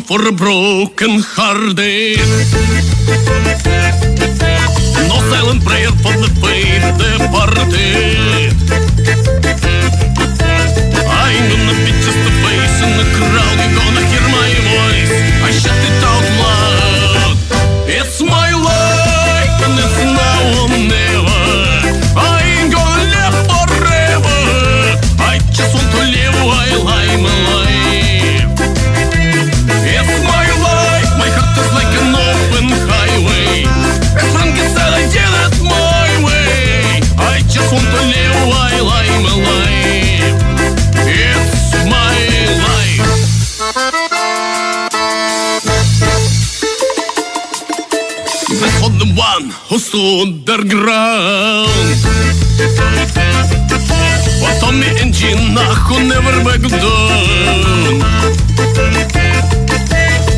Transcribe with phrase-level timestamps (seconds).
[0.00, 2.18] balm for a broken hearted.
[5.08, 8.54] No silent prayer for the faith departed.
[11.08, 13.56] I'm gonna be just a face in the crowd.
[13.58, 15.12] You're gonna hear my voice.
[15.42, 16.19] I shout it out
[49.94, 51.68] underground
[54.42, 58.00] Och Tommy Engina, hon never back down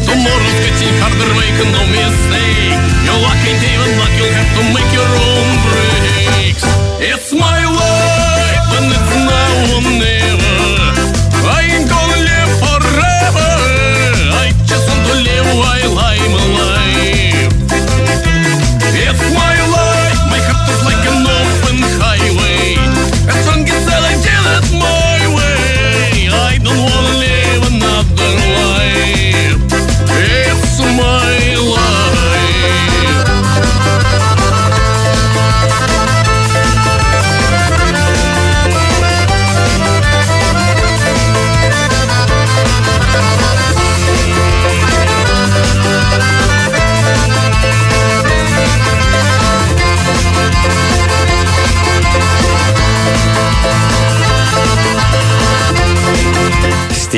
[0.06, 5.10] Tomorrow's getting harder, make no mistake You're lucky, David, luck, you'll have to make your
[5.26, 6.64] own breaks
[7.00, 7.31] It's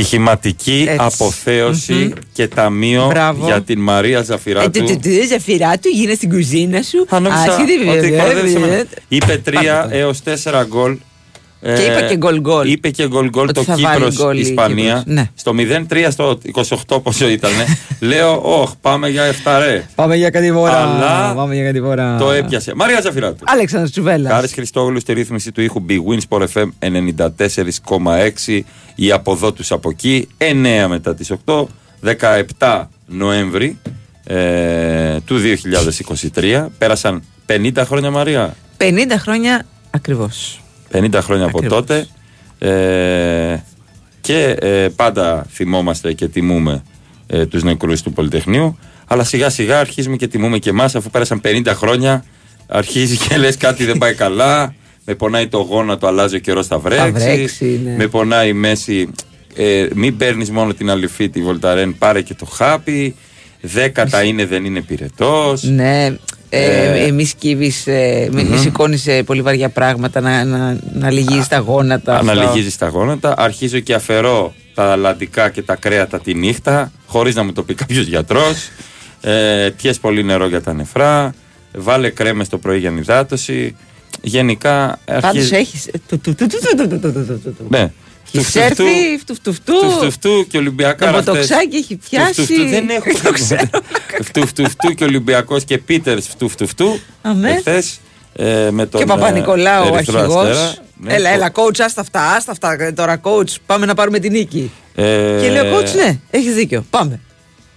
[0.00, 3.12] Στοιχηματική αποθέωση και ταμείο
[3.44, 4.78] για την Μαρία Ζαφυράτου.
[4.78, 7.06] Ε, το Ζαφυράτου γίνε στην κουζίνα σου.
[7.08, 7.26] Αν
[9.08, 9.52] Είπε 3
[9.90, 10.96] έως 4 γκολ
[11.64, 12.70] και είπε και γκολ γκολ.
[12.70, 14.96] Είπε και γκολ γκολ Ότι το θα βάλει Κύπρος γκολ η Ισπανία.
[14.98, 15.14] Κύπρος.
[15.14, 15.30] Ναι.
[15.34, 15.52] Στο
[15.88, 16.38] 0-3 στο
[16.88, 17.50] 28 πόσο ήταν.
[18.00, 19.86] Λέω, όχ, πάμε για 7 ρε.
[19.94, 20.76] Πάμε για κάτι φορά.
[20.76, 22.16] Αλλά Πάμε για κάτι φορά.
[22.18, 22.72] Το έπιασε.
[22.74, 23.44] Μαρία Ζαφυράτου.
[23.46, 24.32] Αλέξανδρος Τσουβέλλας.
[24.32, 26.68] Χάρης Χριστόγλου στη ρύθμιση του ήχου Big Wins Sport FM
[28.48, 28.60] 94,6.
[28.94, 30.28] Η από εδώ τους από εκεί.
[30.38, 31.64] 9 μετά τις 8.
[32.58, 33.78] 17 Νοέμβρη
[34.24, 35.40] ε, του
[36.34, 36.66] 2023.
[36.78, 38.54] Πέρασαν 50 χρόνια Μαρία.
[38.78, 38.82] 50
[39.18, 40.63] χρόνια ακριβώς.
[40.94, 41.78] 50 χρόνια από Ακριβώς.
[41.78, 42.06] τότε.
[42.58, 43.56] Ε,
[44.20, 46.82] και ε, πάντα θυμόμαστε και τιμούμε
[47.26, 48.78] ε, τους νεκρούς του Πολυτεχνείου.
[49.06, 52.24] Αλλά σιγά σιγά αρχίζουμε και τιμούμε και εμάς αφού πέρασαν 50 χρόνια.
[52.66, 54.74] Αρχίζει και λες κάτι δεν πάει καλά.
[55.04, 57.12] Με πονάει το γόνατο, αλλάζει ο καιρός θα βρέξεις.
[57.12, 57.94] βρέξει, ναι.
[57.96, 59.08] Με πονάει η μέση.
[59.56, 63.14] Ε, μην παίρνεις μόνο την αληφή τη Βολταρέν, πάρε και το χάπι.
[63.60, 65.62] Δέκατα είναι, δεν είναι πυρετός.
[65.62, 66.16] Ναι,
[66.48, 67.30] ε, μη
[67.84, 71.10] ε, μη πολύ βαριά πράγματα, να, να, να
[71.48, 72.22] τα γόνατα.
[72.22, 73.34] Να λυγίζει τα γόνατα.
[73.36, 77.74] Αρχίζω και αφαιρώ τα λαντικά και τα κρέατα τη νύχτα, χωρί να μου το πει
[77.74, 78.42] κάποιο γιατρό.
[79.20, 81.34] Ε, πολύ νερό για τα νεφρά,
[81.72, 83.76] βάλε κρέμες το πρωί για νυδάτωση.
[84.22, 85.50] Γενικά αρχίζει...
[85.50, 85.90] Πάντως έχει.
[87.68, 87.92] Ναι,
[88.38, 89.74] Έχεις έρθει, φτου- φτου- φτου.
[89.74, 91.06] Φτου φτου φτου και Ολυμπιακά.
[91.06, 92.68] Το ποτοξάκι έχει πιάσει.
[92.68, 93.68] Δεν έχω Το ξέρω.
[94.22, 96.98] Φτου φτου φτου και Ολυμπιακός και Πίτερς φτου φτου φτου.
[97.22, 97.50] Αμέ.
[97.50, 98.00] Εχθές,
[98.32, 100.48] ε, με τον Και Παπα-Νικολάου ο Ερυθρό αρχηγός.
[100.48, 100.74] Αστέρα.
[100.96, 102.76] Ναι, έλα, το- έλα, coach, άστα αυτά, άστα αυτά.
[102.80, 104.70] ε, Τώρα, coach, πάμε να πάρουμε την νίκη.
[104.94, 105.02] Ε,
[105.40, 106.84] Και λέει ο coach, ναι, έχεις δίκιο.
[106.90, 107.20] Πάμε.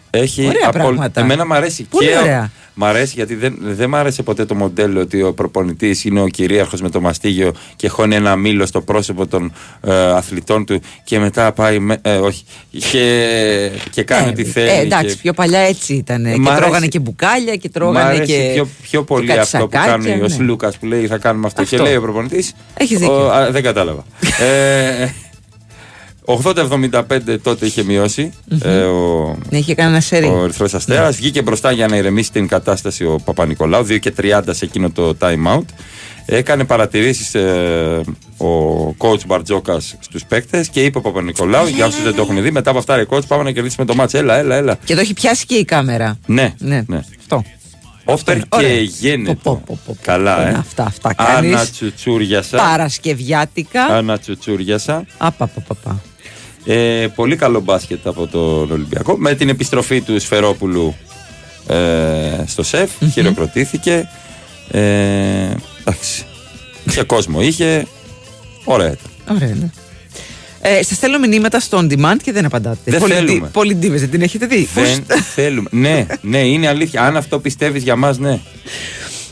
[0.10, 1.22] Έχει Ωραία απολ- πράγματα.
[1.22, 2.18] Εμένα μου αρέσει Πολύ και.
[2.18, 2.52] ωραία.
[2.80, 6.28] Μ' αρέσει γιατί δεν, δεν μ' άρεσε ποτέ το μοντέλο ότι ο προπονητής είναι ο
[6.28, 11.20] κυρίαρχος με το μαστίγιο και χώνει ένα μήλο στο πρόσωπο των ε, αθλητών του και
[11.20, 11.80] μετά πάει.
[11.80, 12.44] Με, ε, όχι.
[12.92, 14.70] Και, και κάνει Ε, ό,τι θέλει.
[14.70, 16.22] Ε, εντάξει, και- πιο παλιά έτσι ήταν.
[16.22, 16.62] Μ' Και αρέσει.
[16.62, 18.52] τρώγανε και μπουκάλια και Μ' τρώγανε αρέσει και.
[18.54, 20.44] πιο, πιο και πολύ κάτι αυτό που σακάκια, κάνει ο ναι.
[20.44, 21.62] Λούκα που λέει θα κάνουμε αυτό.
[21.62, 21.76] Αυτό.
[21.76, 22.54] Και λέει ο προπονητής.
[22.78, 23.32] Έχεις δίκιο.
[23.52, 24.04] δεν κατάλαβα.
[24.46, 25.10] ε,
[26.28, 27.02] 80-75
[27.42, 28.32] τότε είχε μειώσει
[28.62, 30.26] ε, ο, Ναι, είχε κάνει ένα σερί.
[30.26, 31.16] ο Ερυθρός Αστέρας.
[31.16, 35.16] Βγήκε μπροστά για να ηρεμήσει την κατάσταση ο Παπα-Νικολάου, 2 και 30 σε εκείνο το
[35.22, 35.64] time out.
[36.26, 37.36] Έκανε παρατηρήσεις
[38.38, 42.52] ο coach Μπαρτζόκας στους παίκτες και είπε ο Παπα-Νικολάου, για όσους δεν το έχουν δει,
[42.52, 44.14] μετά από αυτά ρε coach, πάμε να κερδίσουμε το μάτς.
[44.14, 44.78] Έλα, έλα, έλα.
[44.84, 46.18] Και το έχει πιάσει και η κάμερα.
[46.26, 47.02] Ναι, Ναι, ναι.
[47.20, 47.44] αυτό.
[48.10, 48.70] Όφερ Ωραία.
[48.70, 49.36] και γένετο.
[49.44, 49.98] Πω, πω, πω, πω.
[50.02, 50.54] Καλά, ε.
[50.54, 51.54] Αυτά, αυτά κάνεις.
[51.54, 52.58] Άννα τσουτσούριασα.
[52.58, 53.84] Παρασκευιάτικα.
[53.86, 55.06] Άννα τσουτσούριασα.
[55.18, 56.02] Απαπαπαπα.
[56.70, 59.18] Ε, πολύ καλό μπάσκετ από τον Ολυμπιακό.
[59.18, 60.96] Με την επιστροφή του Σφερόπουλου
[61.68, 61.76] ε,
[62.46, 64.10] στο σεφ, χειροκροτήθηκε.
[64.72, 64.80] Ε,
[65.80, 66.26] εντάξει.
[66.92, 67.86] Και κόσμο είχε.
[68.64, 69.36] Ωραία ήταν.
[69.36, 69.70] Ωραία, ναι.
[70.62, 72.78] Ε, Σας στέλνω μηνύματα στο on demand και δεν απαντάτε.
[72.84, 73.48] Δεν Πολυντί- θέλουμε.
[73.48, 74.68] Πολυντίβες, δεν την έχετε δει.
[74.74, 75.70] Δεν θέλουμε.
[75.72, 77.02] ναι, ναι, είναι αλήθεια.
[77.04, 78.40] Αν αυτό πιστεύεις για μας, ναι.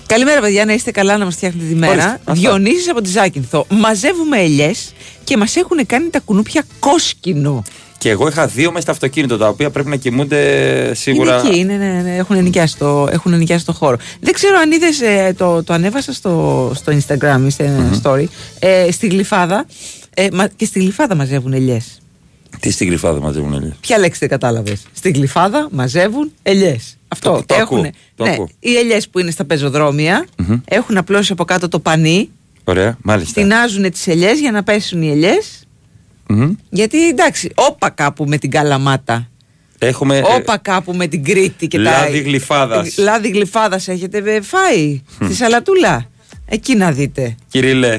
[0.08, 1.92] Καλημέρα, παιδιά, να είστε καλά, να μας φτιάχνετε τη μέρα.
[1.92, 2.34] Ορίστε, αυτά.
[2.34, 3.66] Διονύσης από τη Ζάκυνθο.
[3.70, 4.94] Μαζεύουμε ελιές
[5.24, 7.64] και μας έχουν κάνει τα κουνούπια κόσκινο.
[7.98, 11.40] Και εγώ είχα δύο μέσα στο αυτοκίνητο τα οποία πρέπει να κοιμούνται σίγουρα.
[11.40, 13.98] Είναι εκεί, είναι, ναι, ναι, έχουν, νοικιάσει το, έχουν νοικιάσει το χώρο.
[14.20, 15.02] Δεν ξέρω αν είδες,
[15.38, 18.26] το, το ανέβασα στο, στο Instagram ή σε story.
[18.60, 19.66] Ε, στη Γλυφάδα.
[20.14, 22.00] Ε, μα, και στη Γλυφάδα μαζεύουν ελιές.
[22.60, 26.98] Τι στην κρυφάδα μαζεύουν ελιές; Ποια λέξη δεν κατάλαβες; Στη Γλυφάδα μαζεύουν ελιές.
[27.16, 27.32] Αυτό.
[27.32, 28.50] Το- το έχουν, ακούω, το ναι, ακούω.
[28.60, 30.60] οι ελιές που είναι στα πεζοδρόμια Μμμ.
[30.66, 32.30] έχουν απλώσει από κάτω το πανί.
[32.64, 33.42] Ωραία, μάλιστα.
[33.42, 35.64] Τεινάζουν τις ελιές για να πέσουν οι ελιές.
[36.28, 36.52] Μμμ.
[36.70, 39.30] Γιατί εντάξει, όπα κάπου με την καλαμάτα.
[39.80, 40.18] Έχουμε.
[40.18, 41.84] ε, Όπα κάπου με την Κρήτη και τα.
[41.84, 42.98] λάδι γλυφάδας.
[42.98, 45.02] Ε, Λάδι γλυφάδας έχετε ε, φάει.
[45.24, 46.06] Στη Σαλατούλα.
[46.46, 47.36] Εκεί να δείτε.
[47.50, 47.90] Κυριλέ.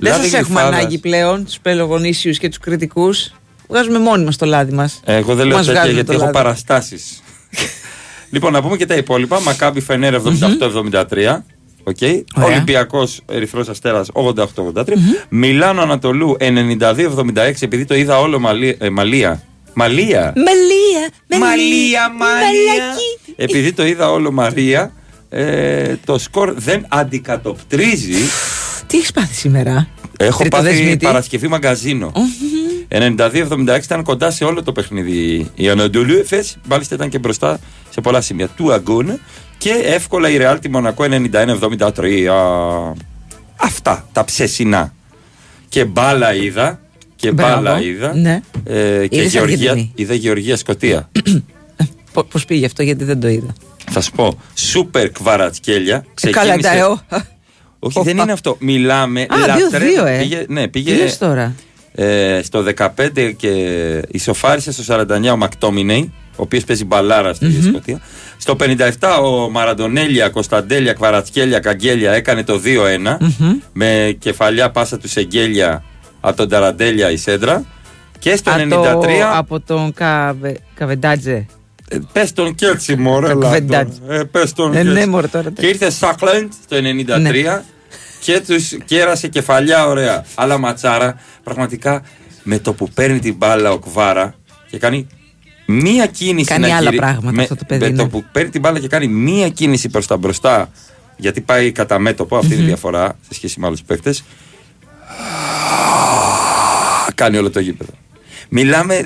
[0.00, 0.78] Δεν λάδι σας έχουμε γλυφάδας.
[0.80, 3.32] ανάγκη πλέον τους πελογονήσιους και τους κριτικούς.
[3.68, 5.00] Βγάζουμε μόνοι μας το λάδι μας.
[5.04, 7.22] Εγώ δεν λέω τέτοια γιατί έχω παραστάσεις.
[8.30, 9.40] λοιπόν, να πούμε και τα υπόλοιπα.
[9.40, 11.44] Μακάμπι Φενέρ 78-73.
[11.82, 11.96] Οκ.
[12.36, 12.48] Ωραία.
[12.48, 14.84] Ολυμπιακός Ερυθρός Αστέρας 88-83.
[15.28, 17.52] Μιλάνο Αναντολού 92-76.
[17.60, 18.76] Επειδή το είδα όλο Μαλία.
[18.78, 19.42] Ε, Μαλία.
[19.74, 20.32] Μαλία.
[20.36, 21.10] Μαλία,
[21.40, 22.12] Μαλία, Μαλία.
[22.12, 23.34] Μαλακή.
[23.36, 24.92] Επειδή το είδα όλο Μαρία,
[25.28, 28.14] ε, το σκορ δεν αντικατοπτρίζει.
[28.86, 29.88] Τι έχεις πάθει σήμερα;
[30.18, 31.04] Έχω πάθει Τριτοδεσμίτη.
[31.06, 32.12] Παρασκευή μαγκαζίνο.
[32.90, 37.58] 92-76 ήταν κοντά σε όλο το παιχνίδι η Ανατολού Εφές, μάλιστα ήταν και μπροστά
[37.90, 39.18] σε πολλά σημεία του αγώνα
[39.58, 42.94] και εύκολα η Ρεάλ τη Μονακό 91-73.
[43.56, 44.94] Αυτά τα ψεσινά.
[45.68, 46.80] Και μπάλα είδα.
[47.16, 47.54] Και Μπράβο.
[47.62, 48.14] μπάλα είδα.
[48.14, 48.40] Ναι.
[48.64, 49.92] Ε, και Είδες Γεωργία, Αργεντινή.
[49.94, 51.10] είδα Γεωργία Σκοτία.
[52.30, 53.52] Πώς πήγε αυτό, γιατί δεν το είδα.
[53.90, 56.04] Θα σου πω, σούπερ κβαρατσκέλια.
[56.22, 57.00] Ε, καλά, τα ΕΟ.
[57.78, 58.22] Όχι, δεν Οπα.
[58.22, 58.56] είναι αυτό.
[58.60, 59.20] Μιλάμε.
[59.22, 60.02] Α, λατρεύω.
[60.02, 60.18] 2-2, ε.
[60.18, 61.54] Πήγε, ναι, Τι πήγες λες τώρα.
[61.94, 63.48] Ε, στο 15 και
[64.10, 68.00] ισοφάρισε στο 49 ο Μακτόμινεϊ, ο οποίος παίζει μπαλάρα στη Σκωτία.
[68.38, 68.88] Στο 57
[69.22, 73.16] ο Μαραντονέλια, Κωνσταντέλια, Κβαρατσχέλια, Καγγέλια έκανε το 2-1
[73.72, 75.84] με κεφαλιά πάσα του Σεγγέλια
[76.20, 77.64] από τον Ταραντέλια η Σέντρα.
[78.18, 78.68] Και στο Α, 93.
[78.70, 79.02] το-
[79.32, 81.46] από τον Καβε, Καβεντάτζε.
[81.88, 83.26] Ε, Πες τον και έτσι, μωρέ.
[83.28, 83.46] Το Λάντο.
[83.48, 83.96] Κβεντάτζ.
[84.08, 85.08] Ε, πες τον Ε, και ναι, έτσι.
[85.10, 85.50] μωρέ, τώρα.
[85.50, 87.62] Και ήρθε Σάκλεντ το 93
[88.20, 90.24] και τους κέρασε κεφαλιά ωραία.
[90.34, 92.02] Αλλά ματσάρα, πραγματικά
[92.42, 94.34] με το που παίρνει την μπάλα ο Κβάρα
[94.70, 95.06] και κάνει
[95.66, 96.46] μία κίνηση.
[96.46, 97.96] Κάνει να άλλα γυρί- πράγματα με, αυτό το παιδί, Με ναι.
[97.96, 100.70] το που παίρνει την μπάλα και κάνει μία κίνηση προς τα μπροστά,
[101.16, 104.24] γιατί πάει κατά μέτωπο, αυτή είναι η διαφορά σε σχέση με άλλους παίκτες.
[107.14, 107.90] Κάνει όλο το γήπεδο.
[108.48, 109.00] Μιλάμε,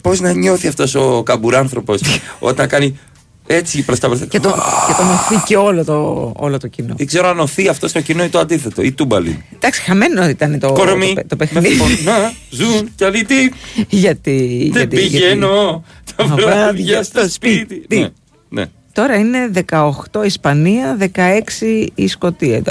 [0.00, 2.00] πώς να νιώθει αυτός ο καμπουράνθρωπος
[2.38, 2.98] όταν κάνει
[3.46, 4.26] έτσι προς τα μπροστά.
[4.26, 4.48] Και το,
[4.86, 6.94] και το νοθεί και όλο το, όλο το κοινό.
[6.96, 8.82] Δεν ξέρω αν οθεί αυτός στο κοινό ή το αντίθετο.
[8.82, 9.44] Ή τούμπαλι.
[9.54, 11.06] Εντάξει, χαμένο ήταν το, Κορμί.
[11.06, 11.74] το, παι- το με παιχνίδι.
[11.76, 13.48] φωνά, ζουν κι άλλοι τι.
[13.88, 15.84] γιατί, Δεν γιατί, πηγαίνω
[16.16, 17.74] τα Τα βράδια βράδια στο στο σπίτι.
[17.74, 17.98] σπίτι.
[17.98, 18.08] Ναι,
[18.48, 18.64] ναι.
[18.92, 19.90] Τώρα είναι 18
[20.24, 22.62] Ισπανία, 16 η Σκωτία.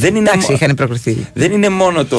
[0.00, 1.26] Τα- Δεν είναι, Εντάξει, μο- είχαν προκριθεί.
[1.34, 2.18] δεν είναι μόνο το,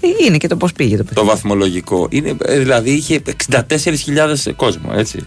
[0.00, 1.28] Ε, Είναι και το πώς πήγε το το παιχνίδι.
[1.28, 2.06] βαθμολογικό.
[2.10, 4.92] Είναι, ε, δηλαδή είχε 64.000 κόσμο.
[4.96, 5.18] Έτσι.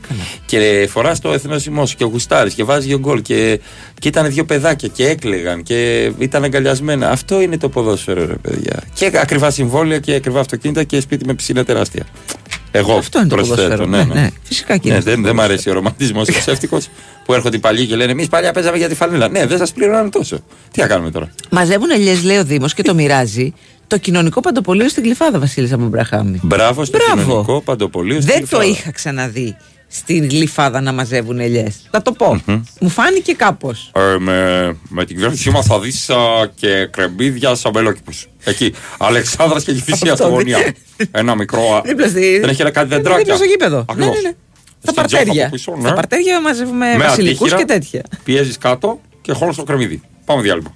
[0.45, 3.22] Και φορά το εθνοσημό σου και γουστάρει και βάζει δύο γκολ.
[3.22, 3.60] Και,
[4.00, 7.10] και ήταν δύο παιδάκια και έκλεγαν και ήταν αγκαλιασμένα.
[7.10, 8.84] Αυτό είναι το ποδόσφαιρο, ρε παιδιά.
[8.94, 12.03] Και ακριβά συμβόλαια και ακριβά αυτοκίνητα και σπίτι με πισίνα τεράστια.
[12.75, 13.86] Εγώ Αυτό είναι το προσθέτω, ποδόσφαιρο.
[13.86, 14.30] Ναι, ναι.
[14.44, 15.44] Φυσικά και Ναι, είναι δεν, το δεν μ' ποδόσφαιρο.
[15.53, 16.77] αρέσει ο ρομαντισμός ο ψεύτικο
[17.25, 19.30] που έρχονται οι παλιοί και λένε Εμείς παλιά παίζαμε για τη φανέλα.
[19.30, 20.39] Ναι, δεν σας πληρώναμε τόσο.
[20.72, 23.53] Τι θα κάνουμε τώρα; Μαζεύουν ελιές, λέει ο Δήμος, και το μοιράζει
[23.88, 26.39] το κοινωνικό παντοπολείο στην Κλειφάδα, Βασίλισσα Μπραχάμι.
[26.44, 27.22] Μπράβο στο Μπράβο.
[27.22, 28.22] κοινωνικό παντοπολείο.
[28.22, 28.80] στην Δεν το Γλυφάδα.
[28.80, 29.56] είχα ξαναδεί
[29.96, 31.76] στην Γλυφάδα να μαζεύουν ελιές.
[31.92, 32.42] Θα το πω.
[32.80, 33.92] Μου φάνηκε κάπως.
[33.96, 36.10] Ε, με, με την κυβέρνησή μας θα δεις
[36.56, 38.12] και κρεμπίδια σαν μελόκηπου.
[38.44, 38.74] Εκεί.
[38.98, 40.74] Αλεξάνδρας και Κυφυσία Αυτό, στο δι- γωνιά.
[41.12, 41.76] Ένα μικρό.
[41.76, 43.18] α- Δίπλα στη- Δεν έχει κάτι δεντράκια.
[43.18, 43.78] Δίπλα στο γήπεδο.
[43.78, 44.16] Ναι, Ακριβώς.
[44.16, 44.36] ναι, ναι.
[44.82, 45.44] Στα Στην τζόχα παρτέρια.
[45.46, 45.82] από πίσω, ναι.
[45.88, 48.04] Στα παρτέρια μαζεύουμε Με βασιλικούς αντίχειρα, και τέτοια.
[48.24, 50.02] Πιέζεις κάτω και χώρο στο κρεμμύδι.
[50.26, 50.76] Πάμε διάλειμμα.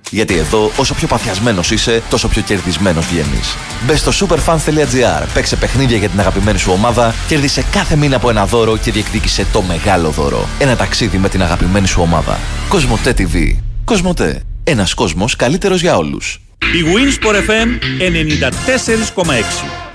[0.13, 3.55] Γιατί εδώ, όσο πιο παθιασμένος είσαι, τόσο πιο κερδισμένος βγαίνεις.
[3.85, 8.45] Μπες στο superfans.gr, παίξε παιχνίδια για την αγαπημένη σου ομάδα, κέρδισε κάθε μήνα από ένα
[8.45, 10.47] δώρο και διεκδίκησε το μεγάλο δώρο.
[10.59, 12.39] Ένα ταξίδι με την αγαπημένη σου ομάδα.
[12.67, 13.55] Κοσμοτέ TV.
[13.85, 14.41] Κοσμοτέ.
[14.63, 16.41] Ένας κόσμος καλύτερος για όλους.
[16.59, 17.67] Η Winsport FM
[17.99, 19.90] 94,6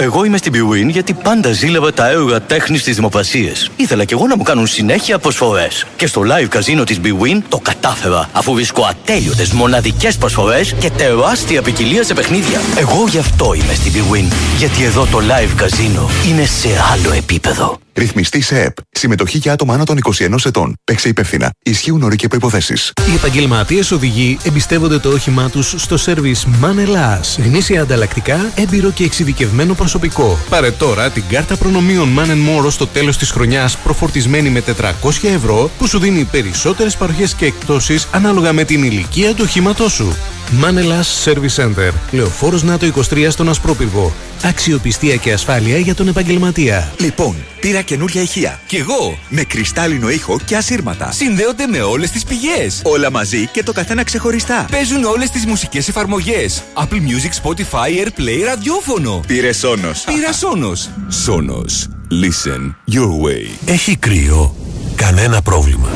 [0.00, 3.52] Εγώ είμαι στην Bwin γιατί πάντα ζήλευα τα έργα τέχνης στι δημοπρασίε.
[3.76, 5.86] Ήθελα κι εγώ να μου κάνουν συνέχεια προσφορές.
[5.96, 11.62] Και στο live καζίνο της Bwin το κατάφερα, αφού βρίσκω ατέλειωτες μοναδικές προσφορές και τεράστια
[11.62, 12.60] ποικιλία σε παιχνίδια.
[12.76, 14.32] Εγώ γι' αυτό είμαι στην Bwin.
[14.58, 17.78] Γιατί εδώ το live καζίνο είναι σε άλλο επίπεδο.
[17.98, 18.76] Ρυθμιστή σε ΕΠ.
[18.90, 20.74] Συμμετοχή για άτομα άνω των 21 ετών.
[20.84, 21.50] Παίξε υπεύθυνα.
[21.62, 22.72] Ισχύουν όροι και προποθέσει.
[23.10, 29.74] Οι επαγγελματίες οδηγοί εμπιστεύονται το όχημά τους στο σερβις Manel Γνήσια ανταλλακτικά, έμπειρο και εξειδικευμένο
[29.74, 30.38] προσωπικό.
[30.48, 34.62] Πάρε τώρα την κάρτα προνομίων Man More στο τέλος της χρονιάς προφορτισμένη με
[35.02, 39.92] 400 ευρώ που σου δίνει περισσότερες παροχές και εκτόσει ανάλογα με την ηλικία του οχήματός
[39.92, 40.16] σου.
[40.50, 41.92] Manelas Service Center.
[42.10, 44.12] Λεωφόρος ΝΑΤΟ 23 στον Ασπρόπυργο.
[44.42, 46.92] Αξιοπιστία και ασφάλεια για τον επαγγελματία.
[47.00, 48.60] Λοιπόν, πήρα καινούρια ηχεία.
[48.66, 49.18] Κι εγώ.
[49.28, 51.12] Με κρυστάλλινο ήχο και ασύρματα.
[51.12, 52.80] Συνδέονται με όλες τις πηγές.
[52.84, 54.66] Όλα μαζί και το καθένα ξεχωριστά.
[54.70, 56.62] Παίζουν όλες τις μουσικές εφαρμογές.
[56.74, 59.20] Apple Music, Spotify, AirPlay, ραδιόφωνο.
[59.26, 60.04] Πήρε Σόνος.
[60.04, 60.88] Πήρα Σόνος.
[61.08, 61.88] Σόνος.
[62.10, 63.50] Listen your way.
[63.64, 64.54] Έχει κρύο.
[64.96, 65.88] Κανένα πρόβλημα.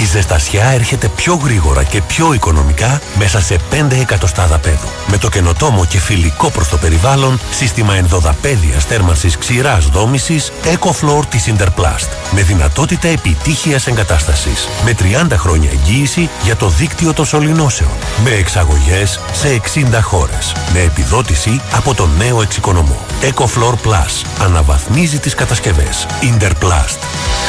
[0.00, 4.88] Η ζεστασιά έρχεται πιο γρήγορα και πιο οικονομικά μέσα σε 5 εκατοστάδα πέδου.
[5.06, 11.52] Με το καινοτόμο και φιλικό προς το περιβάλλον σύστημα ενδοδαπέδιας θέρμανσης ξηράς δόμησης EcoFloor της
[11.52, 12.08] Interplast.
[12.34, 14.68] Με δυνατότητα επιτύχειας εγκατάστασης.
[14.84, 17.90] Με 30 χρόνια εγγύηση για το δίκτυο των σωληνώσεων.
[18.24, 20.52] Με εξαγωγές σε 60 χώρες.
[20.72, 22.98] Με επιδότηση από το νέο εξοικονομό.
[23.22, 24.24] EcoFloor Plus.
[24.40, 26.06] Αναβαθμίζει τις κατασκευές.
[26.22, 26.98] Interplast.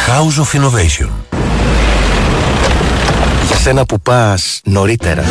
[0.08, 1.10] House of Innovation.
[3.48, 5.24] Για σένα που πας νωρίτερα,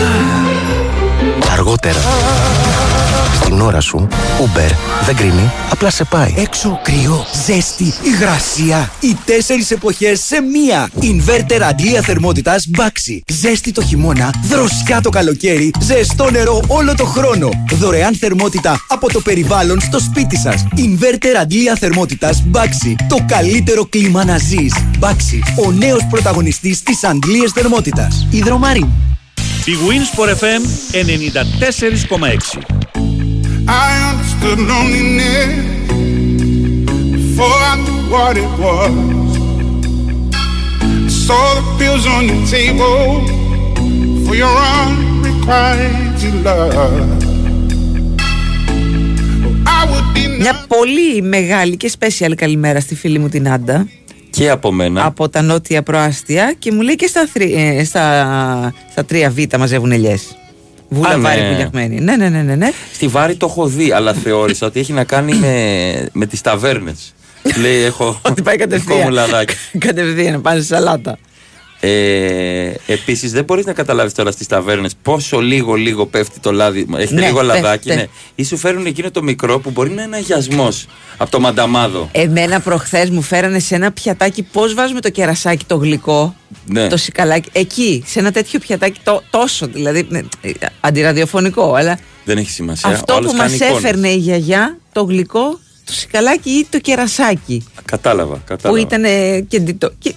[1.52, 2.00] αργότερα,
[3.50, 4.08] στην ώρα σου,
[4.40, 4.70] Uber
[5.04, 6.34] δεν κρίνει, απλά σε πάει.
[6.36, 8.90] Έξω κρύο, ζέστη, υγρασία.
[9.00, 10.90] Οι τέσσερις εποχές σε μία.
[11.00, 13.18] Ινβέρτερ αντλία θερμότητας Baxi.
[13.26, 17.48] Ζέστη το χειμώνα, δροσιά το καλοκαίρι, ζεστό νερό όλο το χρόνο.
[17.72, 20.66] Δωρεάν θερμότητα από το περιβάλλον στο σπίτι σας.
[20.76, 22.94] Ινβέρτερ αντλία θερμότητας Baxi.
[23.08, 24.74] Το καλύτερο κλίμα να ζεις.
[25.00, 28.26] Baxi, ο νέος πρωταγωνιστής της αντλίας θερμότητας.
[28.30, 28.86] Ιδρομάριν.
[29.64, 32.89] Η Winsport FM 94,6
[33.68, 35.52] I understood loneliness
[37.16, 39.30] before I knew what it was.
[41.06, 43.02] I saw the pills on your table
[44.24, 47.08] for your unrequited love.
[49.66, 53.88] I would be Μια πολύ μεγάλη και special καλημέρα στη φίλη μου την Άντα.
[54.30, 55.04] Και από μένα.
[55.04, 59.56] Από τα νότια προάστια και μου λέει και στα, θρι- ε, στα, στα τρία β
[59.58, 60.34] μαζεύουν ελιές.
[60.90, 61.22] Βούλα Α, ναι.
[61.22, 62.00] βάρη βουλιαγμένη.
[62.00, 62.70] Ναι, ναι, ναι, ναι, ναι.
[62.92, 67.14] Στη Βάρη το έχω δει, αλλά θεώρησα ότι έχει να κάνει με, με τις ταβέρνες.
[67.60, 68.20] Λέει, έχω.
[68.22, 69.12] Ότι πάει δικό μου κατευθείαν.
[69.12, 69.54] λαδάκι.
[69.78, 71.18] κατευθείαν, πάνε σε σαλάτα.
[71.82, 76.86] Ε, Επίσης, δεν μπορείς να καταλάβεις τώρα στις ταβέρνες πόσο λίγο λίγο πέφτει το λάδι.
[76.96, 77.46] Έχει Ναι, λίγο πέφτει.
[77.62, 78.06] λαδάκι, ναι.
[78.34, 80.68] Ή σου φέρουν εκείνο το μικρό που μπορεί να είναι αγιασμό
[81.16, 82.08] από το μανταμάδο.
[82.12, 86.34] Εμένα προχθές μου φέρανε σε ένα πιατάκι πώς βάζουμε το κερασάκι το γλυκό.
[86.66, 86.88] Ναι.
[86.88, 87.48] Το σικαλάκι.
[87.52, 90.06] Εκεί, σε ένα τέτοιο πιατάκι το, τόσο δηλαδή.
[90.08, 92.90] ναι, ε, αντιραδιοφωνικό, αλλά Δεν έχει σημασία.
[92.90, 93.84] αυτό Ο άλλος που μας κάνει εικόνες.
[93.84, 97.64] έφερνε η γιαγιά, το γλυκό, το σικαλάκι ή το κερασάκι.
[97.84, 98.68] Κατάλαβα, κατάλαβα.
[98.80, 99.90] Που ήταν ε, και ντυτό.
[99.98, 100.14] Και-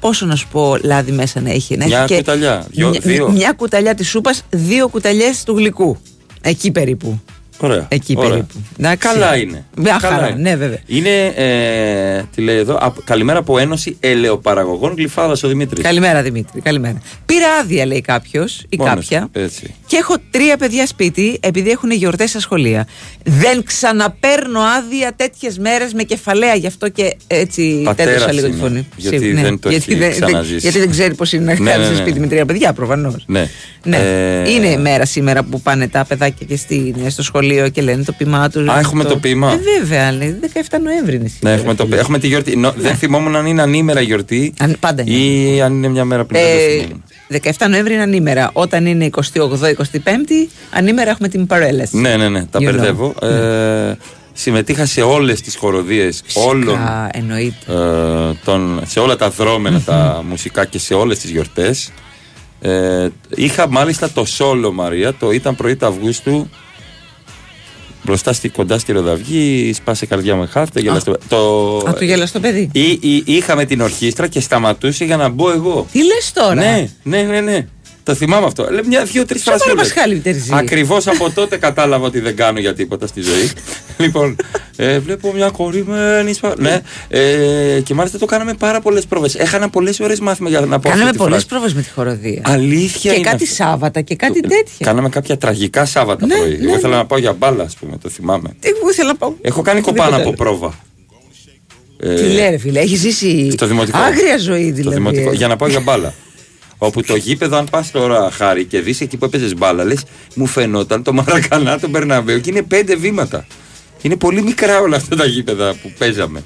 [0.00, 1.76] Πόσο να σου πω λάδι μέσα να έχει.
[1.76, 3.30] Να Μια έχει και κουταλιά, δυο- μια, δύο.
[3.30, 5.96] μια κουταλιά της σούπας, δύο κουταλιές του γλυκού.
[6.42, 7.20] Εκεί περίπου.
[7.62, 7.86] Ωραία.
[7.90, 8.30] Εκεί ωραία.
[8.30, 8.54] περίπου.
[8.78, 9.08] Εντάξει.
[9.08, 9.64] Καλά είναι.
[9.76, 10.50] Μια Καλά χαρά, είναι.
[10.50, 10.78] ναι, βέβαια.
[10.86, 15.84] Είναι, ε, τι λέει εδώ, απ- καλημέρα από Ένωση Ελαιοπαραγωγών Γλυφάδας ο Δημήτρης.
[15.84, 17.00] Καλημέρα Δημήτρη, καλημέρα.
[17.26, 19.28] Πήρα άδεια, λέει κάποιος ή κάποια.
[19.32, 19.74] Έτσι.
[19.86, 22.86] Και έχω τρία παιδιά σπίτι επειδή έχουν γιορτές στα σχολεία.
[23.24, 26.54] Δεν ξαναπαίρνω άδεια τέτοιες μέρες με κεφαλαία.
[26.54, 28.88] Γι' αυτό και έτσι Πατέρας τέτοσα λίγο τη είναι, φωνή.
[28.96, 30.58] γιατί Σίγουρα, δεν το έχει γιατί, δεν- ξαναζήσει.
[30.58, 32.00] γιατί δεν ξέρει πώς είναι να Ναι, κάνεις ναι, ναι.
[32.00, 33.24] σπίτι με τρία παιδιά, προφανώς.
[33.26, 33.48] Ναι.
[33.84, 33.96] Ναι.
[33.96, 38.02] Ε, Είναι η μέρα σήμερα που πάνε τα παιδάκια και στη, στο σχολείο και λένε
[38.04, 38.72] το ποιμά του.
[38.72, 39.52] Α, έχουμε το ποίημα.
[39.52, 40.38] Ε, βέβαια, λέει.
[40.54, 41.56] 17 Νοέμβρη είναι Ναι, σήμερα.
[41.56, 42.56] έχουμε, το, έχουμε τη γιορτή.
[42.56, 45.16] Νο- Δεν θυμόμουν αν είναι ανήμερα γιορτή Αν- πάντα είναι.
[45.16, 46.40] ή αν είναι μια μέρα πριν.
[46.42, 47.02] δεν το Ε, θυμόμουν.
[47.66, 48.50] 17 Νοέμβρη είναι ανήμερα.
[48.52, 51.96] Όταν είναι 28-25, ανήμερα έχουμε την παρέλαση.
[51.96, 52.64] Ναι, ναι, ναι, τα You know.
[52.64, 53.14] μπερδεύω.
[53.22, 53.96] Ε,
[54.32, 56.74] συμμετείχα σε όλες τις χοροδίες όλων.
[56.78, 57.72] Α, εννοείται.
[57.72, 61.92] ε, των, σε όλα τα δρόμενα τα μουσικά και σε όλες τις γιορτές
[62.60, 66.50] ε, είχα μάλιστα το σόλο Μαρία το ήταν πρωί του Αυγούστου
[68.02, 72.70] μπροστά στη, κοντά στη Ροδαυγή σπάσε καρδιά μου χάθηκε γελαστό, το, Α, το γελαστό παιδί.
[72.72, 76.88] ή, ή, είχαμε την ορχήστρα και σταματούσε για να μπω εγώ Τι λες τώρα; ναι,
[77.02, 77.66] ναι, ναι, ναι.
[78.10, 78.66] Το θυμάμαι αυτό.
[78.70, 79.88] Λέει μια, δύο-τρει Σοβαρά φρασούλες.
[79.92, 80.50] Πασχάλη Τερζή.
[80.52, 83.50] Ακριβώς από τότε κατάλαβα ότι δεν κάνω για τίποτα στη ζωή.
[84.04, 84.36] λοιπόν,
[84.76, 86.32] ε, βλέπω μια κορυμένη.
[86.32, 89.34] σπα- Ναι, ε, και μάλιστα το κάναμε πάρα πολλές πρόβες.
[89.34, 91.46] Έχανα πολλές ώρε μάθημα για να πω Κάναμε αυτή τη πολλές φράση.
[91.46, 92.40] πρόβες με τη χοροδία.
[92.44, 93.54] Αλήθεια Και είναι κάτι αυτό.
[93.64, 94.86] Σάββατα και κάτι τέτοια.
[94.86, 96.48] Κάναμε κάποια τραγικά Σάββατα Ναι, πρωί.
[96.58, 96.96] ναι, Εγώ ήθελα ναι.
[96.96, 98.48] να πάω για μπάλα, ας πούμε, το θυμάμαι.
[98.60, 99.32] Τι εγώ ήθελα να πάω.
[99.42, 100.58] Έχω κάνει κοπάνα Οτιδήποτε από άλλο.
[100.58, 100.78] πρόβα.
[102.02, 103.98] Ε, Τι λέει, ρε φίλε, έχεις ζήσει στο δημοτικό.
[103.98, 104.96] άγρια ζωή Στο δηλαδή.
[104.96, 105.34] δημοτικό, ε.
[105.34, 106.14] για να πάω για μπάλα.
[106.82, 110.02] Όπου το γήπεδο, αν πας τώρα χάρη και δεις εκεί που έπαιζες μπάλα, λες,
[110.34, 113.46] μου φαινόταν το Μαρακανά, τον Περναμπέο και είναι πέντε βήματα.
[114.02, 116.42] Είναι πολύ μικρά όλα αυτά τα γήπεδα που παίζαμε.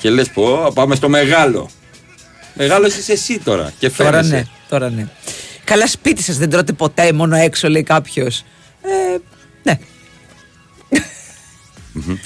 [0.00, 1.70] Και λες, πω, πάμε στο μεγάλο.
[2.54, 3.72] Μεγάλος είσαι εσύ τώρα.
[3.78, 4.34] Και Τώρα φαίνεσαι.
[4.34, 5.08] ναι, τώρα ναι.
[5.64, 8.44] Καλά σπίτι σας δεν τρώτε ποτέ μόνο έξω λέει κάποιος.
[8.82, 9.18] Ε,
[9.62, 9.78] ναι.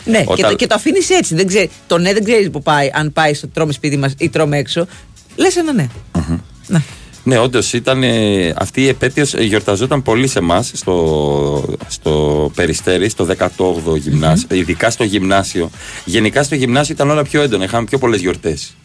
[0.05, 1.35] Ναι, και, Όταν- το, και το αφήνεις έτσι.
[1.35, 2.91] Δεν ξέρει, το ναι δεν ξέρεις που πάει.
[2.95, 4.87] Αν πάει στο τρώμε σπίτι μας ή τρώμε έξω.
[5.37, 5.89] Λες ένα ναι.
[6.67, 6.83] Ναι,
[7.35, 8.03] όντως ήταν.
[8.03, 14.91] ε, αυτή η επέτειο γιορταζόταν πολύ σε εμάς στο, στο Περιστέρι, στο 18ο γυμνάσιο, ειδικά
[14.91, 15.71] στο γυμνάσιο.
[16.05, 18.77] Γενικά στο γυμνάσιο ήταν όλα πιο έντονα, είχαμε πιο πολλές γιορτές.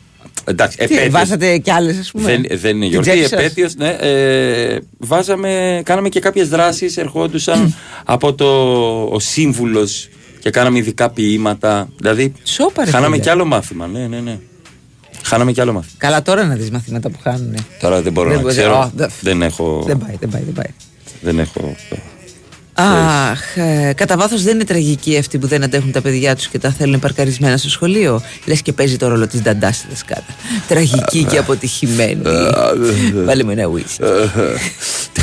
[0.43, 1.09] Εντάξει, Τι, επέτειος.
[1.11, 3.75] βάζατε κι άλλες, ας πούμε; Δεν, δεν είναι Την γιορτή, τσέπη σας; επέτειος.
[3.75, 6.97] Ναι, ε, βάζαμε, κάναμε και κάποιες δράσεις.
[6.97, 8.45] Ερχόντουσαν από το
[9.11, 11.89] ο σύμβουλος και κάναμε ειδικά ποίηματα.
[11.97, 13.23] Δηλαδή, Σόπα, ρε χάναμε φίλε.
[13.23, 13.87] κι άλλο μάθημα.
[13.87, 14.39] Ναι, ναι, ναι.
[15.23, 15.93] Χάναμε κι άλλο μάθημα.
[15.97, 17.55] Καλά τώρα να δεις μαθήματα που χάνουν.
[17.79, 18.79] Τώρα δεν μπορώ Δεν να μπορεί- ξέρω.
[18.79, 19.83] Ω, δεν- δεν έχω.
[19.87, 20.65] Δεν πάει, δεν πάει, δεν πάει.
[21.21, 21.75] Δεν έχω.
[22.73, 26.59] Αχ, ε, κατά βάθος δεν είναι τραγικοί αυτοί που δεν αντέχουν τα παιδιά τους και
[26.59, 28.21] τα θέλουν παρκαρισμένα στο σχολείο.
[28.45, 30.25] Λες και παίζει το ρόλο της Νταντάς στη δασκάλα.
[30.67, 32.21] Τραγική και αποτυχημένη.
[33.25, 34.03] Βάλε με ένα whisky.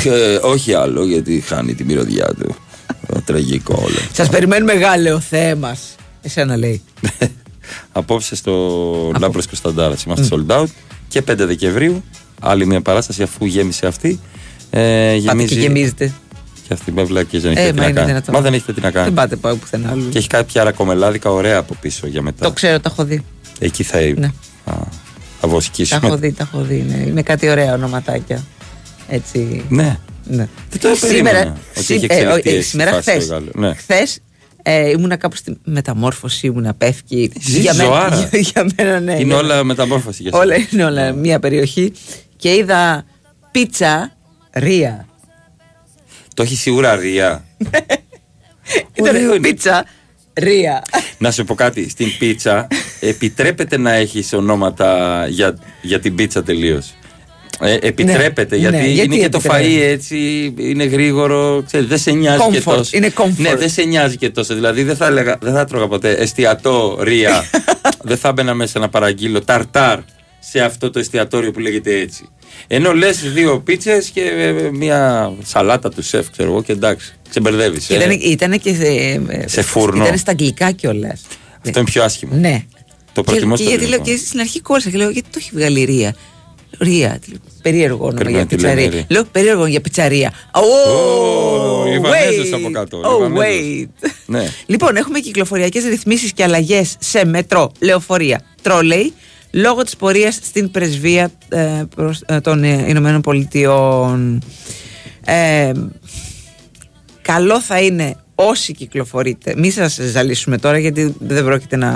[0.03, 2.55] Ε, όχι άλλο γιατί χάνει τη μυρωδιά του.
[3.15, 3.97] Ε, Τραγικό όλο.
[4.13, 5.75] Σας περιμένουμε μεγάλο ο Θέμα.
[6.21, 6.81] Εσένα λέει.
[7.91, 10.65] Απόψε στο Λάμπρος Κωνσταντάρας είμαστε sold out
[11.07, 12.03] και 5 Δεκεμβρίου
[12.39, 14.19] άλλη μια παράσταση αφού γέμισε αυτή
[14.69, 16.13] ε, Πάτε γεμίζει και γεμίζετε.
[16.67, 18.33] και αυτή με βλακίες δεν Ε, έχετε τι μα να είναι κάνει δυνατόν.
[18.37, 20.03] μα δεν έχετε τι να Δεν κάνει πάτε πάω πουθενά άλλο.
[20.09, 23.23] και έχει κάποια ρακομελάδικα ωραία από πίσω για μετά Το ξέρω, τα έχω δει.
[23.59, 24.25] εκεί θα, Ναι.
[24.25, 24.87] α, θα
[25.41, 26.85] Τα βοσκήσουμε έχω δει, τα έχω δει.
[26.89, 26.97] Ναι.
[27.07, 28.43] Είναι κάτι ωραία ονοματάκια.
[29.07, 29.65] Έτσι.
[29.69, 30.47] ναι Ναι.
[30.69, 33.23] Δεν το περίμενα ότι είχε εξελιχθεί έτσι σήμερα, η φάση χθες.
[33.23, 33.51] στο Γάλλο.
[33.55, 33.73] Ναι.
[33.73, 34.19] Χθες,
[34.63, 37.31] ε, ήμουνα κάπου στη μεταμόρφωση, ήμουνα πεύκη.
[37.41, 38.15] Ζεις ζωάρα.
[38.15, 39.13] μένα, για μένα, ναι.
[39.13, 39.33] είναι ναι.
[39.33, 40.43] όλα μεταμόρφωση για σένα.
[40.43, 41.91] Όλα είναι όλα μια περιοχή.
[42.35, 43.05] Και είδα
[43.51, 44.11] πίτσα
[44.53, 45.07] ρία.
[46.33, 47.45] το έχει σίγουρα ρία
[48.93, 49.47] Ήταν Ωραίο είναι.
[49.47, 49.85] πίτσα
[50.33, 50.81] ρία.
[51.17, 51.89] Να σου πω κάτι.
[51.89, 52.67] Στην πίτσα
[52.99, 56.93] επιτρέπεται να έχεις ονόματα για, για την πίτσα τελείως;
[57.61, 59.87] Ε, επιτρέπεται Ναι, γιατί, ναι, γιατί είναι και το επιτρέπεται.
[59.87, 60.17] φαΐ έτσι,
[60.57, 62.97] είναι γρήγορο, ξέρεις, δεν σε νοιάζει και Comfort, τόσο.
[62.97, 63.33] είναι comfort.
[63.37, 64.53] Ναι, δεν σε νοιάζει και τόσο.
[64.53, 67.43] Δηλαδή δεν θα, έλεγα, δεν θα τρώγα ποτέ εστιατόρια.
[68.09, 69.99] δεν θα μπαίνα μέσα να παραγγείλω ταρτάρ
[70.39, 72.29] σε αυτό το εστιατόριο που λέγεται έτσι.
[72.67, 77.89] Ενώ λες δύο πίτσες και ε, μια σαλάτα του σεφ, ξέρω εγώ, και εντάξει, ξεμπερδεύεις.
[77.89, 78.85] Ήταν, ήτανε και σε,
[79.27, 79.47] Ε.
[79.47, 80.03] Σε φούρνο.
[80.05, 81.21] Ήταν στα αγγλικά κιόλας.
[81.65, 82.35] Αυτό είναι πιο άσχημο.
[82.35, 82.63] Ναι.
[83.13, 84.21] Το προτιμώ και, στο και γιατί λέω, ελληνικό.
[84.21, 86.15] και στην αρχή κόλλησα και λέω γιατί το έχει βγάλει Ρία;
[86.77, 88.89] Ρία, τι λέω, περίεργο όνομα Περίμενε, για τι λένε, πιτσαρία.
[88.99, 89.05] Ρία.
[89.09, 90.33] Λέω περίεργο για πιτσαρία.
[90.51, 90.59] Oh,
[90.91, 92.53] Ω, Λιβανέζος wait.
[92.53, 93.87] από κάτω, Oh, Λιβανέζος.
[94.01, 94.09] wait.
[94.25, 94.47] Ναι.
[94.65, 99.13] Λοιπόν, έχουμε κυκλοφοριακές ρυθμίσεις και αλλαγές σε μετρό, λεωφορεία, τρόλεϊ,
[99.51, 104.41] λόγω της πορείας στην πρεσβεία ε, προς, ε, των ε, Ηνωμένων Πολιτειών.
[105.25, 105.71] Ε,
[107.21, 108.15] καλό θα είναι
[108.47, 111.91] όσοι κυκλοφορείτε, μην σας ζαλίσουμε τώρα γιατί δεν πρόκειται να,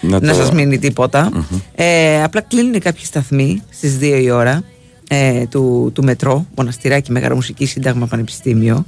[0.00, 1.46] Να να, το- σας μείνει τίποτα.
[1.74, 4.62] Ε, απλά κλείνουν κάποιοι σταθμοί στις 2 η ώρα
[5.08, 8.86] ε, του, του μετρό, Μοναστηράκι, Μέγαρα Μουσική, Σύνταγμα, Πανεπιστήμιο.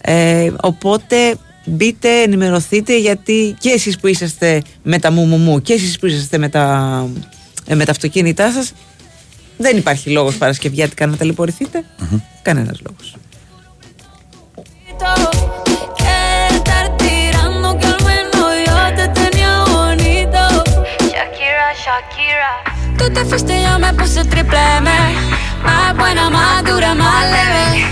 [0.00, 1.16] Ε, οπότε
[1.66, 6.06] μπείτε, ενημερωθείτε γιατί και εσείς που είσαστε με τα μου μου μου και εσείς που
[6.06, 7.06] είσαστε με τα,
[7.66, 8.72] ε, με τα αυτοκίνητά σας
[9.58, 11.84] δεν υπάρχει λόγος Παρασκευιάτικα να ταλαιπωρηθείτε.
[12.42, 13.14] Κανένας λόγος.
[21.90, 22.62] Shakira.
[22.96, 24.90] Tú te fuiste yo me puse triple M.
[25.64, 27.84] Más buena, más dura, más leve.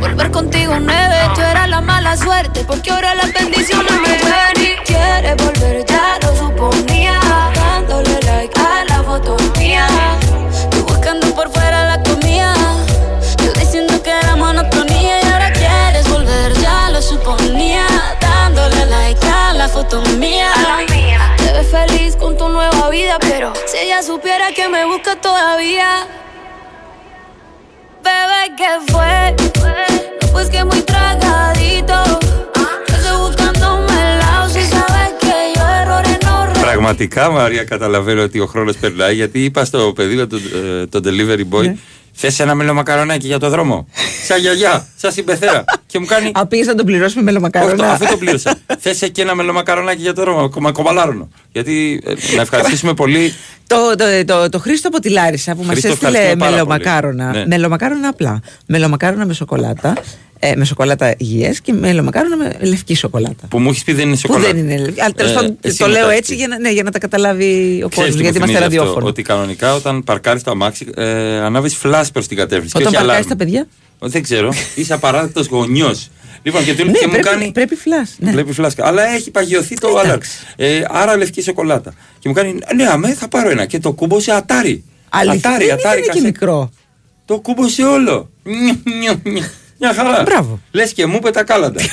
[0.00, 1.16] Volver contigo nueve.
[1.32, 6.36] Tú eras la mala suerte porque ahora las bendiciones me ven y volver, ya lo
[6.36, 7.20] suponía.
[7.54, 9.86] Dándole like a la foto mía.
[10.72, 12.52] Tú buscando por fuera la comida.
[13.44, 17.86] Yo diciendo que era monotonía y ahora quieres volver, ya lo suponía.
[18.20, 20.50] Dándole like a la foto mía
[21.65, 25.89] Te ves feliz con tu nueva vida, pero si ella supiera que me busca todavía.
[28.05, 29.15] Bebé, ¿qué fue?
[30.21, 31.97] No, pues que muy tragadito.
[32.87, 38.39] Yo estoy buscándome el lado, si sabes que yo errores no Πραγματικά, Μαρία, καταλαβαίνω ότι
[38.39, 40.39] ο χρόνο περνάει γιατί είπα στο παιδί με τον,
[40.81, 41.73] ε, τον delivery boy.
[42.18, 43.88] Θες ένα μελομακαρονάκι για το δρόμο;
[44.26, 45.64] Σαν γιαγιά, σαν συμπεθέρα.
[45.86, 46.30] και μου κάνει.
[46.34, 47.92] Α, πήγες να τον πληρώσουμε με Όχι, το- λομακάρονα.
[47.92, 48.54] αφού το πλήρωσα.
[48.78, 51.28] Θες και ένα μελομακαρονάκι για το δρόμο; Κομμα, κομπαλάρωνο.
[51.52, 53.34] Γιατί ε, να ευχαριστήσουμε πολύ.
[53.66, 57.26] Το, το, το, το Χρήστο από τη Λάρισα που μας Χρήστο, έστειλε ευχαριστούμε πάρα μελομακάρονα.
[57.26, 57.38] πολύ.
[57.38, 57.46] Ναι.
[57.46, 58.40] Μελομακάρονα απλά.
[58.66, 59.92] Μελομακάρονα με σοκολάτα.
[60.48, 63.46] Ε, με σοκολάτα υγιές και μελομακάρονα με λευκή σοκολάτα.
[63.48, 64.46] Που μου έχεις πει δεν είναι Που σοκολάτα.
[64.52, 65.00] δεν είναι λευκή.
[65.00, 66.90] Αλλά τέλος Ε, πάντων εσύ το μου λέω τα έτσι για να, ναι, για να
[66.90, 67.44] τα καταλάβει
[67.84, 68.08] ο Ξέρεις κόσμος.
[68.10, 69.06] τι μου Γιατί είμαστε θυμίζει αυτό, ραδιόφωνο.
[69.06, 71.04] Ότι κανονικά όταν παρκάρεις το αμάξι, ε,
[71.38, 72.72] ανάβεις φλάσ προ την κατεύθυνση.
[72.76, 73.28] Όταν και όχι παρκάρεις alarm.
[73.38, 73.66] τα παιδιά;
[73.98, 74.52] Ο, Δεν ξέρω.
[74.74, 76.10] Είσαι απαράδεκτος γονιός.
[76.42, 77.52] Λοιπόν, και, του, Ναι, και μου πρέπει, κάνει.
[77.52, 78.30] πρέπει φλάς, ναι.
[78.30, 78.86] Βλέπει φλάσκα.
[78.86, 80.18] Αλλά έχει παγιωθεί το άλλα.
[80.56, 81.94] Ε, άρα λευκή σοκολάτα.
[82.18, 83.66] Και μου κάνει, ναι, αμέ, θα πάρω ένα.
[83.66, 84.84] Και το κούμπωσε ατάρι.
[85.08, 85.98] Αλήθεια, ατάρι, δεν ατάρι.
[86.00, 86.70] ήταν και κασέ- μικρό.
[87.24, 88.30] Το κούμπωσε όλο.
[89.78, 89.94] Νιου, νιου, νιου.
[89.94, 90.22] Μια χαρά.
[90.22, 90.60] Μπράβο.
[90.72, 91.80] Λες και μου είπε τα κάλαντα.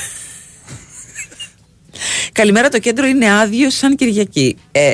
[2.32, 4.56] Καλημέρα, το κέντρο είναι άδειο σαν Κυριακή.
[4.72, 4.94] Ε,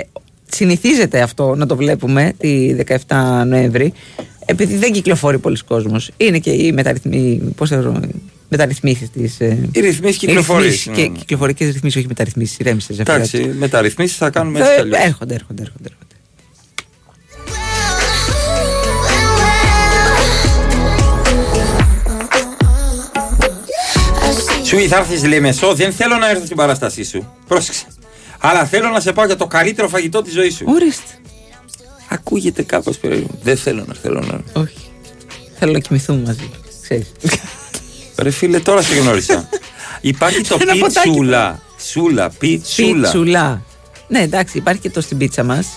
[0.52, 2.76] συνηθίζεται αυτό να το βλέπουμε τη
[3.08, 3.94] 17 Νοέμβρη,
[4.46, 6.12] επειδή δεν κυκλοφορεί πολλοί κόσμος.
[6.18, 8.00] Είναι και οι μεταρρυθμί, πώς θα το-
[8.50, 9.40] μεταρρυθμίσεις της...
[9.40, 11.18] ε, Οι ρυθμίσεις κυκλοφορίας, ρυθμίσεις ναι, Και ναι.
[11.18, 12.94] κυκλοφορικές ρυθμίσεις, όχι μεταρρυθμίσεις, ηρέμησε.
[13.00, 15.00] Εντάξει, μεταρρυθμίσεις θα κάνουμε Θα- έτσι κι αλλιώς.
[15.06, 15.90] έρχονται, έρχονται, έρχονται.
[24.72, 24.88] Έρχονται.
[24.88, 27.34] Σου θα έρθεις Λεμεσό, δεν θέλω να έρθω στην παράστασή σου.
[27.48, 27.86] Πρόσεξε.
[28.40, 30.66] Αλλά θέλω να σε πάω για το καλύτερο φαγητό της ζωής σου.
[30.68, 31.12] Ορίστε.
[32.10, 33.28] Ακούγεται κάπως περίεργο.
[33.44, 34.62] Δεν θέλω να θέλω να.
[34.62, 34.78] Όχι.
[35.60, 36.50] Θέλω να κοιμηθούμε μαζί.
[36.82, 37.12] Ξέρεις.
[38.18, 39.50] Ρε φίλε, τώρα σε γνώρισα.
[40.02, 41.10] Υπάρχει το Ένα ποτάκι.
[41.10, 41.60] πιτσούλα.
[41.92, 43.02] Σούλα, πιτσούλα.
[43.02, 43.62] Πιτσουλά.
[44.08, 45.68] Ναι, εντάξει, υπάρχει και το στην πίτσα μας.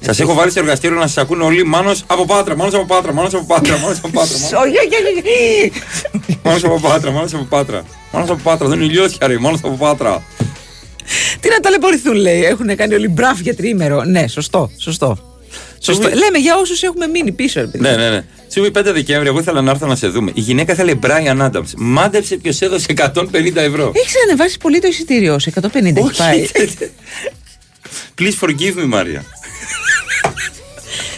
[0.00, 3.12] Σας έχω βάλει στο εργαστήριο να σας ακούνε όλοι μάνος από πάτρα, μάνος από πάτρα,
[3.12, 4.36] μάνος από πάτρα, μάνος από πάτρα.
[4.36, 6.36] Όχι, όχι, όχι, όχι.
[6.42, 7.84] Μάνος από πάτρα, μάνος από πάτρα.
[8.12, 10.22] Μάνος από πάτρα, δεν είναι ηλιώσια, ρε, μάνος από πάτρα.
[11.40, 12.44] Τι να ταλαιπωρηθούν, λέει.
[12.44, 14.04] Έχουν κάνει όλοι μπραφ για τριήμερο.
[14.04, 15.18] Ναι, σωστό, σωστό.
[15.78, 16.02] σωστό.
[16.02, 17.84] Σουβι- Λέμε για όσους έχουμε μείνει πίσω, ρε παιδί.
[17.84, 18.24] Ναι, ναι, ναι.
[18.48, 20.30] Τσούβι 5 Δεκέμβρη, εγώ ήθελα να έρθω να σε δούμε.
[20.34, 21.72] Η γυναίκα θέλει Brian Adams.
[21.76, 23.92] Μάντεψε ποιος έδωσε 150 ευρώ.
[23.94, 25.38] Έχεις ανεβάσει πολύ το εισιτήριο.
[25.38, 26.46] Σε 150 έχει πάει.
[28.18, 29.24] Please forgive me, Μάρια.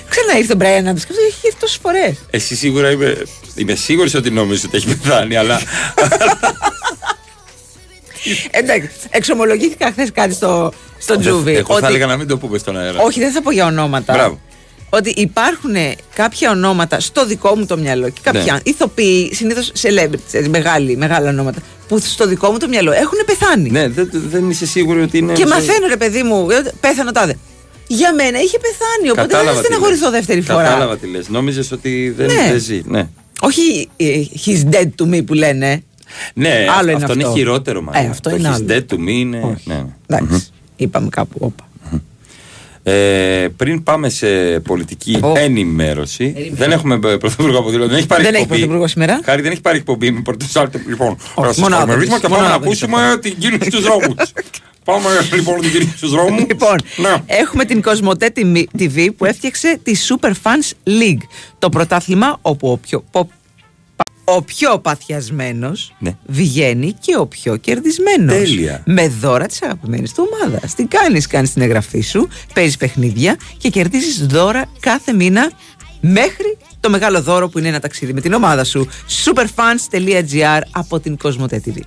[0.08, 2.14] Ξανά ήρθε ο Μπράιν Άντρε και αυτό έχει έρθει τόσες φορές.
[2.30, 3.22] Εσύ σίγουρα είμαι,
[3.54, 5.60] είμαι σίγουρη ότι νόμιζε ότι έχει πεθάνει, αλλά.
[8.50, 11.54] Εντάξει, εξομολογήθηκα χθες κάτι στο, στο Τζούβι.
[11.54, 13.00] Εγώ θα ότι- έλεγα να μην το πούμε στον αέρα.
[13.02, 14.12] Όχι, δεν θα πω για ονόματα.
[14.12, 14.40] Μπράβο.
[14.90, 15.74] Ότι υπάρχουν
[16.14, 18.58] κάποια ονόματα στο δικό μου το μυαλό και κάποια Ναι.
[18.62, 23.70] ηθοποιοί, συνήθως celebrities, μεγάλη, μεγάλα ονόματα, που στο δικό μου το μυαλό έχουν πεθάνει.
[23.70, 25.32] Ναι, δεν, δεν είσαι σίγουρη ότι είναι.
[25.32, 27.36] Και μαθαίνω, ρε παιδί μου, ε, πέθανε ο τάδε.
[27.86, 30.10] Για μένα είχε πεθάνει, οπότε δεν θα τι στεναχωρηθώ λες.
[30.18, 30.62] δεύτερη φορά.
[30.62, 31.28] Κατάλαβα τι λες.
[31.28, 32.48] Νόμιζες ότι δεν, Ναι.
[32.50, 32.82] δεν ζει.
[32.84, 33.08] Ναι.
[33.40, 34.04] Όχι ε,
[34.44, 35.82] he's dead to me που λένε.
[36.34, 37.26] Ναι, Άλλο είναι αυτό, αυτό.
[37.28, 38.06] είναι χειρότερο μάλλον.
[38.06, 38.66] Ε, αυτό το είναι he's άλλο.
[38.68, 39.58] dead to me είναι.
[39.64, 39.84] Ναι, ναι.
[40.06, 41.36] Εντάξει, είπαμε κάπου.
[41.38, 41.64] Όπα.
[42.86, 44.26] Ε, πριν πάμε σε
[44.60, 47.88] πολιτική ενημέρωση, δεν έχουμε ε, πρωθυπουργό από δηλώτη.
[47.88, 48.58] Δεν έχει πάρει Δεν έχει εκπομπή.
[48.60, 49.20] πρωθυπουργό σήμερα.
[49.24, 50.82] Χάρη δεν έχει πάρει εκπομπή με πρωτοσάλτε.
[50.88, 52.20] Λοιπόν, Όχι, θα σας μόνο καλημερίσουμε άδωνης.
[52.20, 54.14] και πάμε Μόνο να άδωνης ακούσουμε την κίνηση στους δρόμου.
[54.84, 56.40] πάμε λοιπόν την κίνηση στους δρόμους.
[56.48, 57.14] Λοιπόν, Ναι.
[57.26, 58.32] έχουμε την Κοσμοτέ
[58.78, 61.22] TV που έφτιαξε τη Super Fans League.
[61.58, 63.28] Το πρωτάθλημα όπου ο πιο, πο-
[63.96, 66.16] πα- ο πιο παθιασμένος Ναι.
[66.26, 68.34] βγαίνει και ο πιο κερδισμένος.
[68.36, 68.82] Τέλεια.
[68.86, 70.74] Με δώρα της αγαπημένης του ομάδας.
[70.74, 75.50] Τι κάνεις, κάνεις την εγγραφή σου, παίζεις παιχνίδια και κερδίζεις δώρα κάθε μήνα
[76.00, 78.88] μέχρι το μεγάλο δώρο που είναι ένα ταξίδι με την ομάδα σου.
[79.24, 81.78] superfans.gr από την Κοσμοτέ TV.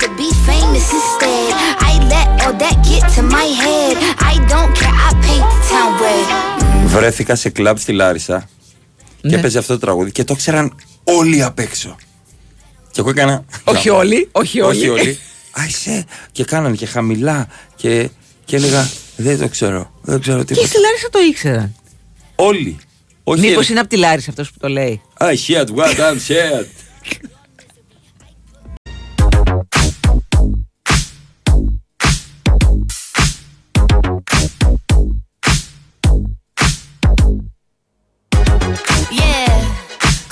[0.00, 1.54] to be famous instead.
[1.88, 3.94] I let all that get to my head.
[4.30, 6.86] I don't care, I paint the town red.
[6.86, 8.48] Βρέθηκα σε κλαμπ στη Λάρισα
[9.20, 9.36] και Ναι.
[9.36, 11.96] έπαιζε αυτό το τραγούδι και το ξέραν όλοι απ' έξω.
[12.90, 13.44] Και εγώ έκανα.
[13.64, 14.78] Όχι όλοι, όχι όλοι.
[14.78, 15.18] Όχι όλοι.
[15.62, 16.04] Άισε.
[16.32, 18.08] Και κάνανε και χαμηλά και,
[18.44, 19.90] και έλεγα Δεν το ξέρω.
[20.02, 20.66] Δεν ξέρω Και τίποτα.
[20.66, 21.74] στη Λάρισα το ήξεραν.
[22.34, 22.76] Όλοι.
[23.24, 25.00] Όχι Μήπως ελ- είναι από τη Λάρισα αυτός που το λέει.
[25.20, 26.66] I shit, what I'm shit.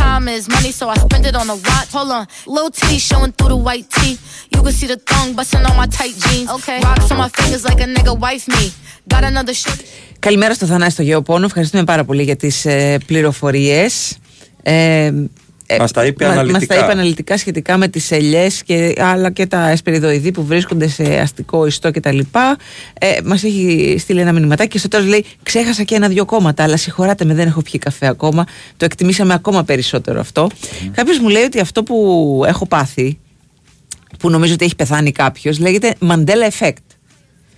[0.00, 1.88] Time is money, so I spend it on a watch.
[1.96, 2.24] Hold on,
[2.56, 4.14] little titty showing through the white tee.
[4.52, 6.48] You can see the thong busting on my tight jeans.
[6.56, 8.64] Okay, rocks on my fingers like a nigga wife me.
[9.12, 9.80] Got another shit.
[10.18, 11.44] Καλημέρα στο Θανάση στο Γεωπόνο.
[11.44, 14.16] Ευχαριστούμε πάρα πολύ για τις ε, πληροφορίες.
[14.62, 15.12] Ε,
[15.68, 16.74] Ε, Μας τα είπε μα- Μας αναλυτικά.
[16.74, 21.02] τα είπε αναλυτικά σχετικά με τις ελιές και άλλα και τα εσπεριδοειδή που βρίσκονται σε
[21.18, 22.18] αστικό ιστό κτλ.
[22.98, 26.76] Ε, μας έχει στείλει ένα μηνυματάκι και στο τέλος λέει ξέχασα και ένα-δυο κόμματα αλλά
[26.76, 28.44] συγχωράτε με δεν έχω πιει καφέ ακόμα.
[28.76, 30.48] Το εκτιμήσαμε ακόμα περισσότερο αυτό.
[30.94, 33.18] Κάποιος μου λέει ότι αυτό που έχω πάθει
[34.18, 36.72] που νομίζω ότι έχει πεθάνει κάποιος λέγεται Mandela Effect.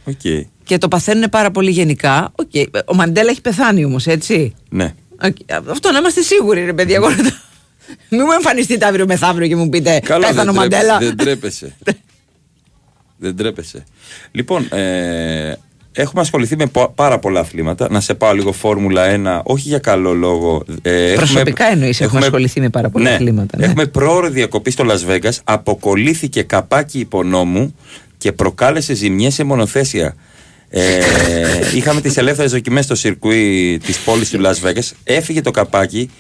[0.05, 0.47] OK.
[0.65, 2.33] Και το παθαίνουν πάρα πολύ γενικά.
[2.35, 2.51] Οκ.
[2.87, 4.95] Ο Μαντέλα έχει πεθάνει όμως έτσι; Ναι.
[5.25, 5.37] Οκ.
[5.71, 6.97] Αυτό να είμαστε σίγουροι, ρε παιδιά.
[6.97, 7.37] Εγώ να το-
[8.09, 10.99] Μην μου εμφανιστείτε αύριο μεθαύριο και μου πείτε Καλά, Πέθανε ο δεν, τρέπε- Μαντέλα.
[10.99, 11.77] δεν τρέπεσαι.
[13.17, 13.85] δεν τρέπεσαι.
[14.31, 15.53] Λοιπόν, ε,
[15.93, 17.89] έχουμε ασχοληθεί με πο- πάρα πολλά αθλήματα.
[17.91, 20.65] Να σε πάω λίγο Φόρμουλα 1, όχι για καλό λόγο.
[20.83, 23.65] Ε, Προσωπικά εννοείς, έχουμε ασχοληθεί με πάρα πολλά ναι, αθλήματα, ναι.
[23.65, 25.33] Έχουμε πρόωρη διακοπή στο Las Vegas.
[25.45, 27.75] Αποκολλήθηκε καπάκι υπονόμου
[28.19, 30.15] και προκάλεσε ζημιές σε μονοθέσια.
[30.71, 31.01] Ε,
[31.75, 34.91] είχαμε τις ελεύθερες δοκιμές στο σιρκουί της πόλης του Las Vegas.
[35.05, 36.11] Έφυγε το καπάκι.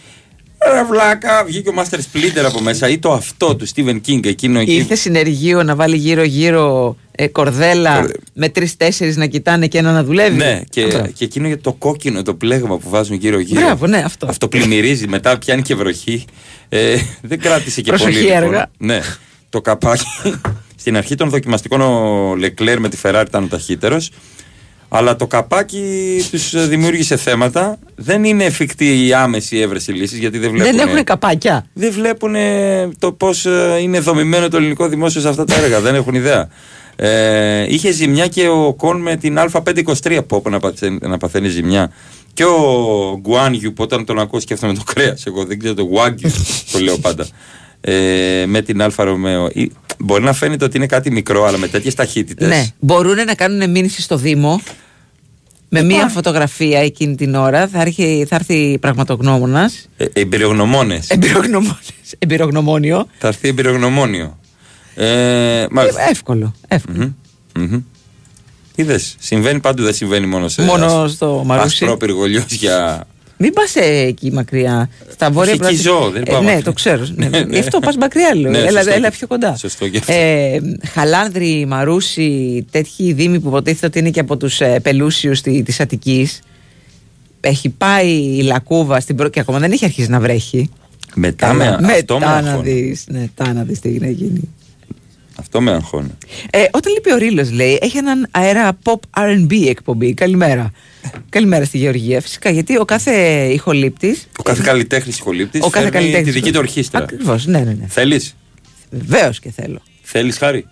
[0.73, 4.59] Ρε βλάκα, βγήκε ο Master Splinter από μέσα ή το αυτό του Stephen King εκείνο
[4.61, 4.75] εκεί.
[4.75, 10.37] Ήρθε συνεργείο να βάλει γύρω-γύρω ε, κορδέλα με τρει-τέσσερι να κοιτάνε και ένα να δουλεύει.
[10.37, 11.07] Ναι, και, Μπράβο.
[11.07, 13.61] και εκείνο για το κόκκινο, το πλέγμα που βάζουν γύρω-γύρω.
[13.61, 14.27] Μπράβο, ναι, αυτό.
[14.27, 16.25] Αυτό πλημμυρίζει, μετά πιάνει και βροχή.
[16.69, 18.25] Ε, δεν κράτησε και Προσοχή πολύ.
[18.25, 18.43] λοιπόν.
[18.43, 18.71] έργα.
[18.79, 19.01] Ναι,
[19.51, 20.05] το καπάκι.
[20.77, 24.11] Στην αρχή των δοκιμαστικών ο Λεκλέρ με τη Ferrari ήταν ο ταχύτερος.
[24.89, 25.83] Αλλά το καπάκι
[26.31, 27.79] τους δημιούργησε θέματα.
[27.95, 30.77] Δεν είναι εφικτή η άμεση έβρεση λύσης γιατί δεν βλέπουν.
[30.77, 31.67] Δεν έχουν καπάκια.
[31.73, 32.35] Δεν βλέπουν
[32.99, 33.47] το πώς
[33.81, 35.81] είναι δομημένο το ελληνικό δημόσιο σε αυτά τα έργα.
[35.81, 36.49] δεν έχουν ιδέα.
[37.01, 41.49] Ε, είχε ζημιά και ο Οκόν με την Α523 που όπου να, παθαίνει, να παθαίνει
[41.49, 41.93] ζημιά.
[42.33, 45.27] Και ο Γκουάνιου που όταν τον ακούω σκέφτομαι το κρέας.
[45.27, 46.31] Εγώ δεν ξέρω το Γουάνιου,
[46.73, 47.27] το λέω πάντα.
[47.81, 49.51] Ε, με την Alfa Romeo.
[49.53, 52.49] Ή- Μπορεί να φαίνεται ότι είναι κάτι μικρό, αλλά με τέτοιες ταχύτητες.
[52.49, 54.61] Ναι, μπορούν να κάνουν μήνυση στο Δήμο
[55.69, 57.69] με μία φωτογραφία εκείνη την ώρα.
[57.69, 59.89] Θα έρθει, θα έρθει πραγματογνώμονας.
[59.97, 61.07] Ε, Εμπειρογνωμόνες.
[62.19, 63.07] Εμπειρογνωμόνιο.
[63.19, 64.39] Θα έρθει εμπειρογνωμόνιο.
[64.95, 66.03] Ε, μάλιστα.
[66.03, 66.55] Ε, εύκολο.
[66.69, 67.15] εύκολο.
[67.55, 67.81] Μμμ.
[68.75, 71.85] Είδες, συμβαίνει παντού, δεν συμβαίνει μόνο σε Μόνο ασ- στο Μαρούσι.
[71.85, 72.45] Άσπρο πυργολιός
[73.41, 74.89] Μην πας εκεί μακριά.
[75.13, 76.65] Στα βόρεια Όχι, εκεί Πράσινα- ζω, δεν Ε, πάω ναι, μακριά.
[76.65, 77.07] το ξέρω.
[77.15, 77.29] Ναι.
[77.29, 77.53] Ναι, ναι.
[77.53, 78.51] Γι' αυτό πας μακριά, λέω.
[78.51, 79.57] Ναι, έλα, σωστό έλα και- πιο κοντά.
[79.57, 80.13] σωστό και αυτό.
[80.13, 80.61] Ε,
[80.93, 86.41] Χαλάνδρη, Μαρούσι, τέτοιοι δήμοι που υποτίθεται ότι είναι και από τους ε, πελούσιους τη Αττικής.
[87.41, 90.71] Έχει πάει η Λακούβα στην πρώτη και ακόμα δεν έχει αρχίσει να βρέχει.
[91.15, 92.71] Μετά με, αυτό με Μετά να αγχώνει.
[92.73, 93.05] δεις.
[93.09, 94.41] Ναι, τα να δεις τι έχει να γίνει.
[95.41, 96.11] Αυτό με αγχώνει.
[96.51, 100.15] Ε, όταν λείπει ο Ρήλο, λέει, έχει έναν αέρα pop RB εκπομπή.
[100.15, 100.71] Καλημέρα.
[101.29, 102.21] Καλημέρα στη Γεωργία.
[102.21, 103.13] Φυσικά, γιατί ο κάθε
[103.53, 104.19] ηχολήπτη.
[104.39, 106.27] Ο κάθε καλλιτέχνης ηχολήπτης Ο κάθε καλλιτέχνης.
[106.27, 107.01] τη δική του ορχήστρα.
[107.03, 107.73] Ακριβώς, ναι, ναι.
[107.73, 107.87] ναι.
[107.89, 108.37] Θέλεις;
[108.91, 109.81] Βεβαίως και θέλω.
[110.03, 110.67] Θέλεις χάρη;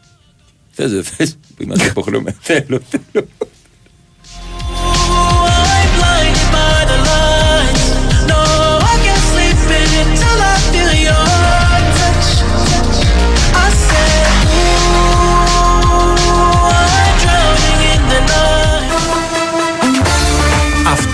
[0.70, 2.36] Θες, δεν θες; Που είμαστε υποχρεωμένοι.
[2.48, 2.80] Θέλω,
[3.12, 3.26] θέλω.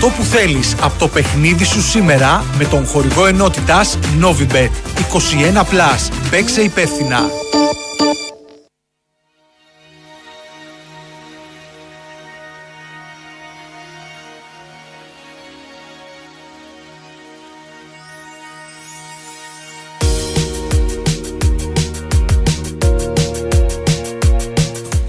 [0.05, 4.69] Αυτό που θέλεις από το παιχνίδι σου σήμερα με τον χορηγό ενότητας Novibet
[5.11, 6.11] 21+.
[6.29, 7.19] Παίξε υπεύθυνα.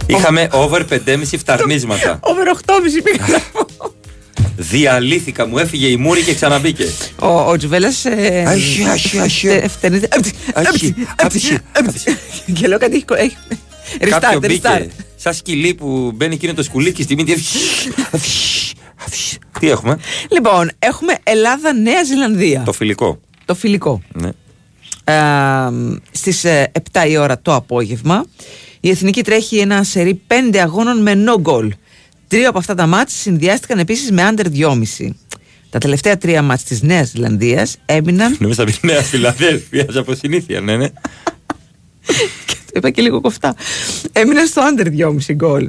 [0.06, 2.18] Είχαμε over 5,5 φταρνίσματα.
[2.22, 3.64] Over 8,5 πήγα να πω.
[4.56, 6.84] Διαλύθηκα, μου έφυγε η μούρη και ξαναμπήκε.
[7.18, 7.92] Ο, ο Τζουβέλλα.
[8.16, 9.46] Ε, Αχι, αχι, αχι.
[9.46, 10.08] τε- φταίνεται.
[10.54, 11.56] Αχι, αχι,
[12.52, 13.04] Και λέω κάτι έχει.
[13.04, 13.36] κο- έχει-
[14.10, 14.60] Κάποιο Restart, μπήκε.
[14.64, 14.86] restart.
[15.16, 17.36] Σαν σκυλί που μπαίνει εκείνο το σκουλίκι στη μύτη.
[19.60, 19.98] Τι έχουμε,
[20.30, 22.62] Λοιπόν, έχουμε Ελλάδα-Νέα Ζηλανδία.
[22.64, 23.20] το φιλικό.
[23.44, 24.02] Το φιλικό.
[24.12, 24.28] Ναι.
[25.04, 25.14] Ε,
[26.10, 28.24] στις ε, 7 η ώρα το απόγευμα.
[28.80, 31.68] Η Εθνική τρέχει ένα σερί 5 αγώνων με no goal.
[32.28, 35.10] Τρία από αυτά τα μάτς συνδυάστηκαν επίσης με under 2,5.
[35.70, 40.60] Τα τελευταία τρία μάτς της Νέας Ζηλανδίας έμειναν, Νομίζω θα πει Νέα Φιλαδέλφια από συνήθεια,
[40.60, 40.88] ναι, ναι.
[42.66, 43.54] το είπα και λίγο κοφτά,
[44.12, 45.68] έμειναν στο under 2,5 γκολ.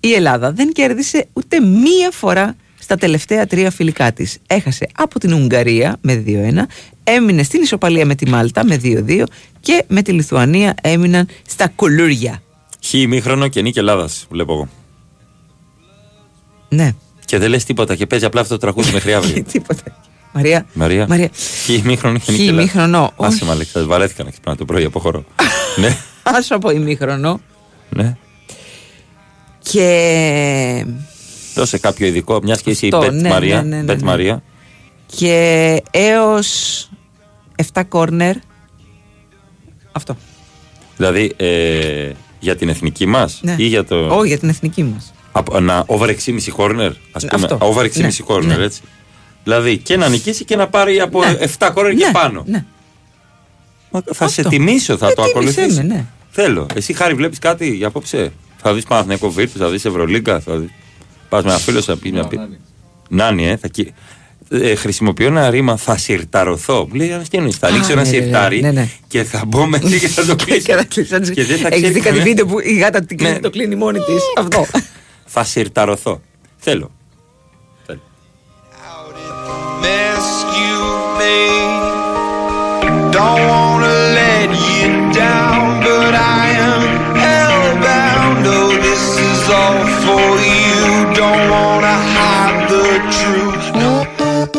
[0.00, 4.38] Η Ελλάδα δεν κέρδισε ούτε μία φορά στα τελευταία τρία φιλικά της.
[4.46, 6.62] Έχασε από την Ουγγαρία με 2-1,
[7.04, 9.22] έμεινε στην ισοπαλία με τη Μάλτα με 2-2
[9.60, 12.42] και με τη Λιθουανία έμειναν στα κουλούρια.
[12.84, 14.68] Χ ημίχρονο και νίκη Ελλάδας, βλέπω εγώ.
[16.72, 16.92] Ναι.
[17.24, 19.42] Και δεν λες τίποτα και παίζει απλά αυτό το τραγούδι μέχρι αύριο.
[19.52, 19.82] Τίποτα.
[20.32, 20.66] Μαρία.
[20.72, 21.06] Μαρία.
[21.08, 21.30] Μαρία.
[21.64, 22.60] Χ ημίχρονο και Χ νίκη Ελλάδα.
[22.60, 23.44] ημίχρονο, Άσε όχι.
[23.44, 25.24] με Αλέξα, βαρέθηκα να ξυπνάω το πρωί από χώρο.
[25.80, 27.40] ναι, Άσο από ημίχρονο.
[27.88, 28.16] ναι.
[29.62, 30.86] Και,
[31.54, 33.62] Δώσε κάποιο ειδικό, μιας και είσαι η Αυτό, Μπετ ναι, Μαρία.
[33.62, 34.06] ναι, ναι, ναι, Μπετ ναι.
[34.06, 34.42] Μαρία.
[35.16, 36.88] και έως
[37.72, 38.36] 7 κόρνερ
[39.92, 40.16] Αυτό.
[40.96, 43.54] Δηλαδή ε, για την εθνική μας Ναι.
[43.58, 44.06] ή για το.
[44.16, 45.11] Όχι, για την εθνική μας.
[45.32, 46.12] Από, να over 6,5
[46.56, 47.44] corner, ας πούμε.
[47.52, 47.58] Αυτό.
[47.60, 48.64] Over 6,5 Ναι, corner, ναι.
[48.64, 48.80] έτσι.
[49.44, 51.36] Δηλαδή και να νικήσει και να πάρει από Ναι.
[51.58, 52.42] 7 corner και Ναι, πάνω.
[52.46, 52.64] ναι.
[53.90, 54.48] Μα θα σε Αυτό.
[54.48, 55.76] τιμήσω, θα Ε, το τίμησέ ακολουθήσεις.
[55.76, 56.04] με, ναι.
[56.30, 56.66] Θέλω.
[56.74, 58.32] Εσύ χάρη βλέπεις κάτι για απόψε.
[58.62, 60.40] Θα δεις Παναθηναϊκό Βίρτου, θα δεις Ευρωλίγκα.
[60.40, 60.68] Θα δεις...
[61.28, 62.40] Πας με ένα φίλο, θα πει μια πει.
[63.08, 63.92] Νάνι, ε, θα κι...
[64.50, 66.86] ε, χρησιμοποιώ ένα ρήμα θα συρταρωθώ.
[66.88, 68.88] Μου λέει, «Α, τι εννοείς, θα Α, ρίξω ένα ναι, ναι, ναι, συρτάρι ναι, ναι.
[69.08, 70.60] και θα μπω μέσα και θα το κλείσω.
[71.34, 73.40] και δεν θα Έχεις ξέρει δει κάτι κανένα- βίντεο που η γάτα την κλείνει- Ναι.
[73.40, 74.66] το κλείνει μόνη της; Αυτό.
[75.34, 76.20] Θα σιρταρωθώ.
[76.56, 76.90] Θέλω.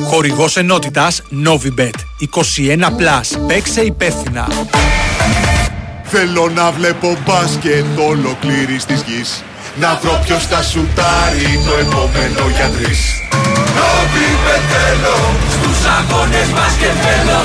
[0.03, 1.93] Χορηγός ενότητας Νόβιμπετ.
[2.19, 4.47] 21 πλασπέξε υπεύθυνα.
[6.03, 9.43] Θέλω να βλέπω μπάσκετ ολοκλήρι της γης.
[9.75, 12.99] Να βρω ποιος θα σουτάρει το επόμενο για τρεις.
[13.75, 14.29] Νόβι
[14.71, 15.17] θέλω,
[15.53, 17.41] στους αγώνες μπάσκετ θέλω.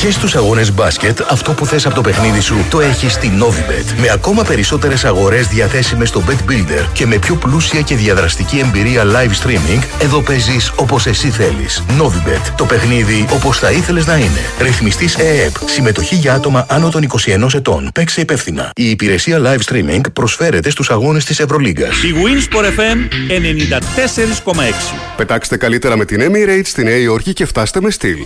[0.00, 4.00] Και στους αγώνες μπάσκετ, αυτό που θες από το παιχνίδι σου το έχεις στη Novibet.
[4.00, 9.02] Με ακόμα περισσότερες αγορές διαθέσιμες στο Bet Builder και με πιο πλούσια και διαδραστική εμπειρία
[9.04, 11.82] live streaming, εδώ παίζεις όπως εσύ θέλεις.
[12.00, 12.52] Novibet.
[12.56, 14.40] Το παιχνίδι όπως θα ήθελες να είναι.
[14.60, 15.54] Ρυθμιστής ΕΕΠ.
[15.64, 17.90] Συμμετοχή για άτομα άνω των 21 ετών.
[17.94, 18.70] Παίξε υπεύθυνα.
[18.74, 22.02] Η υπηρεσία live streaming προσφέρεται στους αγώνες της Ευρωλίγκας.
[22.02, 22.98] Η Wins for FM
[23.28, 24.94] 94,6.
[25.16, 28.18] Πετάξτε καλύτερα με την Emirates στη Νέα Υόρκη και φτάστε με στυλ.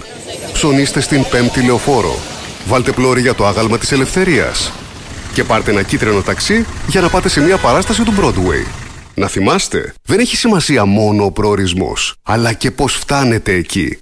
[0.53, 2.19] Ψωνίστε στην πέμπτη λεωφόρο.
[2.67, 4.73] Βάλτε πλώρη για το άγαλμα της ελευθερίας.
[5.33, 8.67] Και πάρτε ένα κίτρινο ταξί για να πάτε σε μια παράσταση του Broadway.
[9.14, 13.99] Να θυμάστε, δεν έχει σημασία μόνο ο προορισμός, αλλά και πώς φτάνετε εκεί.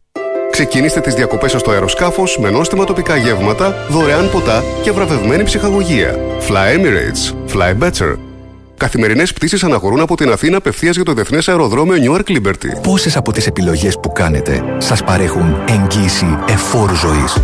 [0.50, 6.18] Ξεκινήστε τις διακοπές σας στο αεροσκάφος με νόστιμα τοπικά γεύματα, δωρεάν ποτά και βραβευμένη ψυχαγωγία.
[6.48, 7.54] Fly Emirates.
[7.54, 8.35] Fly better.
[8.76, 12.80] Καθημερινές πτήσεις αναχωρούν από την Αθήνα απευθείας για το Διεθνές Αεροδρόμιο Newark Liberty.
[12.82, 17.36] Πόσες από τις επιλογές που κάνετε σας παρέχουν εγγύηση εφόρου ζωής;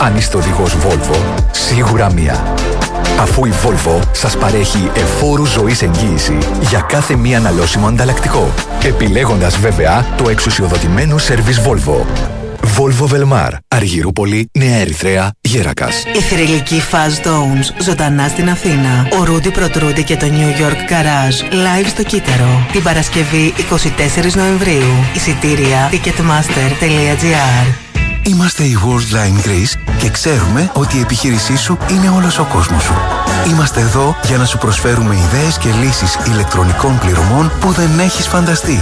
[0.00, 1.16] Αν είστε οδηγός Volvo,
[1.50, 2.54] σίγουρα μία.
[3.20, 8.52] Αφού η Volvo σας παρέχει εφόρου ζωής εγγύηση για κάθε μία αναλώσιμο ανταλλακτικό.
[8.84, 12.04] Επιλέγοντας βέβαια το εξουσιοδοτημένο σερβις Volvo.
[12.76, 16.04] Volvo Velmar, Αργυρούπολη, Νέα Ερυθρέα, Γέρακας.
[16.14, 19.08] Η θρηλυκή Fast Zones ζωντανά στην Αθήνα.
[19.20, 22.66] Ο Ρούντι Προτρούντι και το New York Garage live στο Κύτταρο.
[22.72, 23.54] Την Παρασκευή
[24.26, 24.92] 24 Νοεμβρίου.
[25.14, 27.74] Εισιτήρια ticketmaster.gr
[28.22, 32.94] Είμαστε η Worldline Greece και ξέρουμε ότι η επιχείρησή σου είναι όλος ο κόσμος σου.
[33.50, 38.78] Είμαστε εδώ για να σου προσφέρουμε ιδέες και λύσεις ηλεκτρονικών πληρωμών που δεν έχεις φανταστεί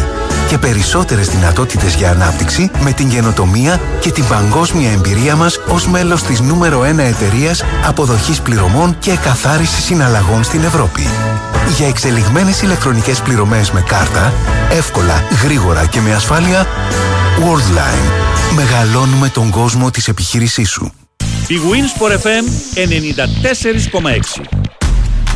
[0.48, 6.22] και περισσότερες δυνατότητες για ανάπτυξη με την καινοτομία και την παγκόσμια εμπειρία μας ως μέλος
[6.22, 11.06] της νούμερο 1 εταιρείας αποδοχής πληρωμών και καθάριση συναλλαγών στην Ευρώπη.
[11.76, 14.32] Για εξελιγμένες ηλεκτρονικές πληρωμές με κάρτα,
[14.70, 16.66] εύκολα, γρήγορα και με ασφάλεια,
[17.38, 18.54] Worldline.
[18.54, 20.92] Μεγαλώνουμε τον κόσμο της επιχείρησής σου.
[21.46, 24.63] Η Wins for FM 94,6.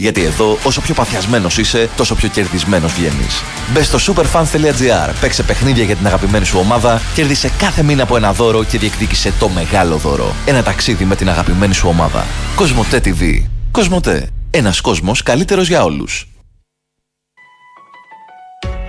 [0.00, 3.42] Γιατί εδώ, όσο πιο παθιασμένος είσαι, τόσο πιο κερδισμένος βγαίνεις.
[3.72, 8.32] Μπες στο superfans.gr, παίξε παιχνίδια για την αγαπημένη σου ομάδα, κέρδισε κάθε μήνα από ένα
[8.32, 10.34] δώρο και διεκδίκησε το μεγάλο δώρο.
[10.46, 12.26] Ένα ταξίδι με την αγαπημένη σου ομάδα.
[12.54, 13.44] Κοσμοτέ TV.
[13.70, 14.28] Κοσμοτέ.
[14.50, 16.28] Ένας κόσμος καλύτερος για όλους.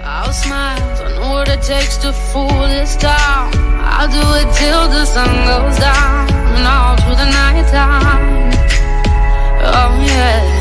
[0.03, 3.45] I'll smile, I know what it takes to fool this town.
[3.95, 6.23] I'll do it till the sun goes down
[6.55, 8.49] and all through the night time.
[9.77, 10.60] Oh yeah,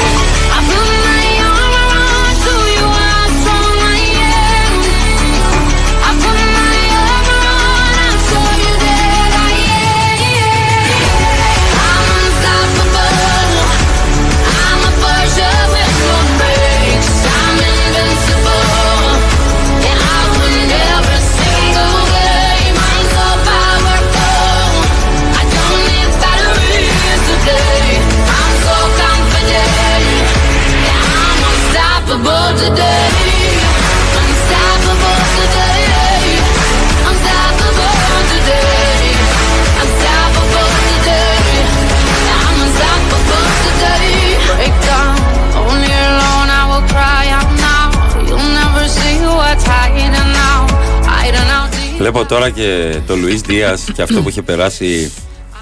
[52.11, 55.11] Βλέπω τώρα και το Λουίς Δίας και αυτό που είχε περάσει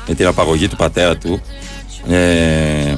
[0.08, 1.42] με την απαγωγή του πατέρα του.
[2.10, 2.96] Ε,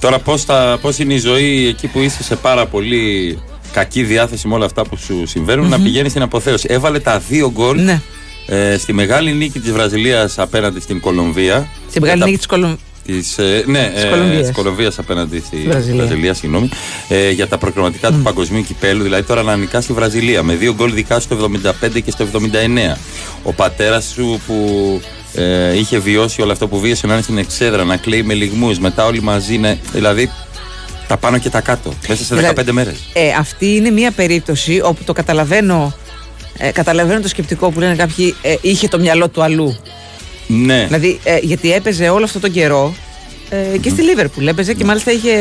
[0.00, 3.38] τώρα πώς, θα, πώς είναι η ζωή εκεί που είσαι σε πάρα πολύ
[3.72, 6.66] κακή διάθεση με όλα αυτά που σου συμβαινουν να πηγαίνεις στην αποθέωση.
[6.70, 8.00] Έβαλε τα δύο γκολ Ναι.
[8.46, 11.68] ε, στη μεγάλη νίκη της Βραζιλίας απέναντι στην Κολομβία.
[11.88, 12.74] Στην μεγάλη νίκη της Κολομ...
[13.10, 14.40] Της, ε, ναι, Της ε, Κολομβίας.
[14.40, 16.04] της Κολομβίας απέναντι στη Βραζιλία.
[16.04, 16.68] Βραζιλία, συγγνώμη,
[17.08, 20.74] ε, για τα προκριματικά του παγκοσμίου κυπέλου, δηλαδή τώρα να νικά στη Βραζιλία με δύο
[20.74, 21.50] γκολ δικά στο
[21.90, 22.96] 75 και στο 79.
[23.42, 24.56] Ο πατέρας σου που
[25.34, 28.78] ε, είχε βιώσει όλο αυτό που βίωσε να είναι στην εξέδρα, να κλαίει με λιγμούς,
[28.78, 30.30] μετά όλοι μαζί, να, δηλαδή
[31.08, 32.94] τα πάνω και τα κάτω, μέσα σε 15 Δηλαδή, μέρες.
[33.12, 35.94] Ε, αυτή είναι μια περίπτωση όπου το καταλαβαίνω,
[36.58, 39.76] ε, καταλαβαίνω το σκεπτικό που λένε κάποιοι ε, είχε το μυαλό του αλλού.
[40.50, 40.84] Ναι.
[40.84, 42.94] Δηλαδή, ε, γιατί έπαιζε όλο αυτό τον καιρό
[43.50, 45.32] ε, και στη Λίβερπουλ έπαιζε και μάλιστα είχε,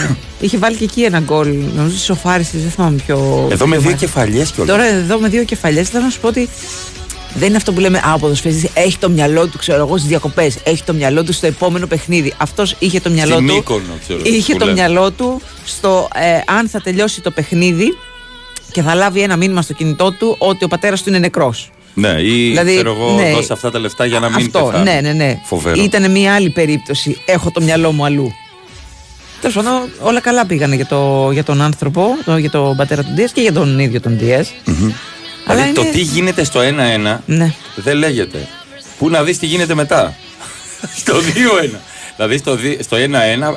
[0.40, 1.48] είχε βάλει και εκεί ένα γκολ.
[1.48, 3.48] Νομίζω ότι σοφάρισε, δεν θυμάμαι ποιο.
[3.50, 4.04] Εδώ με ποιο δύο μάτι.
[4.04, 4.76] κεφαλιές κιόλας.
[4.76, 6.48] Τώρα εδώ με δύο κεφαλιές θέλω να σου πω ότι
[7.34, 10.08] δεν είναι αυτό που λέμε Α, ο ποδοσφαιριστής έχει το μυαλό του, ξέρω εγώ, στις
[10.08, 10.58] διακοπές.
[10.64, 12.34] Έχει το μυαλό του στο επόμενο παιχνίδι.
[12.36, 13.54] Αυτός είχε το μυαλό Στην του.
[13.54, 14.76] Μύκονο, ξέρω, είχε που το λένε.
[14.80, 17.96] μυαλό του στο ε, αν θα τελειώσει το παιχνίδι
[18.72, 21.70] και θα λάβει ένα μήνυμα στο κινητό του ότι ο πατέρας του είναι νεκρός.
[21.94, 23.30] Ναι, ή Δηλαδή, ξέρω εγώ, ναι.
[23.30, 24.90] δώσε αυτά τα λεφτά για να μην Αυτό, πεθάνει.
[24.92, 25.40] ναι, ναι, ναι.
[25.44, 25.82] Φοβερό.
[25.82, 27.22] Ήταν μια άλλη περίπτωση.
[27.24, 28.32] Έχω το μυαλό μου αλλού.
[29.40, 33.10] Τέλος πάντων, όλα καλά πήγανε για, το, για τον άνθρωπο, το, για τον πατέρα του
[33.14, 34.36] Ντία και για τον ίδιο τον Ντία.
[34.36, 34.46] Αλλά
[35.46, 37.52] Δηλαδή το είναι- τι γίνεται στο 1-1 Ναι.
[37.74, 38.48] δεν λέγεται.
[38.98, 40.14] Πού να δεις τι γίνεται μετά;
[41.00, 41.78] στο 2-1.
[42.16, 43.00] Δηλαδή στο, δι- στο 1-1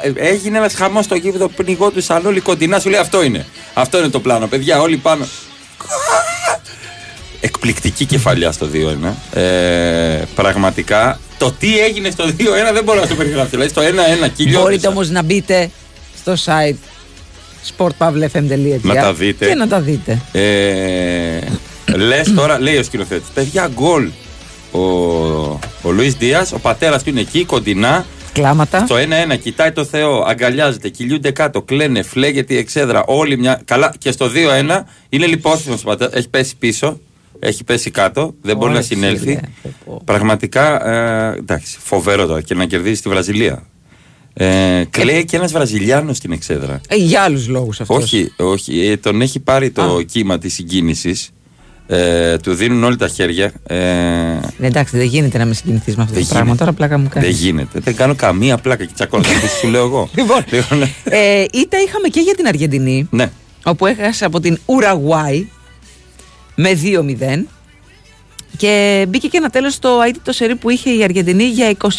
[0.01, 2.79] ε, έγινε ένας χαμός στο γήπεδο πνιγό του σαν όλοι κοντινά.
[2.79, 3.45] Σου λέει αυτό είναι.
[3.73, 4.47] Αυτό είναι το πλάνο.
[4.47, 5.27] Παιδιά, όλοι πάνω.
[7.45, 8.67] Εκπληκτική κεφαλιά στο
[9.33, 9.37] 2-1.
[9.39, 12.29] Ε, πραγματικά το τι έγινε στο 2-1
[12.73, 13.49] δεν μπορώ να το περιγράψω.
[13.49, 13.85] Δηλαδή στο 1-1
[14.35, 14.61] κυλιώτησα.
[14.61, 15.69] Μπορείτε όμως να μπείτε
[16.17, 16.75] στο site
[17.77, 19.47] sportpavlefm.gr Να τα δείτε.
[19.47, 20.21] Και να τα δείτε.
[20.31, 21.39] Ε,
[21.95, 24.09] Λες τώρα, λέει ο σκηνοθέτης, παιδιά γκολ.
[24.71, 24.79] Ο,
[25.81, 28.05] ο Λουίς Δίας, ο πατέρας του είναι εκεί, κοντινά.
[28.33, 28.85] Κλάματα.
[28.85, 33.03] Στο 1-1 κοιτάει το Θεό, αγκαλιάζεται, κυλιούνται κάτω, κλαίνε, φλέγεται η εξέδρα.
[33.07, 33.61] Όλοι μια.
[33.65, 34.29] Καλά, και στο
[34.69, 36.99] 2-1 είναι λιπόθυμος ο πατέρας, έχει πέσει πίσω,
[37.45, 39.33] έχει πέσει κάτω, δεν μπορεί να Όχι, συνέλθει.
[39.33, 39.39] ρε,
[40.05, 43.63] Πραγματικά, ε, εντάξει, φοβερό τώρα και να κερδίσει τη Βραζιλία.
[44.33, 46.81] Ε, κλαίει και ένας Βραζιλιάνος στην εξέδρα.
[46.87, 48.03] Ε, για άλλους λόγους αυτός.
[48.03, 48.79] Όχι, όχι.
[48.87, 51.29] Ε, τον έχει πάρει το κύμα της συγκίνησης.
[51.87, 53.51] Ε, του δίνουν όλοι τα χέρια.
[53.67, 53.75] Ε,
[54.57, 56.45] Ναι, εντάξει, δεν γίνεται να με συγκινηθείς με αυτό Δεν το πράγμα.
[56.45, 56.63] γίνεται.
[56.63, 57.29] Τώρα πλάκα μου κάνεις.
[57.29, 57.79] δεν γίνεται.
[57.79, 59.23] Δεν κάνω καμία πλάκα και τσακώνω.
[59.35, 60.09] Αυτό σου λέω εγώ.
[60.15, 60.89] Λοιπόν, Λοιπόν, ναι.
[61.03, 63.31] ε, ήττα είχαμε και για την Αργεντινή, ναι.
[63.63, 65.47] όπου έχασε από την Ουραγουάη
[66.55, 66.69] με
[67.39, 67.43] 2-0
[68.57, 71.89] και μπήκε και ένα τέλος στο αίτητο σερί που είχε η Αργεντινή για 25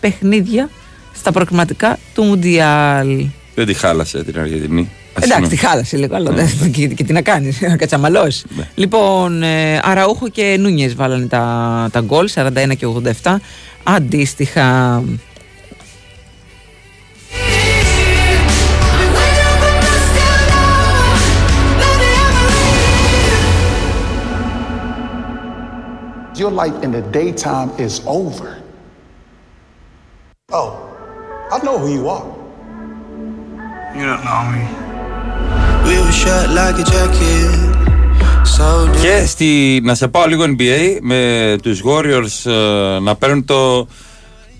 [0.00, 0.70] παιχνίδια
[1.14, 3.24] στα προκριματικά του Μουντιάλ.
[3.54, 4.90] Δεν τη χάλασε την Αργεντινή.
[5.14, 5.48] Ας Εντάξει, είναι.
[5.48, 6.44] τη χάλασε λίγο, αλλά Ναι.
[6.44, 8.44] δεν- και, και τι να κάνεις, να κατσαμαλώσει.
[8.74, 12.86] Λοιπόν, ε, Αραούχο και Νούνιες βάλανε τα, τα γκολ, 41 και
[13.22, 13.36] 87.
[13.82, 15.02] Αντίστοιχα.
[26.35, 28.49] Your life in the daytime is over.
[30.51, 30.69] Oh,
[31.51, 32.27] I know who you are.
[33.97, 34.63] You don't know me.
[35.87, 37.71] We were shot like a jacket.
[38.43, 43.87] So Και στη, να σε πάω λίγο NBA με τους Warriors ε, να παίρνουν το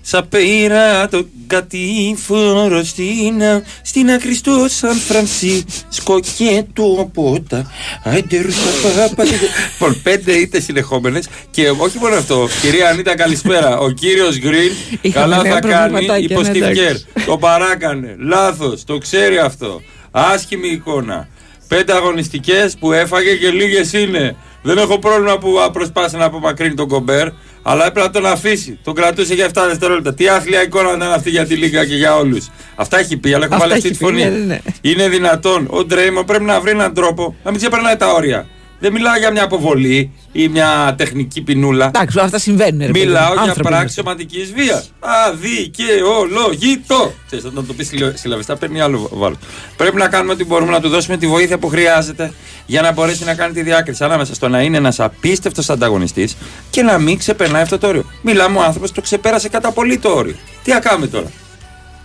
[0.09, 3.41] Σα πήρα το κατήφορο στην,
[3.81, 7.71] στην άκρη στο Σαν Φρανσίσκο και το πότα.
[8.03, 9.23] Άιντερουσα πάπα.
[9.23, 12.47] Λοιπόν, πέντε είτε συνεχόμενες και όχι μόνο αυτό.
[12.61, 13.77] Κυρία Ανίτα, καλησπέρα.
[13.77, 16.81] Ο κύριος Γκριν Είχαμε καλά νέα θα κάνει προβληματάκια, υπό ναι, Στιβ εντάξει.
[16.81, 17.25] Κέρ.
[17.25, 18.15] Το παράκανε.
[18.19, 18.83] Λάθος.
[18.83, 19.81] Το ξέρει αυτό.
[20.11, 21.27] Άσχημη εικόνα.
[21.67, 24.35] Πέντε αγωνιστικές που έφαγε και λίγες είναι.
[24.61, 27.27] Δεν έχω πρόβλημα που α, προσπάθησε να απομακρύνει τον κομπέρ,
[27.69, 28.79] αλλά έπρεπε να τον αφήσει.
[28.83, 30.13] Τον κρατούσε για 7 δευτερόλεπτα.
[30.13, 32.49] Τι άθλια εικόνα ήταν αυτή για τη Λίγα και για όλους.
[32.75, 34.23] Αυτά έχει πει, αλλά έχω Αυτά βάλει αυτή έχει τη πει, φωνή.
[34.23, 34.59] ναι, ναι, ναι.
[34.81, 35.67] Είναι δυνατόν.
[35.69, 38.47] Ο Ντρέιμον πρέπει να βρει έναν τρόπο να μην ξεπερνάει τα όρια.
[38.79, 41.85] Δεν μιλάω για μια αποβολή ή μια τεχνική πινούλα.
[41.85, 42.79] Εντάξει, αυτά συμβαίνουν.
[42.79, 43.05] ρε παιδί μου.
[43.05, 44.01] Μιλάω για Άνθρωποι πράξη είμαστε.
[44.01, 44.91] σωματική βίας.
[44.99, 47.13] Αδικαιολόγητο.
[47.25, 49.35] Ξέρεις, όταν το πεις συλλαβιστά, παίρνει άλλο βάλο.
[49.77, 52.33] Πρέπει να κάνουμε ό,τι μπορούμε να του δώσουμε τη βοήθεια που χρειάζεται
[52.65, 56.37] για να μπορέσει να κάνει τη διάκριση ανάμεσα στο να είναι ένας απίστευτος ανταγωνιστής
[56.69, 58.05] και να μην ξεπερνάει αυτό το όριο.
[58.21, 60.35] Μιλάμε ο άνθρωπος το ξεπέρασε κατά πολύ το όριο.
[60.63, 61.31] Τι να κάνουμε τώρα;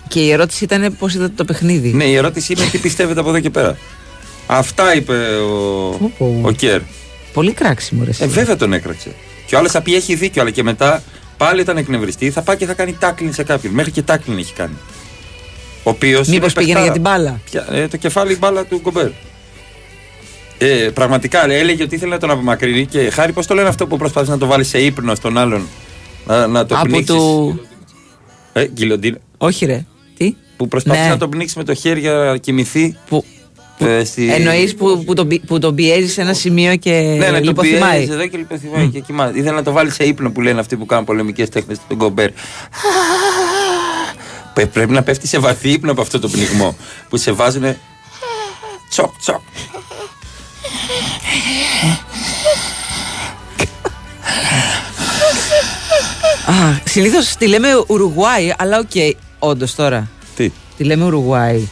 [0.09, 1.93] Και η ερώτηση ήταν πώς είδατε το παιχνίδι.
[1.93, 3.77] Ναι, η ερώτηση είναι τι πιστεύετε από εδώ και πέρα.
[4.47, 5.13] Αυτά είπε
[6.01, 6.41] ο, πω.
[6.43, 6.81] ο Κέρ.
[7.33, 8.11] Πολύ κράξιμο, ρε.
[8.19, 9.15] Ε, βέβαια τον έκραξε.
[9.47, 11.03] Και ο άλλος θα πει έχει δίκιο, αλλά και μετά
[11.37, 13.73] πάλι όταν εκνευριστεί θα πάει και θα κάνει τάκλιν σε κάποιον.
[13.73, 14.75] Μέχρι και τάκλιν έχει κάνει.
[15.83, 16.29] Ο οποίος.
[16.29, 17.41] Μήπως πήγαινε για την μπάλα;
[17.71, 19.11] Ε, το κεφάλι μπάλα του Γκομπέρ.
[20.59, 23.97] Ε, πραγματικά έλεγε ότι ήθελε να τον απομακρύνει και χάρη πώς το λένε αυτό που
[23.97, 25.67] προσπάθησε να το βάλεις σε ύπνο στον άλλον.
[26.27, 27.61] Να, να το Από πνίξεις; του.
[28.53, 29.19] Ε, γκυλοντίνα.
[29.39, 29.85] Όχι, ρε.
[30.17, 31.11] Τι; Που προσπάθησε Ναι.
[31.11, 32.97] να τον πνίξεις με το χέρι για να κοιμηθεί.
[33.09, 33.25] Που,
[33.87, 34.33] ε, στη...
[34.33, 37.45] Εννοείς που, που, τον, πι- που τον πιέζει σε ένα σημείο και Ναι, ναι, το
[37.45, 37.97] λιποθυμάει.
[37.97, 39.39] πιέζεις εδώ και λιποθυμάει και κοιμάται.
[39.39, 42.31] Ήθελε να το βάλεις σε ύπνο που λένε αυτοί που κάνουν πολεμικές τέχνες στον Γκομπέρ.
[44.55, 46.77] Πε- Πρέπει να πέφτει σε βαθύ ύπνο από αυτό το πνιγμό
[47.09, 47.77] που σε βάζουν.
[48.91, 49.41] Τσοκ, τσοκ.
[56.47, 56.55] Α,
[56.85, 60.09] συνήθως τη λέμε Ουρουγουάη, αλλά οκ, όντως τώρα.
[60.37, 61.69] Τι; Τη λέμε Ουρουγουάη.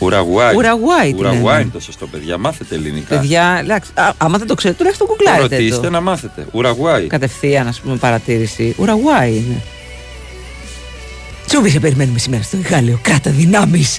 [0.00, 0.54] Ουραγουάη.
[0.54, 1.60] Ουραγκουάη τη Ουραγουάη λέμε.
[1.60, 2.38] είναι το σωστό, παιδιά.
[2.38, 3.16] Μάθετε ελληνικά.
[3.18, 5.56] Παιδιά, εντάξει, α, άμα δεν το ξέρετε, τουλάχιστον Το γκουγκλάρετε.
[5.56, 5.90] ρωτήστε το.
[5.90, 6.46] να μάθετε.
[6.52, 7.06] Ουραγουάη.
[7.06, 8.74] Κατευθείαν, ας πούμε, παρατήρηση.
[8.78, 9.62] Ουραγκουάη είναι.
[11.46, 12.98] Τσούβι, σε περιμένουμε σήμερα στο Γάλλιο.
[13.02, 13.98] Κράτα δυνάμεις.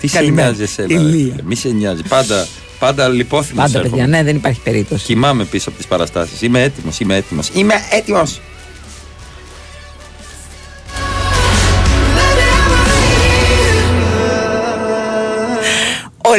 [0.00, 0.46] Τι σε Καλημέρα.
[0.48, 1.00] νοιάζει εσένα.
[1.00, 1.32] Ηλία.
[1.36, 1.42] ρε.
[1.44, 2.02] Μη σε νοιάζει.
[2.08, 2.46] Πάντα,
[2.78, 3.72] πάντα λιπόθυμος.
[3.72, 5.04] Πάντα, παιδιά, ναι, δεν υπάρχει περίπτωση.
[5.04, 6.42] Κοιμάμαι πίσω από τις παραστάσεις.
[6.42, 7.48] Είμαι έτοιμος, είμαι έτοιμος.
[7.54, 8.40] Είμαι έτοιμος.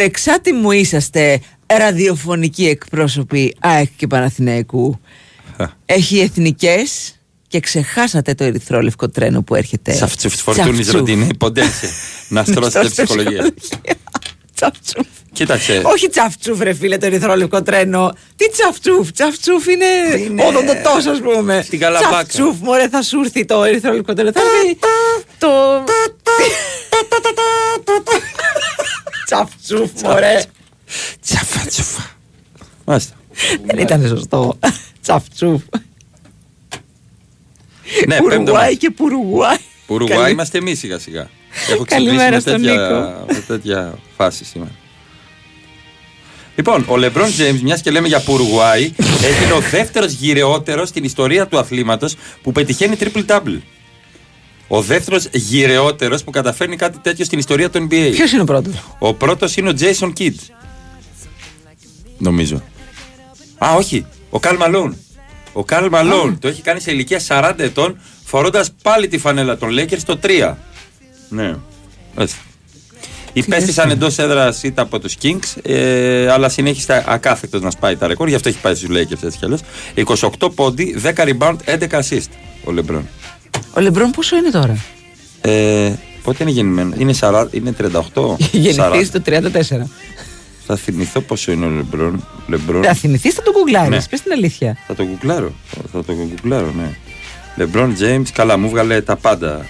[0.01, 4.99] Ορεξάτη μου είσαστε ραδιοφωνικοί εκπρόσωποι ΑΕΚ και Παναθηναϊκού.
[5.85, 7.15] Έχει εθνικές
[7.47, 9.93] και ξεχάσατε το ερυθρόλευκο τρένο που έρχεται.
[9.93, 10.93] Σαφτσουφ φορτούνη Τσαφτσουφ.
[10.93, 11.35] ροτίνη.
[11.37, 11.89] Ποντένσε.
[12.29, 13.53] Να στρώσετε στρώσετε ψυχολογία.
[14.55, 15.05] Τσαφτσουφ.
[15.31, 15.81] Κοίταξε.
[15.85, 18.13] Όχι τσαφτσούφ, ρε φίλε, το ερυθρόλευκο τρένο.
[18.35, 19.85] Τι τσαφτσούφ, τσαφτσούφ είναι,
[20.25, 21.61] Είναι- οδοντοτός, ας πούμε.
[21.65, 22.23] Στην Καλαμπάκα.
[22.25, 24.31] Τσαφτσούφ, μωρέ, θα σου έρθει το ερυθρόλευκο τρένο.
[24.31, 24.77] Θα έρθει
[25.37, 25.47] το.
[29.27, 30.41] Τσαφτσούφ, μωρέ.
[31.21, 32.05] Τσαφατσουφα.
[32.85, 33.15] Μάλιστα.
[33.65, 34.57] Δεν ήταν σωστό.
[35.01, 35.61] Τσαφτσούφ.
[38.07, 38.77] Ναι, πέμπτο Ουρουγουάη μάτς.
[38.77, 39.57] και Πουρουγουάη.
[39.87, 41.29] Ουρουγουάη Καλή- είμαστε εμείς σιγά σιγά.
[41.69, 43.33] Έχω Καλημέρα ξυπνήσει με στον τέτοια, Νίκο.
[43.33, 44.71] με τέτοια φάση σήμερα.
[46.55, 48.93] Λοιπόν, ο Λεμπρόν Τζέιμς, μιας και λέμε για Πουρουγουάη,
[49.29, 53.57] έγινε ο δεύτερος γυρεότερος στην ιστορία του αθλήματος που πετυχαίνει triple double.
[54.67, 58.09] Ο δεύτερος γυρεότερος που καταφέρνει κάτι τέτοιο στην ιστορία του NBA.
[58.11, 60.35] Ποιος είναι ο πρώτος; Ο πρώτος είναι ο Jason Kidd.
[62.17, 62.63] Νομίζω.
[63.57, 64.05] Α, όχι.
[64.29, 64.97] Ο Καλ Μαλόν.
[65.53, 69.69] Ο Καλ Μαλόν το έχει κάνει σε ηλικία 40 ετών φορώντας πάλι τη φανέλα των
[69.79, 70.55] Lakers το 3.
[71.29, 71.55] Ναι.
[72.17, 72.35] Έτσι.
[73.33, 78.27] Υπέστησαν εντός έδρας ήττα από τους Kings, ε, αλλά συνέχισε ακάθεκτος να σπάει τα ρεκόρ,
[78.27, 79.61] γι' αυτό έχει πάει στους Lakers έτσι κι αλλιώς.
[79.95, 82.29] 28 πόντι, 10 rebound, 11 assist
[82.63, 83.07] ο Λεμπρόν.
[83.77, 84.77] Ο Λεμπρόν πόσο είναι τώρα;
[85.41, 87.75] Ε, πότε είναι γεννημένος, είναι, 40, είναι
[88.13, 88.35] 38.
[88.51, 89.11] Γεννηθείς 40.
[89.11, 89.87] το 34.
[90.65, 92.27] Θα θυμηθώ πόσο είναι ο Λεμπρόν.
[92.47, 92.83] Λεμπρόν.
[92.83, 93.89] Θα θυμηθείς, θα τον κουγκλάρει.
[93.89, 94.01] Ναι.
[94.09, 94.77] Πες την αλήθεια.
[94.87, 95.53] Θα το κουκλάρω.
[95.71, 96.95] Θα, θα το κουκλάρω, ναι.
[97.55, 99.65] Λεμπρόν James, καλά, μου βγάλε τα πάντα.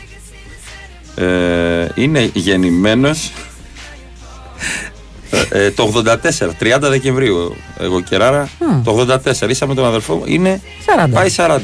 [1.16, 3.32] Ε, είναι γεννημένος
[5.50, 7.56] ε, ε, το 84, 30 Δεκεμβρίου.
[7.80, 8.50] Εγώ και Ράρα,
[8.84, 9.50] το 84.
[9.50, 10.62] Ίσα με τον αδελφό μου, είναι.
[11.06, 11.10] 40.
[11.12, 11.60] Πάει 40.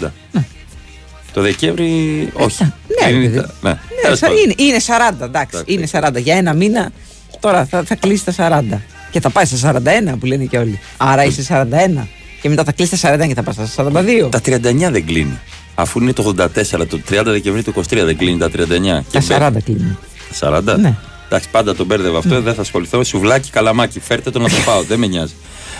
[1.34, 1.86] Το Δεκέμβρη,
[2.34, 2.63] όχι.
[2.63, 3.36] ναι, Είναι- παιδί.
[3.38, 3.69] ναι.
[3.69, 4.41] Ναι, Τέλος θα- πάντων.
[4.43, 5.61] είναι, είναι 40, εντάξει.
[5.65, 6.19] Είναι 40.
[6.19, 6.91] Για ένα μήνα
[7.39, 8.81] τώρα θα, θα κλείσει τα 40.
[9.11, 10.79] Και θα πάει στα 41 που λένε και όλοι.
[10.97, 12.07] Άρα είσαι 41.
[12.41, 14.29] Και μετά θα κλείσει τα 41 και θα πάει στα 42.
[14.29, 15.39] Τα 39 δεν κλείνει.
[15.75, 19.03] Αφού είναι το 84, το 30 Δεκεμβρίου του 23 δεν κλείνει τα 39.
[19.11, 19.97] Τα Και 40 κλείνει.
[20.39, 20.61] 40.
[20.79, 20.95] Ναι.
[21.25, 23.03] Εντάξει, πάντα τον μπέρδευα αυτό, δεν θα ασχοληθώ.
[23.03, 25.34] Σουβλάκι, καλαμάκι, φέρτε το να το πάω, δεν με νοιάζει.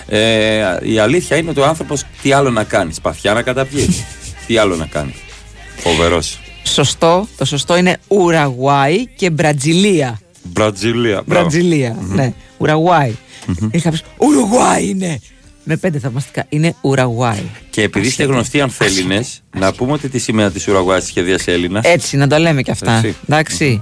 [0.08, 2.94] Ε, η αλήθεια είναι ότι ο άνθρωπος τι άλλο να κάνει.
[2.94, 3.96] Σπαθιά να καταπιεί.
[4.48, 5.16] τι άλλο να κάνει.
[5.78, 6.40] Φοβερός.
[6.64, 7.28] Σωστό.
[7.38, 10.20] Το σωστό είναι Ουραγουάη και Μπρατζιλία.
[10.44, 11.24] Μπρατζιλία.
[11.26, 11.42] μπράβο.
[11.42, 11.98] Μπρατζιλία.
[12.00, 12.34] Ναι.
[12.58, 13.14] Ουραγουάη.
[13.60, 14.00] Είναι κάποιο.
[14.18, 15.20] Ουρουγουάη είναι.
[15.64, 16.46] Με πέντε θαυμαστικά.
[16.50, 17.44] Είναι Ουραγουάη.
[17.70, 19.26] Και επειδή είστε γνωστοί ανθέληνε,
[19.58, 21.86] να πούμε ότι τη σημαία της Ουραγκουάη σχεδίασε Έλληνας.
[21.86, 22.92] Έτσι, να το λέμε και αυτά.
[22.92, 23.16] Έτσι.
[23.24, 23.82] Εντάξει.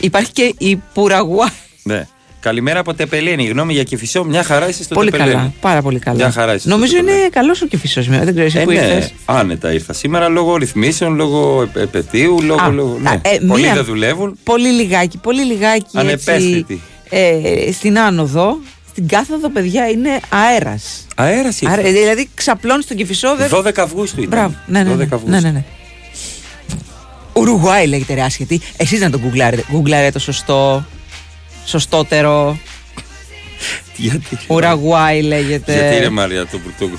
[0.00, 1.48] Υπάρχει και η Πουραγουάη.
[1.82, 2.06] Ναι.
[2.44, 3.44] Καλημέρα από Τεπελένη.
[3.46, 5.34] Γνώμη για Κυφισό, μια χαρά είσαι στο Πολύ Τεπελένη.
[5.36, 5.52] καλά.
[5.60, 6.16] Πάρα πολύ καλά.
[6.16, 8.24] Μια χαρά είσαι Νομίζω στο είναι καλός ο κυφισό σήμερα.
[8.24, 9.12] Δεν ξέρω εσύ Ε, που ναι, ήρθες.
[9.24, 12.62] άνετα ήρθα σήμερα λόγω ρυθμίσεων, λόγω επ- επαιτίου, λόγω.
[12.62, 13.10] Α, λόγω ναι.
[13.10, 14.38] α, ε, Πολλοί μία- δεν δουλεύουν.
[14.44, 15.84] Πολύ λιγάκι, πολύ λιγάκι.
[15.84, 16.80] Έτσι, Ανεπαίσθητη.
[17.10, 18.58] ε, στην άνοδο,
[18.90, 21.06] στην κάθοδο, παιδιά, είναι αέρας.
[21.16, 21.82] Αέρας ήρθε.
[21.82, 23.36] Δηλαδή ξαπλώνεις στον κυφισό.
[23.36, 23.48] Δεν...
[23.50, 24.38] 12 Αυγούστου ήταν.
[24.38, 24.54] Μπράβο.
[24.66, 25.30] Ναι, ναι, 12 ναι, Αυγούστου.
[25.30, 25.64] ναι, ναι, ναι.
[27.32, 28.60] Ουρουγουάη λέγεται ρε άσχετη.
[28.76, 29.64] Εσείς να τον γκουγκλάρετε.
[29.72, 30.84] Γκουγκλάρετε το σωστό.
[31.64, 32.58] Σωστότερο.
[33.96, 35.72] Γιατί; Ουραγουάη λέγεται.
[35.72, 36.98] Γιατί ρε Μαρία τον τον,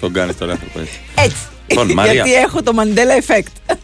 [0.00, 1.00] τον κάνεις τον άνθρωπο έτσι.
[1.14, 1.36] Έτσι.
[1.66, 2.12] Λοιπόν, Μαρία.
[2.12, 3.74] Γιατί έχω το Mandela Effect.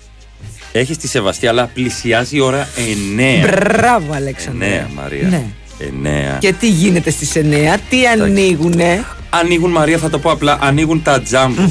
[0.73, 3.47] Έχεις τη σεβαστή, αλλά πλησιάζει η ώρα 9.
[3.47, 4.87] Μπράβο, Αλέξανδρε.
[4.91, 5.29] 9, Μαρία.
[5.29, 5.45] Ναι.
[6.35, 6.39] 9.
[6.39, 11.21] Και τι γίνεται στις 9, τι ανοίγουνε; Ανοίγουν, Μαρία, θα το πω απλά, ανοίγουν τα
[11.21, 11.63] τζάμπο.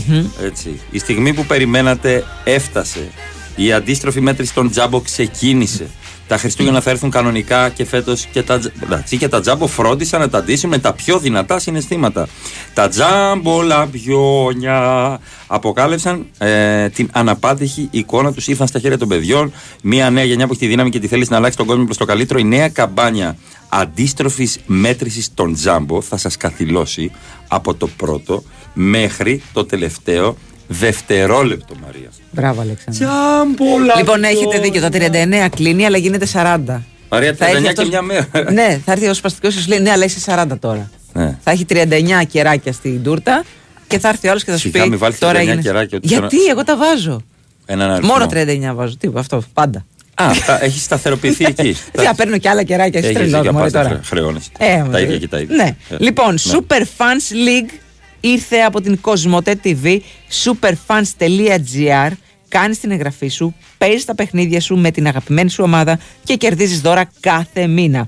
[0.44, 0.80] Έτσι.
[0.92, 3.08] Η στιγμή που περιμένατε έφτασε.
[3.56, 5.88] Η αντίστροφη μέτρηση των τζάμπο ξεκίνησε.
[6.32, 10.20] Τα Χριστούγεννα θα έρθουν κανονικά και φέτος και τα, τζ- εντάξει, και τα τζάμπο φρόντισαν
[10.20, 12.28] να τα αντίσουν με τα πιο δυνατά συναισθήματα.
[12.74, 19.54] Τα τζάμπο λαμπιόνια αποκάλυψαν ε, την αναπάντηχη εικόνα τους ήρθαν στα χέρια των παιδιών.
[19.84, 21.98] Μια νέα γενιά που έχει τη δύναμη και τη θέληση να αλλάξει τον κόσμο προς
[21.98, 22.40] το καλύτερο.
[22.40, 23.38] Η νέα καμπάνια
[23.70, 27.12] αντίστροφης μέτρησης των τζάμπο θα σας καθυλώσει
[27.48, 30.38] από το πρώτο μέχρι το τελευταίο
[30.80, 32.10] δευτερόλεπτο, Μαρία.
[32.32, 33.06] Μπράβο, Αλέξανδρε.
[33.06, 33.66] Τζάμπο
[33.98, 34.82] Λοιπόν, έχετε δίκιο.
[34.82, 36.82] Τα 39 κλείνει, αλλά γίνεται 40.
[37.10, 38.28] Μαρία, 39 Θα έρθει και αυτός- μια μέρα.
[38.52, 40.90] ναι, θα έρθει ο σπαστικός και σου λέει ναι, αλλά είσαι 40 τώρα.
[41.14, 41.38] Ναι.
[41.44, 43.44] Θα έχει 39 κεράκια στην τούρτα
[43.88, 44.90] και θα έρθει ο άλλος και θα σου Σιγά πει.
[44.90, 47.22] μη βάλεις τώρα 39 έγινες- κεράκια, ότι Γιατί, τώρα- εγώ τα βάζω.
[47.66, 48.12] Έναν αριθμό.
[48.14, 48.98] Μόνο 39 βάζω.
[48.98, 49.86] Τι, αυτό, πάντα.
[50.16, 51.74] Α, τα- έχεις σταθεροποιηθεί εκεί.
[51.92, 54.02] Τι, να παίρνω και άλλα κεράκια, εσύ Έχεις τρελό δίκιο, μωρέ πάντα τώρα.
[54.04, 54.50] χρεώνεσαι.
[54.58, 55.02] Ε, τα μωρέ.
[55.02, 55.56] ίδια και τα ίδια.
[55.56, 55.76] Ναι.
[55.90, 56.54] Ε, Λοιπόν, ναι.
[56.54, 57.74] Super Fans League
[58.22, 60.00] ήρθε από την Cosmote TV,
[60.44, 62.12] superfans.gr.
[62.48, 66.82] Κάνεις την εγγραφή σου, παίζεις τα παιχνίδια σου με την αγαπημένη σου ομάδα και κερδίζεις
[66.82, 68.08] δώρα κάθε μήνα.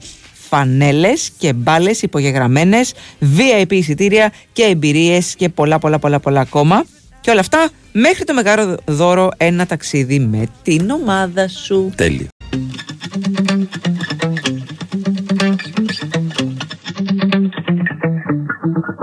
[0.50, 2.94] Φανέλες και μπάλες υπογεγραμμένες,
[3.38, 6.86] VIP εισιτήρια και εμπειρίες και πολλά πολλά πολλά πολλά ακόμα.
[7.22, 11.92] Και όλα αυτά μέχρι το μεγάλο δώρο ένα ταξίδι με την ομάδα σου.
[11.96, 12.28] Τέλειο.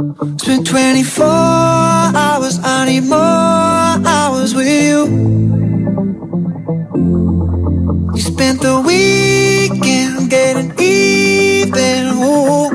[0.01, 3.18] Spent 24 hours, I need more
[4.09, 5.05] hours with you.
[8.14, 12.16] You spent the weekend getting even.
[12.16, 12.70] Ooh.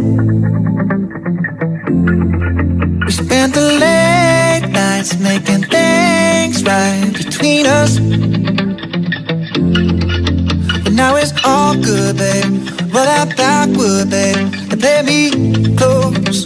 [3.05, 7.97] We spent the late nights making things right between us.
[10.83, 12.69] But now it's all good, babe.
[12.93, 16.45] Roll that backward, babe, and play me close.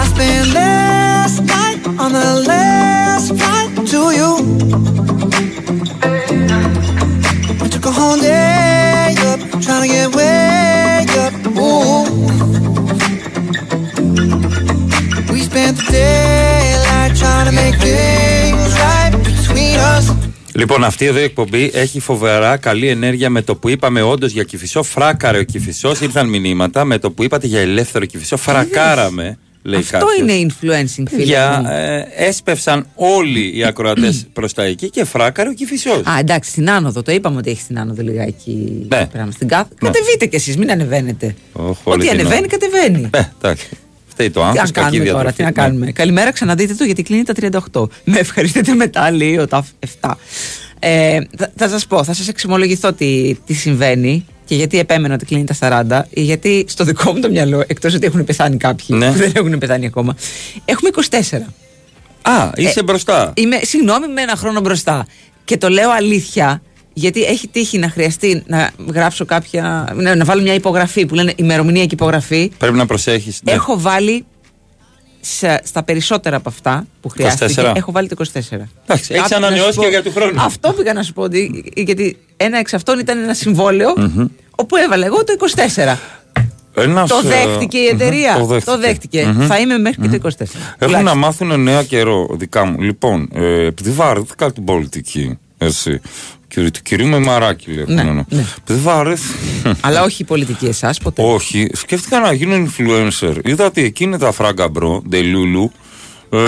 [0.00, 4.30] I spent last night on the last flight to you.
[7.64, 11.34] I took a whole day up, trying to get way up.
[11.66, 12.04] Ooh.
[15.32, 20.04] We spent the daylight trying to make things right between us.
[20.54, 24.42] Λοιπόν, αυτή εδώ η εκπομπή έχει φοβερά καλή ενέργεια με το που είπαμε όντως για
[24.42, 24.82] κυφισό.
[24.82, 26.00] Φράκαρε ο κυφισός.
[26.00, 28.36] Ήρθαν μηνύματα με το που είπατε για ελεύθερο κυφισό.
[28.36, 30.18] Φρακάραμε, λέει Αυτό κάποιος.
[30.36, 31.22] είναι influencing, φίλε.
[31.22, 31.68] Για, μου.
[31.70, 35.90] ε, έσπευσαν όλοι οι ακροατές προς τα εκεί και φράκαρε ο κυφισό.
[35.90, 37.02] Α, εντάξει, στην άνοδο.
[37.02, 38.86] Το είπαμε ότι έχεις στην άνοδο λιγάκι.
[38.88, 39.06] Ναι.
[39.06, 39.30] Πράγμα.
[39.32, 39.68] Στην κάθε.
[39.82, 39.90] Ναι.
[39.90, 41.34] Κατεβείτε κι εσείς, μην ανεβαίνετε.
[41.84, 43.10] Ό,τι ανεβαίνει, κατεβαίνει.
[43.12, 43.68] Ε, εντάξει.
[44.06, 44.62] Φταίει το Τι άγχο.
[44.62, 45.92] να κάνουμε τώρα, τι να κάνουμε.
[45.92, 47.86] Καλημέρα, ξαναδείτε το γιατί κλείνει τα 38.
[48.04, 49.66] Με ευχαριστείτε μετά, λέει ο ΤΑΦ
[50.00, 50.10] 7.
[50.78, 55.24] Ε, θα, θα σας πω, θα σας εξομολογηθώ τι, τι συμβαίνει και γιατί επέμενα ότι
[55.24, 56.02] κλείνει τα 40.
[56.10, 59.06] Γιατί στο δικό μου το μυαλό, εκτός ότι έχουν πεθάνει κάποιοι Ναι.
[59.12, 60.16] που δεν έχουν πεθάνει ακόμα,
[60.64, 61.38] έχουμε 24.
[62.22, 63.32] Α, είσαι Ε, μπροστά.
[63.36, 65.06] Είμαι, συγγνώμη, με ένα χρόνο μπροστά.
[65.44, 66.62] Και το λέω αλήθεια,
[66.92, 69.92] γιατί έχει τύχει να χρειαστεί να γράψω κάποια.
[69.94, 72.50] να, να βάλω μια υπογραφή που λένε ημερομηνία και υπογραφή.
[72.58, 73.40] Πρέπει να προσέχεις.
[73.44, 74.24] Έχω βάλει
[75.20, 77.54] σε- στα περισσότερα από αυτά που χρειάστηκε.
[77.62, 77.72] 24.
[77.76, 78.26] Έχω βάλει το 24.
[78.34, 80.40] Εντάξει, Κάποιοι έχει να ανανεώσει σου και πω- για του χρόνου.
[80.40, 81.22] Αυτό πήγα να σου πω.
[81.22, 83.94] ότι- Γιατί ένα εξ αυτών ήταν ένα συμβόλαιο
[84.56, 85.34] όπου έβαλα εγώ το
[85.84, 85.96] 24.
[86.74, 88.34] Ένας, το ε, δέχτηκε η μμμ, εταιρεία.
[88.38, 88.70] το δέχτηκε.
[88.70, 89.32] Το δέχτηκε.
[89.34, 89.46] Μμμ.
[89.46, 90.40] Θα είμαι μέχρι και το 24.
[90.40, 91.04] Έχουν Τουλάχιστον.
[91.04, 92.80] να μάθουν νέα καιρό δικά μου.
[92.80, 96.00] Λοιπόν, ε, επειδή βαρέθηκα την πολιτική, έτσι.
[96.48, 98.02] Και του κυρίου Μεϊμαράκη λέγανε.
[98.02, 98.22] Ναι, ναι.
[98.28, 98.44] ναι.
[98.60, 99.76] Επειδή βαρέθηκα.
[99.80, 101.22] Αλλά όχι η πολιτική εσάς ποτέ.
[101.24, 103.36] Όχι, σκέφτηκα να γίνω influencer.
[103.44, 105.72] Είδα ότι εκεί είναι τα φράγκα bro, delulu.
[106.30, 106.38] Ε,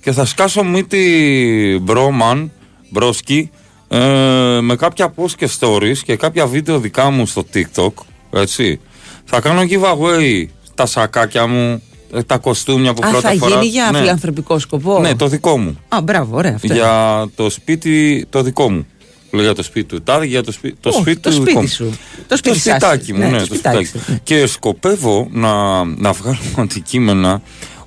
[0.00, 2.52] και θα σκάσω μύτη bro man,
[2.88, 3.50] broski,
[3.92, 7.92] ε, με κάποια post και stories και κάποια βίντεο δικά μου στο TikTok.
[8.30, 8.80] Έτσι.
[9.24, 11.82] Θα κάνω giveaway τα σακάκια μου,
[12.14, 13.54] ε, τα κοστούμια που Α, πρώτα θα φορά.
[13.54, 13.98] γίνει για Ναι.
[13.98, 15.78] φιλανθρωπικό σκοπό; Ναι, το δικό μου.
[15.88, 16.54] Α, μπράβο, ωραία.
[16.54, 16.72] Αυτό.
[16.72, 18.86] Για το σπίτι το δικό μου.
[19.32, 20.74] Λέω για το σπίτι του Τάδε, για το, σπί...
[20.80, 21.68] το Όχι, σπίτι το του σπίτι δικό μου.
[21.68, 21.98] σου.
[22.28, 22.70] Το σπίτι σας.
[22.72, 24.04] σπιτάκι μου, Ναι, ναι, το το σπιτάκι σπιτάκι.
[24.06, 24.20] σου, ναι.
[24.22, 27.42] Και σκοπεύω να, να βγάλω αντικείμενα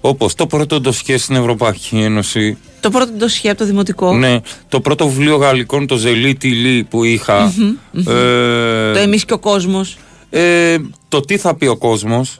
[0.05, 2.57] Όπως το πρώτο ντοσιέ στην Ευρωπαϊκή Ένωση.
[2.79, 4.13] Το πρώτο ντοσιέ από το δημοτικό.
[4.13, 4.39] Ναι,
[4.69, 7.53] το πρώτο βιβλίο γαλλικών, το Ζελί Τιλί που είχα.
[7.57, 8.07] Μμμ, μμμ.
[8.09, 9.97] Ε, Το εμείς και ο κόσμος.
[10.29, 10.75] ε,
[11.07, 12.37] το τι θα πει ο κόσμος.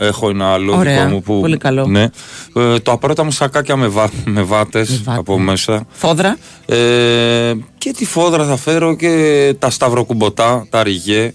[0.00, 1.40] Έχω ένα άλλο Ωραία, δικό μου που.
[1.40, 1.86] πολύ καλό.
[1.86, 2.02] Ναι.
[2.56, 5.86] Ε, το απαραίτητα μου σακάκια με, βά, με βάτες από μέσα.
[5.90, 6.38] Φόδρα.
[6.66, 11.34] Ε, και τη φόδρα θα φέρω και τα σταυροκουμποτά, τα ριγέ.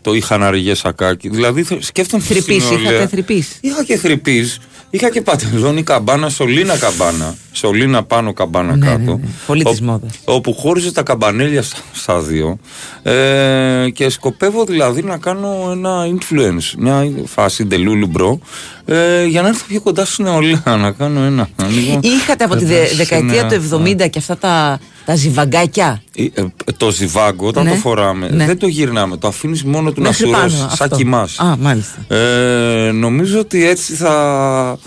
[0.00, 1.28] Το είχα ένα ριγέ σακάκι.
[1.28, 2.90] Δηλαδή θε- σκέφτομαι τη Θρυπής, συνολία.
[2.90, 3.58] είχατε θρυπής.
[3.60, 4.58] Είχα και θρυπής.
[4.90, 7.34] Είχα και πατελόνι καμπάνα, σωλήνα καμπάνα.
[7.52, 8.98] Σωλήνα πάνω, καμπάνα Ναι, κάτω.
[8.98, 9.28] ναι, ναι.
[9.46, 10.10] Πολύ Ο- της μόδας.
[10.24, 12.58] Όπου χώριζε τα καμπανέλια στα, στα δύο.
[13.02, 18.38] Ε, και σκοπεύω δηλαδή να κάνω ένα influence, μια φάση ντελούλου μπρο,
[18.84, 20.62] ε, για να έρθω πιο κοντά στην νεολαία.
[20.78, 21.48] Να κάνω ένα.
[21.56, 26.02] ανοίγω- Είχατε από τη δε- Περάσει δεκαετία ένα- του 70 και αυτά τα, τα ζιβαγκάκια;
[26.16, 26.44] ε, ε,
[26.76, 27.70] το ζιβάγκο όταν Ναι.
[27.70, 28.46] το φοράμε Ναι.
[28.46, 30.96] δεν το γυρνάμε, το αφήνεις μόνο του να Μέχρι σου πάνω, ρώσει, σαν αυτό.
[30.96, 31.38] κοιμάς.
[31.38, 32.14] Α, μάλιστα.
[32.16, 34.78] Ε, νομίζω ότι έτσι θα,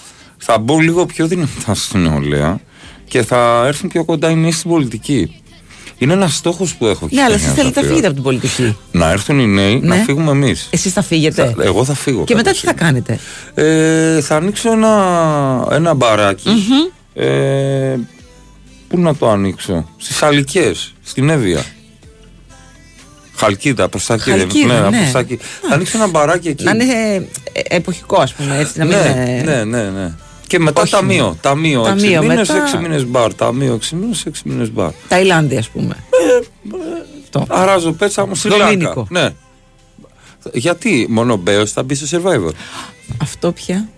[0.41, 2.59] θα μπω λίγο πιο δυνατά στην νεολαία
[3.07, 5.41] και θα έρθουν πιο κοντά οι νέοι στην πολιτική.
[5.97, 7.07] Είναι ένας στόχος που έχω.
[7.11, 8.07] Ναι, αλλά εκεί εσείς πέρα, θέλετε να θα φύγετε φύγω.
[8.07, 8.77] από την πολιτική.
[8.91, 10.03] Να έρθουν οι νέοι, να Ναι.
[10.03, 10.67] φύγουμε εμείς.
[10.71, 12.23] Εσείς θα φύγετε; Εγώ θα φύγω.
[12.23, 13.19] Και μετά κάπως τι θα κάνετε;
[13.53, 16.49] ε, θα ανοίξω ένα, ένα μπαράκι.
[17.13, 17.95] Ε,
[18.87, 20.71] πού να το ανοίξω, Στις Αλικέ,
[21.03, 21.63] στην Εύβοια.
[23.35, 24.29] Χαλκίδα, προς τα εκεί.
[24.29, 24.97] δεν- Χαλκίδα, ναι.
[24.97, 25.39] προς τα εκεί.
[25.67, 26.63] Θα ανοίξω ένα μπαράκι εκεί.
[26.63, 26.83] Να είναι
[27.51, 28.57] ε, εποχικό, ας πούμε.
[28.57, 29.09] Έτσι, να μην ναι,
[29.41, 30.13] είναι- ναι, ναι, ναι.
[30.49, 31.37] Και μετά Όχι, ταμείο.
[31.41, 31.81] Ταμείο.
[31.81, 33.33] Ταμείο, 6 μήνες, μετά- 6 μήνες μπαρ.
[33.33, 34.91] Ταμείο, 6 μήνες, 6 μήνες μπαρ.
[35.07, 35.95] Ταϊλάνδη, ας πούμε.
[37.47, 39.07] Αράζω πέτσα μου στη Δομήνικο.
[39.09, 39.29] Ναι.
[40.53, 42.49] Γιατί μόνο ο Μπέος θα μπει στο survivor;
[43.21, 43.89] Αυτό πια.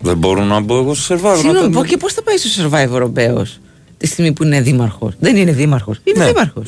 [0.00, 1.22] Δεν μπορώ να μπω εγώ στο survivor.
[1.22, 3.60] να Συγγνώμη, το- πω και πώς θα πάει στο survivor ο Μπέος
[3.96, 6.00] τη στιγμή που είναι δήμαρχος; Δεν είναι δήμαρχος.
[6.04, 6.66] Είναι Ναι, δήμαρχος.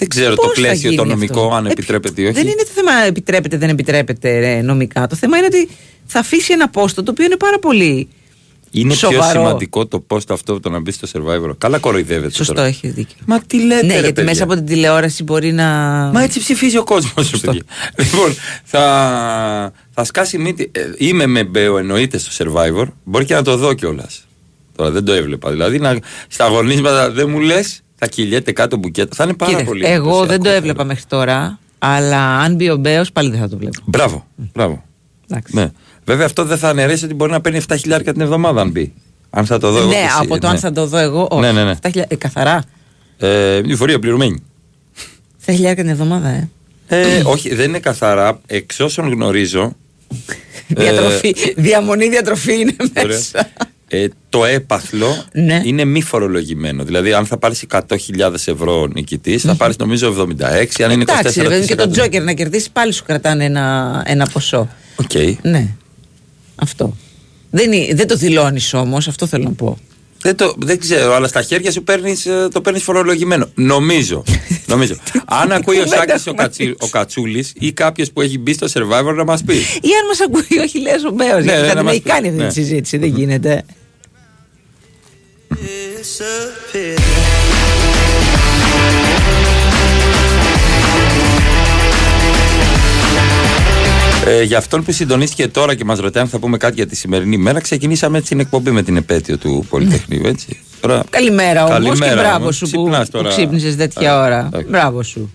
[0.00, 2.32] Δεν ξέρω Πώς το θα πλαίσιο το γίνει νομικό, αυτό; αν Ε, επιτρέπεται ή όχι.
[2.34, 5.06] Δεν είναι το θέμα επιτρέπεται, δεν επιτρέπεται ρε, νομικά.
[5.06, 5.68] Το θέμα είναι ότι
[6.06, 8.08] θα αφήσει ένα πόστο το οποίο είναι πάρα πολύ.
[8.70, 9.30] Είναι πιο σοβαρό.
[9.40, 11.58] σημαντικό το πώ αυτό το να μπει στο survivor.
[11.58, 12.34] Καλά κοροϊδεύεται.
[12.34, 12.66] Σωστό, τώρα.
[12.66, 13.16] έχεις δίκιο.
[13.26, 14.24] Μα τι λέτε, Ναι, ρε, γιατί παιδιά.
[14.30, 15.64] μέσα από την τηλεόραση μπορεί να.
[16.14, 17.30] Μα έτσι ψηφίζει ο κόσμος.
[18.02, 20.70] λοιπόν, θα, θα σκάσει μύτη.
[20.74, 22.86] ε, είμαι με Μπέο, εννοείται στο survivor.
[23.04, 24.26] Μπορεί και να το δω κιόλας.
[24.76, 25.50] Τώρα δεν το έβλεπα.
[25.50, 25.98] Δηλαδή να,
[26.28, 29.14] στα αγωνίσματα δεν μου λες, θα κυλιέται κάτω μπουκέτα.
[29.16, 29.84] Θα είναι πάρα Κοίταξε, πολύ.
[29.84, 30.26] εγώ εντυπωσιακό.
[30.26, 33.80] δεν το έβλεπα μέχρι τώρα, αλλά αν μπει ο Μπέος πάλι δεν θα το βλέπω.
[33.84, 34.26] Μπράβο.
[34.52, 34.84] μπράβο.
[35.50, 35.70] Ναι.
[36.08, 38.92] Βέβαια αυτό δεν θα αναιρέσει ότι μπορεί να παίρνει 7 χιλιάρια την εβδομάδα αν μπει.
[39.30, 39.86] Αν θα το δω εγώ.
[39.88, 40.52] ναι, και εσύ, από το ναι.
[40.52, 41.40] αν θα το δω εγώ, όχι.
[41.40, 41.70] Ναι, ναι, ναι.
[41.70, 42.62] Αυτά χιλιά- ε, καθαρά.
[43.18, 44.42] Ε, η φορεία πληρωμένη.
[45.38, 46.48] Θα χιλιάρικα την εβδομάδα, ε.
[46.88, 48.40] Ε, όχι, δεν είναι καθαρά.
[48.46, 49.76] Εξ όσων γνωρίζω.
[50.68, 53.16] Διατροφή, διαμονή διατροφή είναι Ε, ωραία.
[53.16, 53.48] μέσα.
[53.88, 55.60] Ε, το έπαθλο Ναι.
[55.64, 56.84] είναι μη φορολογημένο.
[56.84, 60.82] Δηλαδή, αν θα πάρεις 100.000 ευρώ νικητής, θα πάρεις νομίζω 76.
[60.84, 61.18] Αν είναι 24.
[61.18, 64.68] Εντάξει, ρε παιδί, και τον Τζόκερ να κερδίσει πάλι σου κρατάνε ένα, ένα ποσό.
[64.96, 65.12] Οκ.
[65.42, 65.68] Ναι.
[66.58, 66.96] Αυτό.
[67.50, 69.78] Δεν, είναι- δεν το δηλώνεις όμως, αυτό θέλω να πω.
[70.22, 73.48] Δεν, το, δεν ξέρω, αλλά στα χέρια σου παίρνεις, ε, το παίρνεις φορολογημένο.
[73.54, 74.24] Νομίζω.
[74.72, 74.96] νομίζω.
[75.24, 79.14] Αν ακούει ο Σάκης ο, Κατσί, ο Κατσούλης ή κάποιος που έχει μπει στο Survivor
[79.16, 79.54] να μας πει.
[79.56, 81.92] Ή αν μας ακούει, όχι λες ο Μπέος, Ναι, γιατί ναι, θα να την μας
[81.92, 82.08] έχει πει.
[82.10, 82.48] κάνει αυτή Ναι.
[82.48, 82.96] τη συζήτηση.
[82.98, 83.64] Δεν γίνεται.
[94.30, 96.96] Ε, για αυτόν που συντονίστηκε τώρα και μας ρωτάει αν θα πούμε κάτι για τη
[96.96, 100.60] σημερινή μέρα, ξεκινήσαμε έτσι την εκπομπή με την επέτειο του Πολυτεχνείου, έτσι.
[100.80, 102.56] Τώρα, Καλημέρα όμως και Καλημέρα, μπράβο όμως.
[102.56, 103.28] σου που, Ξυπνάς που τώρα.
[103.28, 104.38] ξύπνησες τέτοια Ε, ώρα.
[104.46, 104.68] εντάξει.
[104.70, 105.32] Μπράβο σου.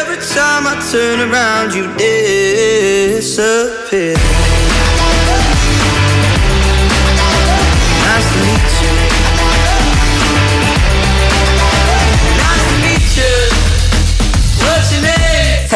[0.00, 1.84] Every time I turn around, you
[3.18, 4.16] disappear.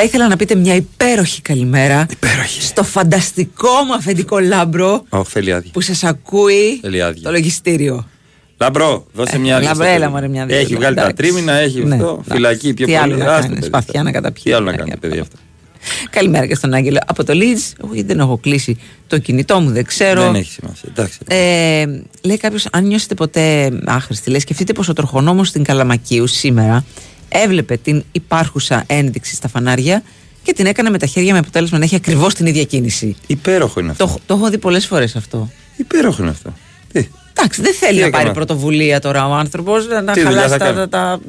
[0.01, 2.07] Θα ήθελα να πείτε μια υπέροχη καλημέρα
[2.61, 5.71] στο φανταστικό μου αφεντικό Λάμπρο Ω, θέλει άδεια.
[5.73, 7.23] που σας ακούει Θέλει άδεια.
[7.23, 8.09] το λογιστήριο.
[8.61, 9.69] Λαμπρό, δώσε Ε, μια άδεια.
[9.69, 10.13] λαμπρό, στο έλα, παιδί.
[10.13, 10.57] μωρέ, μια άδεια.
[10.59, 11.23] Έχει βγάλει τα Εντάξει.
[11.23, 12.07] τρίμηνα, έχει Ναι, αυτό.
[12.11, 12.31] εντάξει.
[12.33, 13.03] Φυλακή πιο Τι πολύ.
[13.03, 14.03] άλλο να Άστε, κάνει, παιδί, σπαθιά αυτό.
[14.03, 14.43] να καταπιεί.
[14.45, 15.37] Τι άλλο να κάνει, παιδί αυτό.
[16.11, 16.99] Καλημέρα και στον Άγγελο.
[17.07, 20.23] Από το Leeds, όχι δεν έχω κλείσει το κινητό μου, δεν ξέρω.
[20.23, 20.89] Δεν έχει σημασία.
[20.89, 21.19] Εντάξει.
[21.29, 21.85] Ε,
[22.23, 26.85] λέει κάποιος, αν νιώσετε ποτέ άχρηστη, λέει, σκεφτείτε πως ο τροχονόμος στην Καλαμακίου σήμερα
[27.29, 30.03] έβλεπε την υπάρχουσα ένδειξη στα φανάρια
[30.43, 33.17] και την έκανε με τα χέρια με αποτέλεσμα να έχει ακριβώς την ίδια κίνηση.
[33.27, 34.07] Υπέροχο είναι αυτό.
[34.07, 35.51] Το, το έχω δει πολλές φορές αυτό.
[35.77, 36.53] Υπέροχο είναι αυτό.
[37.41, 40.49] Εντάξει, δεν θέλει Τι να έκανα; πάρει πρωτοβουλία τώρα ο άνθρωπος να Τι δουλειά χαλάσει
[40.53, 41.21] θα τα, κάνει; τα, τα-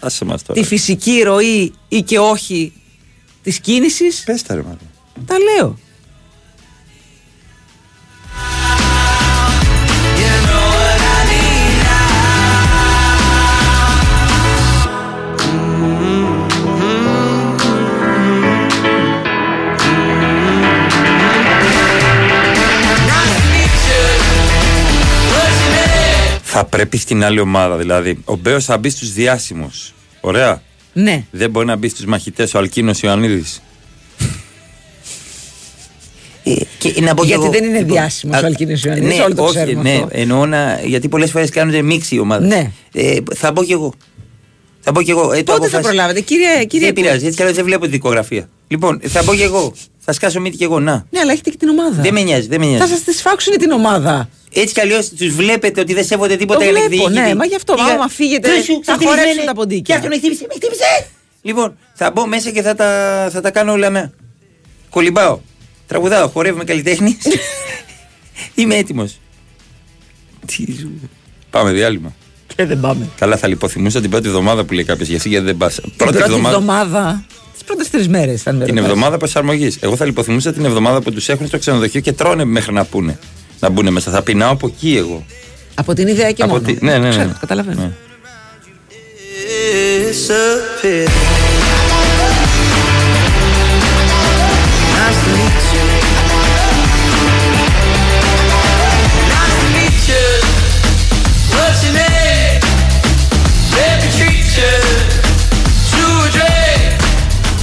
[0.00, 0.60] Άσε μας τώρα.
[0.60, 2.72] τη φυσική ροή ή και όχι
[3.42, 4.22] της κίνησης.
[4.24, 4.78] Πες τα ρε μάλλον.
[5.26, 5.78] Τα λέω.
[26.68, 27.76] Πρέπει στην άλλη ομάδα.
[27.76, 29.94] Δηλαδή, ο Μπέος θα μπει στους διάσημους.
[30.20, 30.62] Ωραία.
[30.92, 31.24] Ναι.
[31.30, 33.62] Δεν μπορεί να μπει στους μαχητές ο Αλκίνος Ιωαννίδης.
[36.78, 39.22] Και να πω κι Γιατί εγώ, δεν είναι λοιπόν, διάσημος α, ο Αλκίνος Ιωαννίδης, Ναι,
[39.24, 40.08] όλοι το όχι, ξέρουμε ναι, αυτό.
[40.12, 42.48] εννοώ να, γιατί πολλές φορές κάνουν μίξη οι ομάδες.
[42.48, 42.70] Ναι.
[42.92, 43.92] Ε, θα μπω κι εγώ.
[44.80, 45.22] Θα μπω κι εγώ.
[45.22, 45.80] Ε, το Πότε θα αποφάσισα.
[45.80, 48.48] προλάβετε, κύριε, κύριε Δεν πειράζει, έτσι κι αλλιώς δεν βλέπω τη δικογραφία.
[48.68, 49.72] Λοιπόν, θα μπω κι εγώ.
[49.98, 50.92] Θα σκάσω μύτη κι εγώ, να.
[51.10, 52.02] Ναι, αλλά έχετε και την ομάδα.
[52.02, 52.92] Δεν με νοιάζει, δεν με Θα νοιάζει.
[52.92, 54.28] σας τη σφάξουν την ομάδα.
[54.52, 57.28] Έτσι κι αλλιώς τους βλέπετε ότι δεν σέβονται τίποτα Το για να βλέπω, εκδικηθεί.
[57.28, 59.46] ναι, μα γι' αυτό, Πήγα- άμα φύγετε, Κρίσου, θα σε χορέψουν χτυπήσανε.
[59.46, 59.82] τα ποντίκια.
[59.82, 60.84] Και αυτό με χτύπησε, με χτύπησε.
[61.42, 64.12] Λοιπόν, θα μπω μέσα και θα τα, θα τα κάνω όλα με.
[64.90, 65.38] Κολυμπάω.
[65.86, 67.16] Τραγουδάω, χορεύουμε καλλιτέχνης.
[68.54, 69.18] Είμαι έτοιμος.
[71.50, 72.14] Πάμε διάλειμμα.
[72.56, 73.08] Και δεν πάμε.
[73.18, 75.08] Καλά, θα λιποθυμούσα την πρώτη εβδομάδα που λέει κάποιος.
[75.08, 75.74] Γιατί γιατί δεν πας.
[75.74, 77.24] Την πρώτη εβδομάδα.
[77.52, 78.90] Τις πρώτες τρεις μέρες θα με Την ρωτάς.
[78.90, 79.76] εβδομάδα προσαρμογής.
[79.80, 83.18] Εγώ θα λιποθυμούσα την εβδομάδα που τους έχουν στο ξενοδοχείο και τρώνε μέχρι να πούνε.
[83.60, 84.10] Να μπουν μέσα.
[84.10, 85.24] Θα πεινάω από εκεί εγώ.
[85.74, 86.64] Από την ιδέα και Από μόνο.
[86.64, 87.08] τη- ναι, ναι, ναι.
[87.10, 87.80] Ξέρω, καταλαβαίνω.
[87.80, 87.90] Ναι.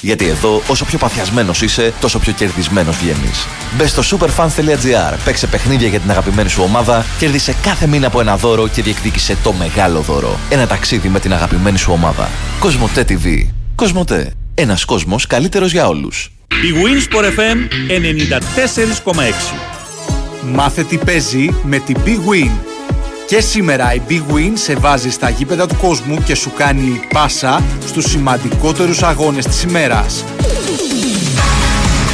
[0.00, 3.46] Γιατί εδώ, όσο πιο παθιασμένος είσαι, τόσο πιο κερδισμένος βγαίνεις.
[3.76, 8.36] Μπες στο superfans.gr, παίξε παιχνίδια για την αγαπημένη σου ομάδα, κέρδισε κάθε μήνα από ένα
[8.36, 10.38] δώρο και διεκδίκησε το μεγάλο δώρο.
[10.50, 12.28] Ένα ταξίδι με την αγαπημένη σου ομάδα.
[12.58, 13.46] Κοσμοτέ TV.
[13.74, 14.32] Κοσμοτέ.
[14.54, 16.32] Ένας κόσμος καλύτερος για όλους.
[16.48, 19.54] Η Winsport FM 94,6.
[20.52, 22.50] Μάθε τι παίζει με την Big Win.
[23.30, 27.62] Και σήμερα η Big Win σε βάζει στα γήπεδα του κόσμου και σου κάνει πάσα
[27.86, 30.24] στους σημαντικότερους αγώνες της ημέρας.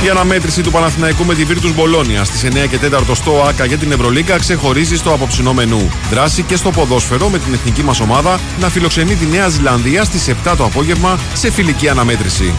[0.05, 3.77] Η αναμέτρηση του Παναθηναϊκού με τη Virtus Μπολόνια στις 9 και 4 στο ΆΚΑ για
[3.77, 5.91] την Ευρωλίγκα ξεχωρίζει στο απόψινό μενού.
[6.11, 10.29] Δράση και στο ποδόσφαιρο με την εθνική μας ομάδα να φιλοξενεί τη Νέα Ζηλανδία στις
[10.45, 12.55] 7 το απόγευμα σε φιλική αναμέτρηση.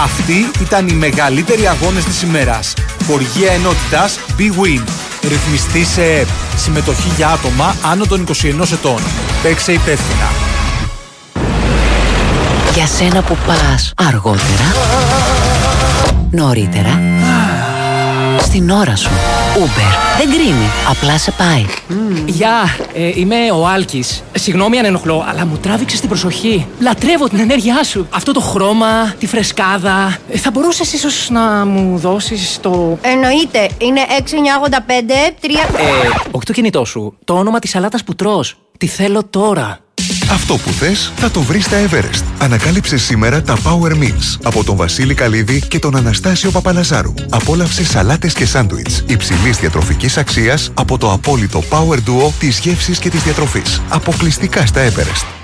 [0.00, 2.74] Αυτοί ήταν οι μεγαλύτεροι αγώνες της ημέρας.
[3.06, 5.09] Χοργία ενότητας Big Win.
[5.28, 6.28] Ρυθμιστή σε ΕΠ.
[6.56, 9.00] Συμμετοχή για άτομα άνω των 21 ετών.
[9.42, 10.28] Παίξε υπεύθυνα.
[12.74, 14.74] Για σένα που πας αργότερα,
[16.30, 17.00] νωρίτερα,
[18.40, 19.10] στην ώρα σου.
[19.60, 20.18] Uber.
[20.18, 20.66] Δεν κρίνει.
[20.90, 21.66] Απλά σε πάει.
[22.26, 24.22] Γεια, ε, είμαι ο Άλκης.
[24.32, 26.66] Συγγνώμη αν ενοχλώ, αλλά μου τράβηξε την προσοχή.
[26.80, 28.06] Λατρεύω την ενέργειά σου.
[28.10, 30.18] Αυτό το χρώμα, τη φρεσκάδα.
[30.30, 32.98] Ε, θα μπορούσες ίσως να μου δώσεις το.
[33.02, 33.70] Εννοείται.
[33.78, 35.48] Είναι 6985 3.
[35.76, 37.16] Ε, όχι το κινητό σου.
[37.24, 38.56] Το όνομα της σαλάτας που τρως.
[38.78, 39.78] Τη θέλω τώρα.
[40.30, 42.22] Αυτό που θες θα το βρεις στα Everest.
[42.38, 47.14] Ανακάλυψε σήμερα τα Power Meals από τον Βασίλη Καλίδη και τον Αναστάσιο Παπαλαζάρου.
[47.30, 53.10] Απόλαυσε σαλάτες και σάντουιτς υψηλής διατροφικής αξίας από το απόλυτο Power Duo της γεύσης και
[53.10, 53.82] της διατροφής.
[53.88, 55.39] Αποκλειστικά στα Everest.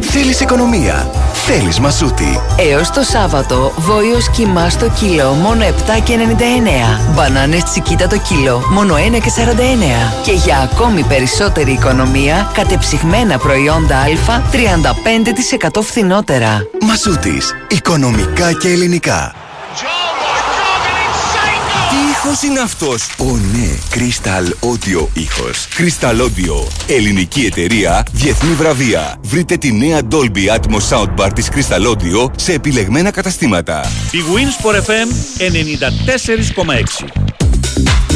[0.00, 1.10] Θέλεις οικονομία.
[1.32, 2.40] Θέλεις μασούτη.
[2.70, 7.12] Έως το Σάββατο, βόλιος κοιμά στο κιλό μόνο 7,99.
[7.14, 10.12] Μπανάνες τσικίτα το κιλό μόνο 1,49.
[10.24, 14.06] Και για ακόμη περισσότερη οικονομία, κατεψυγμένα προϊόντα Α
[14.52, 16.62] 35% φθηνότερα.
[16.80, 17.54] Μασούτης.
[17.70, 19.41] Οικονομικά και ελληνικά.
[21.92, 25.66] Τι ήχος είναι αυτός; Ω ναι, Crystal Audio ήχος.
[25.78, 29.16] Crystal Audio, ελληνική εταιρεία, διεθνή βραβεία.
[29.22, 33.90] Βρείτε τη νέα Dolby Atmos Soundbar της Crystal Audio σε επιλεγμένα καταστήματα.
[34.10, 38.11] Η Winsport FM 94,6.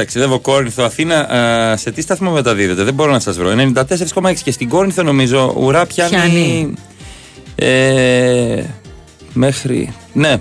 [0.00, 1.16] Ταξιδεύω Κόρινθο, Αθήνα.
[1.18, 3.50] α, σε τι σταθμό μεταδίδεται, δεν μπορώ να σας βρω.
[3.50, 6.10] 94,6 και στην Κόρινθο νομίζω ουρά πιάνει.
[6.10, 6.74] Πιάνει.
[7.54, 8.64] Ε,
[9.32, 9.92] μέχρι.
[10.12, 10.36] Ναι,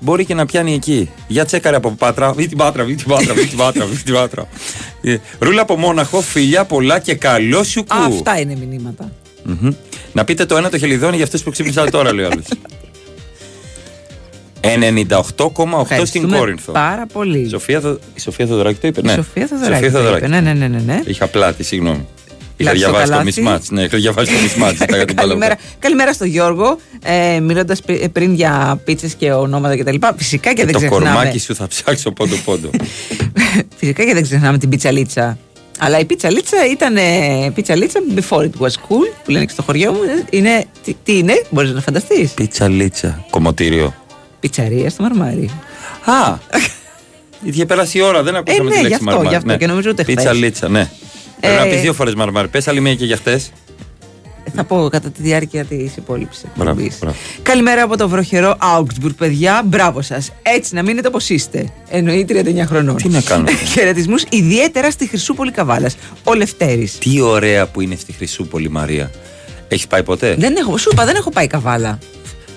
[0.00, 1.10] μπορεί και να πιάνει εκεί.
[1.26, 2.32] Για τσέκαρε από Πάτρα.
[2.32, 4.48] Βί την Πάτρα, βί την Πάτρα, βί την Πάτρα, βί την Πάτρα.
[5.02, 7.96] Ε, Ρούλα από Μόναχο, φιλιά πολλά και καλό σου κου.
[7.96, 9.12] Αυτά είναι μηνύματα.
[9.44, 9.70] Μμμ.
[10.12, 12.44] Να πείτε το ένα το χελιδόνι για αυτούς που ξύπνησαν τώρα, λέει ο άλλος.
[14.60, 14.68] 98,8
[15.26, 16.72] στην Ευχαριστούμε Κόρινθο.
[16.72, 17.38] Πάρα πολύ.
[17.38, 19.00] Η Σοφία, Θο- η Σοφία Θοδωράκη το είπε.
[19.00, 19.12] Η Ναι.
[19.12, 20.28] Σοφία Θοδωράκη το είπε.
[20.28, 21.00] Ναι, ναι, ναι, ναι, ναι.
[21.06, 22.06] Είχα πλάτη, συγγνώμη.
[22.56, 23.40] Είχα Λάθος το διαβάσει το καλάθι.
[23.40, 23.62] μισμάτ.
[23.70, 24.74] Ναι, είχα διαβάσει το μισμάτ.
[25.14, 26.78] Καλημέρα, καλημέρα στον Γιώργο.
[27.04, 27.80] Ε, Μιλώντας
[28.12, 29.96] πριν για πίτσες και ονόματα κτλ.
[30.16, 31.04] Φυσικά και δεν Το ξεχνάμε.
[31.04, 32.70] κορμάκι σου θα ψάξω πόντο-πόντο.
[33.78, 35.38] Φυσικά και δεν ξεχνάμε την πιτσαλίτσα.
[35.78, 39.92] Αλλά η πιτσαλίτσα ήταν ε, πιτσαλίτσα before it was cool, που λένε και στο χωριό
[39.92, 39.98] μου.
[40.30, 43.24] Είναι, τι, τι είναι, μπορείς να φανταστείς; Πίτσα λίτσα.
[43.30, 43.94] Κομμωτήριο.
[44.40, 45.50] Πιτσαρία στο μαρμάρι.
[46.04, 46.36] Α!
[47.42, 49.28] Είχε περάσει η ώρα, δεν ακούσαμε ναι, τη γι' λέξη αυτό, μαρμάρι.
[49.28, 50.38] γι' αυτό και νομίζω ούτε Πίτσα χθες.
[50.38, 50.90] λίτσα, ναι.
[51.40, 52.48] Πρέπει να Ε, πεις δύο φορές μαρμάρι.
[52.48, 53.40] Πες άλλη μία και για χτε.
[54.54, 56.98] Θα πω κατά τη διάρκεια της υπόλοιπη Μπράβο, εκπομπής.
[57.00, 57.16] μπράβο.
[57.42, 59.62] Καλημέρα από το βροχερό Augsburg, παιδιά.
[59.66, 60.30] Μπράβο σας.
[60.42, 61.68] Έτσι να μείνετε όπως είστε.
[61.90, 62.96] Εννοεί 39 χρονών.
[62.96, 63.50] Τι να κάνουμε.
[63.74, 65.96] Χαιρετισμούς ιδιαίτερα στη Χρυσούπολη Καβάλας.
[66.24, 66.98] Ο Λευτέρης.
[66.98, 69.10] Τι ωραία που είναι στη Χρυσούπολη, Μαρία.
[69.68, 71.98] Έχεις πάει ποτέ; Δεν έχω, σου είπα, δεν έχω πάει καβάλα.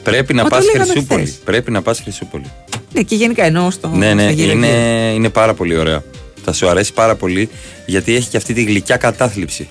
[0.03, 1.21] Πρέπει να Μα το πας λέγαμε Χρυσούπολη.
[1.25, 1.35] χθες.
[1.43, 2.51] Πρέπει να πας Χρυσούπολη.
[2.93, 3.87] Ναι, και γενικά εννοώ στο.
[3.87, 4.57] Ναι, ναι, στα γύρω-γύρω.
[4.67, 6.03] είναι, είναι πάρα πολύ ωραία.
[6.43, 7.49] Θα σου αρέσει πάρα πολύ
[7.85, 9.67] γιατί έχει και αυτή τη γλυκιά κατάθλιψη.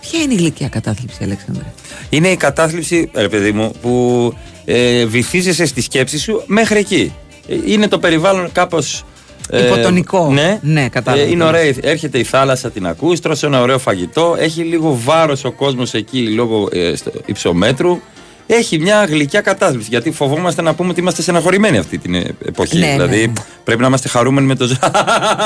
[0.00, 1.64] Ποια είναι η γλυκιά κατάθλιψη, Αλέξανδρε;
[2.08, 4.34] Είναι η κατάθλιψη, ρε παιδί μου, που
[4.64, 7.12] ε, βυθίζεσαι στη σκέψη σου μέχρι εκεί.
[7.48, 9.04] Ε, Είναι το περιβάλλον κάπως.
[9.52, 10.30] Υποτονικό.
[10.32, 11.22] ναι, Ναι, κατάλαβα.
[11.26, 11.72] Ε, είναι ωραία.
[11.80, 14.36] Έρχεται η θάλασσα, την ακούς, τρως ένα ωραίο φαγητό.
[14.38, 18.00] Έχει λίγο βάρος ο κόσμος εκεί λόγω ε, στο υψομέτρου.
[18.46, 19.86] Έχει μια γλυκιά κατάθλιψη.
[19.90, 22.78] Γιατί φοβόμαστε να πούμε ότι είμαστε στεναχωρημένοι αυτή την ε, εποχή.
[22.78, 23.32] Ναι, ναι, δηλαδή ναι.
[23.64, 24.76] πρέπει να είμαστε χαρούμενοι με το, ζ-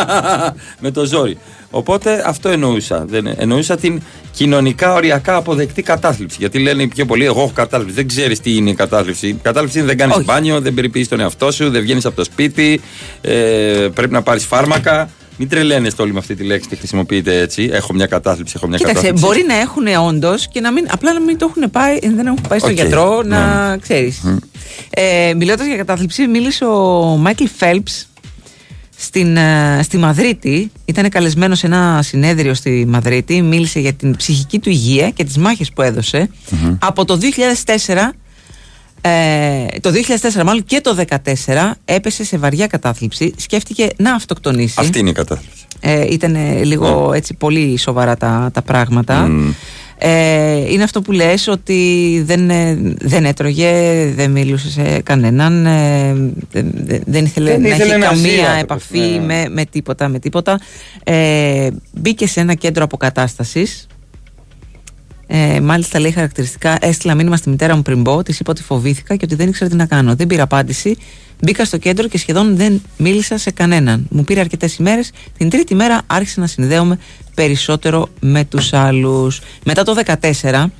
[0.85, 1.39] με το ζόρι.
[1.71, 3.05] Οπότε αυτό εννοούσα.
[3.09, 6.37] Δεν, εννοούσα την κοινωνικά οριακά αποδεκτή κατάθλιψη.
[6.41, 7.95] Γιατί λένε οι πιο πολλοί, εγώ έχω κατάθλιψη.
[7.95, 9.27] Δεν ξέρεις τι είναι η κατάθλιψη.
[9.29, 10.25] Η κατάθλιψη είναι δεν κάνεις Όχι.
[10.25, 12.81] μπάνιο, δεν περιποιείς τον εαυτό σου, δεν βγαίνεις από το σπίτι,
[13.21, 13.33] ε,
[13.95, 15.09] πρέπει να πάρεις φάρμακα.
[15.39, 17.69] Μην τρελαίνεστε όλοι με αυτή τη λέξη, τη χρησιμοποιείτε έτσι.
[17.73, 19.27] Έχω μια κατάθλιψη, έχω μια Κοίταξε, κατάθλιψη.
[19.27, 22.41] μπορεί να έχουν όντως και να μην, απλά να μην το έχουν πάει, δεν έχουν
[22.49, 23.37] πάει στον Οκ, γιατρό ναι.
[23.37, 24.23] να ξέρεις.
[24.91, 28.09] Ε, Μιλώντας για κατάθλιψη, μίλησε ο Μάικλ Φέλπς
[28.97, 30.71] στην, ε, στη Μαδρίτη.
[30.85, 33.43] Ήταν καλεσμένος σε ένα συνέδριο στη Μαδρίτη.
[33.43, 36.31] Μίλησε για την ψυχική του υγεία και τις μάχες που έδωσε.
[36.79, 38.13] Από το 2004
[39.01, 39.91] ε, το
[40.39, 40.97] 2004 μάλλον και το
[41.47, 45.65] 2014 έπεσε σε βαριά κατάθλιψη σκέφτηκε να αυτοκτονήσει Αυτή είναι η κατάθλιψη.
[45.81, 49.31] ε, ήταν λίγο έτσι πολύ σοβαρά τα, τα πράγματα.
[50.01, 53.73] Ε, είναι αυτό που λες ότι δεν, ε, δεν έτρωγε,
[54.15, 56.13] δεν μίλησε σε κανέναν, ε,
[56.51, 59.25] δεν, δεν- δεν ήθελε Δεν να ήθελε έχει να ζει καμία άνθρωπος, επαφή ναι, ναι.
[59.25, 60.61] Με, με τίποτα, με τίποτα.
[61.05, 63.87] Ε, μπήκε σε ένα κέντρο αποκατάστασης
[65.31, 69.17] ε, μάλιστα λέει χαρακτηριστικά: Έστειλα μήνυμα στη μητέρα μου πριν πω, της είπα ότι φοβήθηκα
[69.17, 70.15] και ότι δεν ήξερα τι να κάνω.
[70.15, 70.97] Δεν πήρα απάντηση.
[71.41, 74.07] Μπήκα στο κέντρο και σχεδόν δεν μίλησα σε κανέναν.
[74.11, 75.11] Μου πήρε αρκετές ημέρες.
[75.39, 76.99] Την τρίτη μέρα άρχισα να συνδέομαι
[77.35, 79.41] περισσότερο με τους άλλους.
[79.65, 80.71] Μετά το 2014,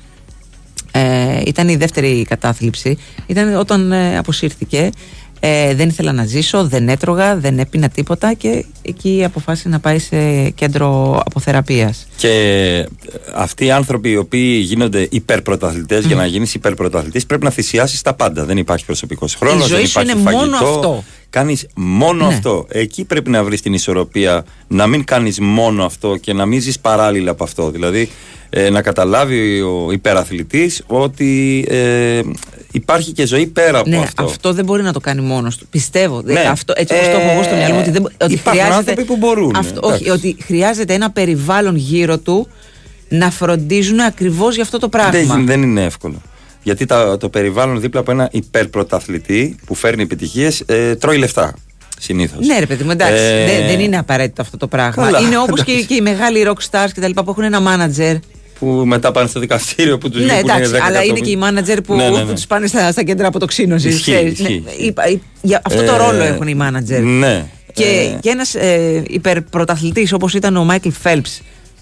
[0.91, 2.97] ε, ήταν η δεύτερη κατάθλιψη.
[3.27, 4.89] Ήταν όταν ε, αποσύρθηκε.
[5.39, 9.99] Ε, δεν ήθελα να ζήσω, δεν έτρωγα, δεν έπινα τίποτα και εκεί αποφάσισε να πάει
[9.99, 12.07] σε κέντρο αποθεραπείας.
[12.17, 12.85] Και ε,
[13.35, 18.13] αυτοί οι άνθρωποι οι οποίοι γίνονται υπερπρωταθλητές, για να γίνεις υπερπρωταθλητής, πρέπει να θυσιάσεις τα
[18.13, 18.45] πάντα.
[18.45, 20.45] Δεν υπάρχει προσωπικός χρόνος, Η ζωή δεν σου υπάρχει είναι φαγητό.
[20.45, 21.03] μόνο αυτό.
[21.29, 22.33] Κάνεις μόνο Ναι.
[22.33, 22.65] αυτό.
[22.69, 26.79] Εκεί πρέπει να βρεις την ισορροπία, να μην κάνεις μόνο αυτό και να μην ζεις
[26.79, 27.69] παράλληλα από αυτό.
[27.71, 28.09] Δηλαδή
[28.49, 32.21] ε, να καταλάβει ο υπεραθλητή ότι ε,
[32.71, 34.53] υπάρχει και ζωή πέρα από ναι, αυτό.
[34.53, 35.67] δεν μπορεί να το κάνει μόνος του.
[35.69, 36.21] Πιστεύω.
[36.25, 36.39] Ναι.
[36.39, 38.33] Ε, Αυτό, έτσι όπως Ε, το έχω εγώ στο μυαλό μου, ότι, δεν, μπο- ότι
[38.33, 38.75] υπάρχουν χρειάζεται.
[38.75, 40.03] άνθρωποι που μπορούν, Αυτό, εντάξει.
[40.03, 42.47] όχι, ότι χρειάζεται ένα περιβάλλον γύρω του
[43.09, 45.35] να φροντίζουν ακριβώς για αυτό το πράγμα.
[45.35, 46.21] Δεν, δεν είναι εύκολο.
[46.69, 51.53] Γιατί τα, το περιβάλλον δίπλα από ένα υπερπρωταθλητή που φέρνει επιτυχίες ε, τρώει λεφτά.
[51.99, 52.45] Συνήθως.
[52.47, 53.23] Ναι, ρε παιδί μου, εντάξει.
[53.23, 55.05] Ε, δεν, δεν είναι απαραίτητο αυτό το πράγμα.
[55.05, 55.87] Καλά, είναι όπως και, εντάξει.
[55.87, 58.19] και οι μεγάλοι rock stars και τα λοιπά που έχουν ένα manager.
[58.59, 61.95] Που μετά πάνε στο δικαστήριο που τους Ναι, εντάξει, αλλά είναι και οι manager που,
[61.95, 62.33] Ναι, ναι, ναι.
[62.33, 63.95] τους πάνε στα, στα κέντρα αποτοξίνωσης.
[63.95, 64.63] Ισχύει, ισχύει.
[65.63, 67.01] αυτό το Ε, ρόλο έχουν οι manager.
[67.01, 67.45] Ναι.
[67.73, 71.41] Και, Ε, και ένας ε, υπερπρωταθλητής όπως ήταν ο Μάικλ Φέλπς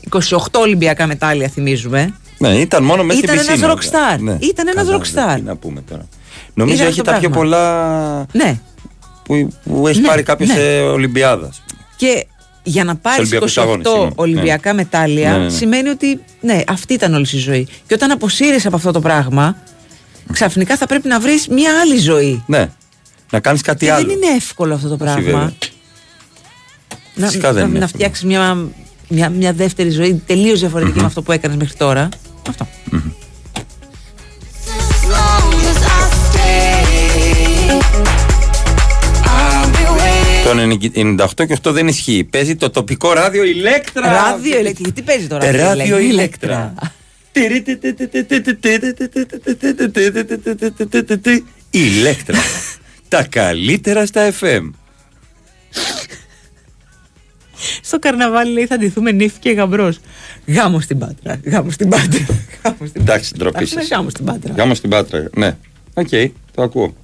[0.09, 2.13] 28 Ολυμπιακά μετάλλια, θυμίζουμε.
[2.37, 4.13] Ναι, ήταν μόνο μέσα Ήταν στην ένας πισίνα.
[4.15, 4.19] rockstar.
[4.19, 4.37] Ναι.
[4.41, 5.35] Ήταν ένας Καλά, rockstar.
[5.35, 6.07] Τι να πούμε τώρα.
[6.53, 7.47] Νομίζω Ήταν έχει αυτό τα το πιο πράγμα.
[7.49, 8.59] πολλά Ναι.
[9.23, 10.55] που, που έχει Ναι, πάρει κάποιος ναι.
[10.55, 11.61] σε Ολυμπιάδας.
[11.95, 12.25] Και
[12.63, 14.11] για να πάρεις Ολυμπιακούς 28 αγώνες, συγγνώμη.
[14.15, 14.81] Ολυμπιακά Ναι.
[14.81, 15.49] μετάλλια, Ναι, ναι, ναι.
[15.49, 17.67] σημαίνει ότι ναι, αυτή ήταν όλη η ζωή.
[17.87, 19.57] Και όταν αποσύρεις από αυτό το πράγμα,
[20.33, 22.43] ξαφνικά θα πρέπει να βρεις μια άλλη ζωή.
[22.47, 22.69] Ναι.
[23.31, 24.05] Να κάνεις κάτι Και άλλο.
[24.05, 25.31] δεν είναι εύκολο αυτό το Όχι, βέβαια.
[25.31, 25.53] πράγμα.
[27.15, 28.03] να, Φυσικά δεν να, είναι να εύκολο.
[28.03, 28.57] φτιάξεις μια,
[29.07, 32.09] μια, μια δεύτερη ζωή τελείως διαφορετική με αυτό που έκανες μέχρι τώρα.
[32.49, 32.67] Αυτό.
[34.89, 37.71] As long as I stay,
[39.23, 40.43] I'll be waiting.
[40.43, 42.23] Το 98 και 8 δεν ισχύει.
[42.23, 44.11] Παίζει το τοπικό ράδιο ηλέκτρα.
[44.11, 44.91] Ράδιο ηλεκτρική.
[44.91, 46.73] Τι παίζει τώρα, Ε, ράδιο Ράδιο ηλέκτρα;
[47.31, 48.01] ηλέκτρα.
[51.69, 52.37] Ηλέκτρα.
[53.07, 54.69] Τα καλύτερα στα FM.
[57.81, 59.99] Στο καρναβάλι λέει θα ντυθούμε νύφη και γαμπρός.
[60.47, 61.39] Γάμο στην πάτρα.
[61.45, 62.25] Γάμο στην πάτρα.
[62.63, 63.89] Γάμο στην Εντάξει, ντροπή Ας πούμε σας.
[63.91, 64.53] γάμο στην πάτρα.
[64.57, 65.27] Γάμο στην Πάτρα.
[65.35, 65.55] Ναι.
[65.93, 66.07] Οκ,
[66.55, 66.95] το ακούω.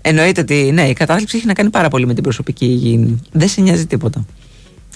[0.00, 3.20] Εννοείται ότι ναι, η κατάθλιψη έχει να κάνει πάρα πολύ με την προσωπική υγιεινή.
[3.32, 4.24] Δεν σε νοιάζει τίποτα.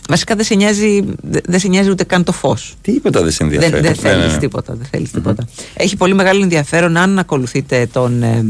[0.09, 2.75] Βασικά δεν σε νοιάζει, δε- δεν σε νοιάζει ούτε καν το φως.
[2.83, 3.83] Τίποτα δεν σε Δεν, ενδιαφέρει.
[3.83, 4.39] δεν Ναι, ναι, θέλεις ναι.
[4.39, 4.75] τίποτα.
[4.75, 5.47] Δεν θέλεις τίποτα.
[5.75, 8.45] Έχει πολύ μεγάλο ενδιαφέρον αν ακολουθείτε τον, ε,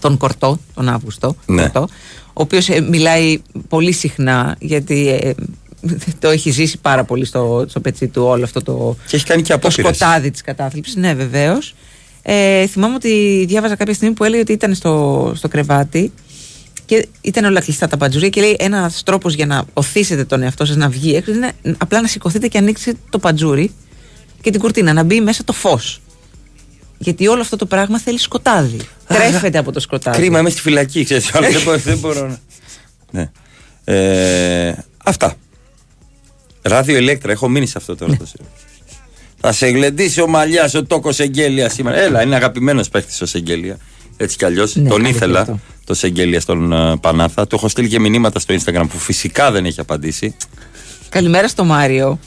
[0.00, 1.62] τον Κορτό, τον Αύγουστο, Ναι.
[1.62, 1.88] Κορτό,
[2.26, 5.32] ο οποίος μιλάει πολύ συχνά γιατί ε,
[6.18, 9.42] το έχει ζήσει πάρα πολύ στο, στο πετσί του όλο αυτό το, Και έχει κάνει
[9.42, 9.96] και το απόπειρες.
[9.96, 10.94] σκοτάδι της κατάθλιψης.
[10.96, 11.74] Ναι, βεβαίως.
[12.22, 16.12] Ε, θυμάμαι ότι διάβαζα κάποια στιγμή που έλεγε ότι ήταν στο, στο κρεβάτι
[16.84, 20.64] και ήταν όλα κλειστά τα παντζουρία και λέει ένας τρόπος για να οθήσετε τον εαυτό
[20.64, 23.70] σας να βγει έξω είναι απλά να σηκωθείτε και ανοίξετε το παντζούρι
[24.40, 26.00] και την κουρτίνα, να μπει μέσα το φως.
[26.98, 28.80] Γιατί όλο αυτό το πράγμα θέλει σκοτάδι.
[29.06, 30.16] Τρέφεται από το σκοτάδι.
[30.18, 31.34] Κρίμα, είμαι στη φυλακή, ξέρεις.
[31.34, 32.38] αλλά δεν, μπορώ, δεν μπορώ να...
[33.10, 33.30] Ναι.
[33.84, 34.74] Ε,
[35.04, 35.34] αυτά.
[36.62, 38.16] Ράδιο ηλέκτρα, έχω μείνει σε αυτό τώρα.
[38.16, 38.50] το σίγουρο.
[39.40, 41.96] Θα σε γλεντήσει ο Μαλιά, ο Τόκος Εγγέλια σήμερα.
[41.96, 43.78] Έλα, είναι αγαπημένος παίχτης ο Σεγγέλια.
[44.16, 44.76] Έτσι κι αλλιώς.
[44.76, 45.60] Ναι, Τον αλήθεια ήθελα, αυτό.
[45.84, 47.46] το Σεγγέλια στον ε, Πανάθα.
[47.46, 50.36] Του έχω στείλει και μηνύματα στο Instagram που φυσικά δεν έχει απαντήσει.
[51.08, 52.18] Καλημέρα στο Μάριο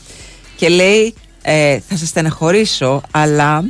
[0.55, 3.63] και λέει ε, θα σα στεναχωρήσω αλλά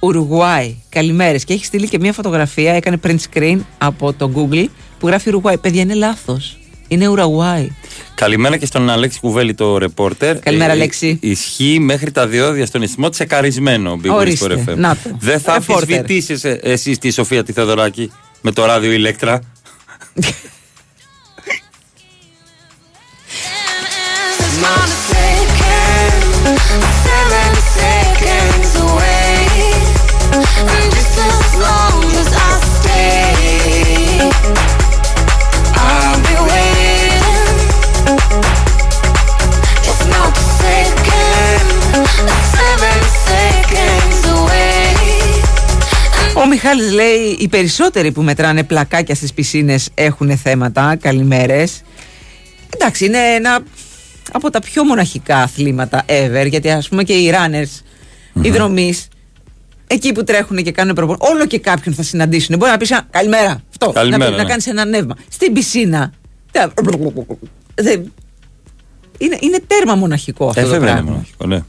[0.00, 4.66] Ουρουγουάη, καλημέρες και έχει στείλει και μια φωτογραφία έκανε print screen από το Google
[4.98, 7.68] που γράφει Ουρουγουάη, παιδιά είναι λάθος είναι Ουραουάη
[8.14, 10.38] Καλημέρα και στον Αλέξη Κουβέλη, το ρεπόρτερ.
[10.38, 11.18] Καλημέρα, Αλέξη.
[11.20, 14.00] Ισχύει μέχρι τα διόδια στον ισθμό τσεκαρισμένο.
[14.04, 14.76] Big Wings Ορίστε, for FM.
[14.76, 15.10] να το.
[15.18, 15.96] Δεν θα Ρεπόρτερ.
[15.98, 19.40] αμφισβητήσει εσύ τη Σοφία τη Θεοδωράκη με το ράδιο ηλέκτρα.
[46.42, 51.82] Ο Μιχάλης λέει οι περισσότεροι που μετράνε πλακάκια στις πισίνες έχουν θέματα, καλημέρες.
[52.74, 53.60] Εντάξει είναι ένα
[54.32, 57.80] από τα πιο μοναχικά αθλήματα ever γιατί ας πούμε και οι runners,
[58.42, 59.08] οι δρομείς
[59.86, 62.56] εκεί που τρέχουν και κάνουν προπονήσεις όλο και κάποιον θα συναντήσουν.
[62.56, 64.48] Μπορεί να πεις «Α, καλημέρα αυτό, Καλημέρα, να, να ναι.
[64.48, 66.12] κάνεις ένα νεύμα στην πισίνα
[66.52, 66.72] τα-
[67.74, 68.12] δεν-
[69.18, 71.10] είναι, είναι τέρμα μοναχικό αυτό Ε, το βέβαια είναι πράγμα.
[71.10, 71.62] μοναχικό, ναι.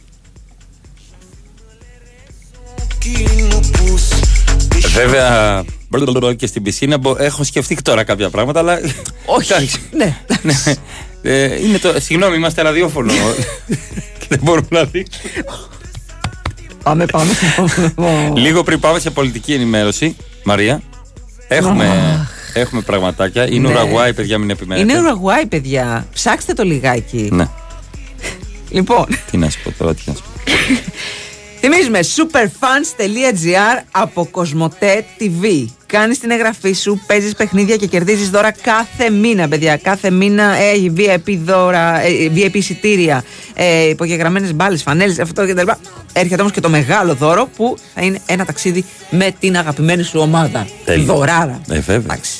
[4.94, 8.80] Βέβαια, μπλμπλμπλ και στην πισίνα μπο- έχω σκεφτεί και τώρα κάποια πράγματα, αλλά.
[9.26, 9.54] Όχι.
[9.92, 10.54] ναι.
[11.24, 13.14] Ε, είναι το, συγγνώμη, είμαστε ραδιόφωνο.
[14.20, 15.32] Και δεν μπορούμε να δείξουμε.
[16.84, 17.32] Πάμε, πάμε.
[18.36, 20.82] Λίγο πριν πάμε σε πολιτική ενημέρωση, Μαρία,
[21.48, 21.88] έχουμε,
[22.54, 23.48] έχουμε πραγματάκια.
[23.52, 23.74] Είναι Ναι.
[23.74, 24.94] Ουραγουάη, παιδιά, μην επιμένετε.
[24.94, 26.08] Είναι Ουρουγουάη, παιδιά.
[26.14, 27.30] Ψάξτε το λιγάκι.
[27.32, 27.48] Ναι,
[28.70, 30.52] Λοιπόν, τι να σου πω τώρα, τι να σου πω.
[31.62, 35.66] θυμίζουμε superfans.gr από Κοσμοτέ TV.
[35.86, 39.78] Κάνεις την εγγραφή σου, παίζεις παιχνίδια και κερδίζεις δώρα κάθε μήνα, παιδιά.
[39.78, 43.24] Κάθε μήνα έχει VIP δώρα, ε, VIP εισιτήρια,
[43.54, 45.68] ε, υπογεγραμμένες μπάλες, φανέλες, αυτό κτλ.
[46.14, 50.20] Έρχεται όμως και το μεγάλο δώρο που θα είναι ένα ταξίδι με την αγαπημένη σου
[50.20, 50.68] ομάδα.
[50.86, 51.06] Τέλεια.
[51.06, 51.62] Δωράρα.
[51.70, 51.96] Ε, βέβαια.
[51.96, 52.40] Εντάξει.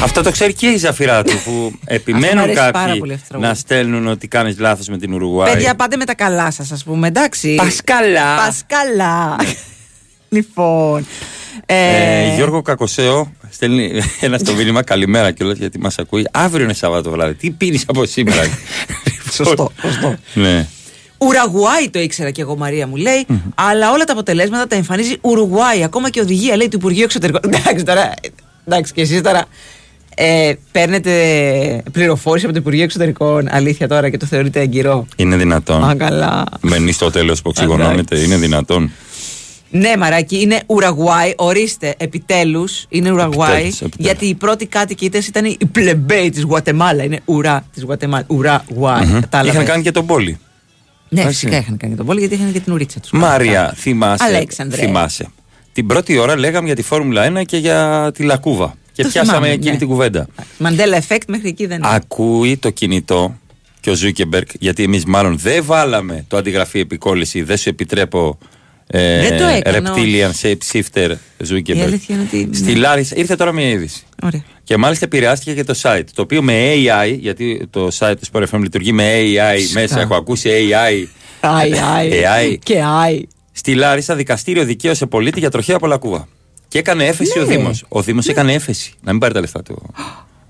[0.00, 3.24] Αυτό το ξέρει και η Ζαφυρά του που μου επιμένουν αρέσει πάρα κάποιοι πολύ αυτό
[3.24, 3.48] το τραγούδι.
[3.50, 5.52] να στέλνουν ότι κάνεις λάθος με την Ουρουγουάη.
[5.52, 7.54] Παιδιά, πάτε με τα καλά σας, ας πούμε, εντάξει.
[7.54, 8.36] Πασκαλά.
[8.36, 9.36] Πασκαλά.
[10.36, 11.06] λοιπόν.
[11.66, 16.28] Ε, Γιώργο Κακοσέο στέλνει ένα στο μήνυμα καλημέρα κιόλας γιατί μας ακούει.
[16.32, 17.34] Αύριο είναι Σαββάτο βράδυ.
[17.34, 18.42] Τι πίνεις από σήμερα;
[19.32, 20.16] Σωστό, σωστό.
[20.34, 20.66] ναι.
[21.26, 25.84] Ουρουγουάη το ήξερα και εγώ, Μαρία μου λέει, αλλά όλα τα αποτελέσματα τα εμφανίζει Ουρουγουάη.
[25.84, 27.40] Ακόμα και οδηγία λέει του Υπουργείου Εξωτερικών.
[27.54, 28.12] εντάξει τώρα,
[28.64, 29.44] εντάξει και εσείς τώρα.
[30.18, 31.12] Ε, παίρνετε
[31.92, 35.84] πληροφόρηση από το Υπουργείο Εξωτερικών, αλήθεια τώρα και το θεωρείτε εγκυρό; Είναι δυνατόν.
[35.84, 36.44] Α, καλά.
[36.60, 38.18] Μένει στο τέλος που οξυγονώνεται.
[38.18, 38.90] Είναι δυνατόν.
[39.70, 41.32] Ναι, μαράκι, είναι Ουρουγουάη.
[41.36, 43.50] Ορίστε, επιτέλους είναι Ουρουγουάη.
[43.50, 44.06] Επιτέλους, επιτέλους.
[44.06, 47.02] Γιατί οι πρώτοι κάτοικοι της ήταν οι πλεμπέοι της Γουατεμάλα.
[47.02, 48.24] Είναι ουρά της Γουατεμάλα.
[48.26, 49.04] Ουρουγουάη.
[49.04, 49.20] Μμμ.
[49.20, 49.54] Κατάλαβες.
[49.54, 50.38] Είχαν κάνει και τον πόλη.
[51.08, 51.38] Ναι, Εντάξει.
[51.38, 53.10] φυσικά είχαν κάνει τον πόλη γιατί είχαν και την ουρίτσα τους.
[53.10, 54.24] Μάρια, θυμάσαι.
[54.24, 54.80] Αλέξανδρε.
[54.80, 55.28] θυμάσαι.
[55.72, 58.74] Την πρώτη ώρα λέγαμε για τη Φόρμουλα 1 και για τη Λακούβα.
[58.92, 59.76] Και Το πιάσαμε θυμάμαι, εκείνη ναι.
[59.78, 60.26] την κουβέντα.
[60.58, 61.88] Mandela effect μέχρι εκεί δεν είναι.
[61.90, 63.38] Ακούει το κινητό
[63.80, 68.38] και ο Ζούκεμπερκ, γιατί εμείς μάλλον δεν βάλαμε το αντιγραφή επικόλληση, δεν σου επιτρέπω.
[68.86, 71.86] Ε, Δεν το έκανε, reptilian shape shifter Η Ζούκεμπερκ.
[71.86, 72.48] αλήθεια είναι ότι.
[72.56, 72.78] Στη ναι.
[72.78, 74.02] Λάρισα ήρθε τώρα μια είδηση.
[74.22, 74.44] Ωραία.
[74.64, 76.04] Και μάλιστα επηρεάστηκε και το site.
[76.14, 80.14] Το οποίο με AI, γιατί το site του Sport FM λειτουργεί με AI μέσα, έχω
[80.14, 81.06] ακούσει AI.
[81.40, 82.10] Άι, άι.
[82.10, 82.56] AI.
[82.62, 83.22] Και άι.
[83.52, 86.28] Στη Λάρισα δικαστήριο δικαίωσε πολίτη για τροχαία από λακκούβα.
[86.68, 87.44] Και έκανε έφεση Ναι.
[87.44, 87.84] ο Δήμος.
[87.88, 88.92] Ο Δήμος έκανε έφεση.
[89.02, 89.82] Να μην πάρει τα λεφτά του.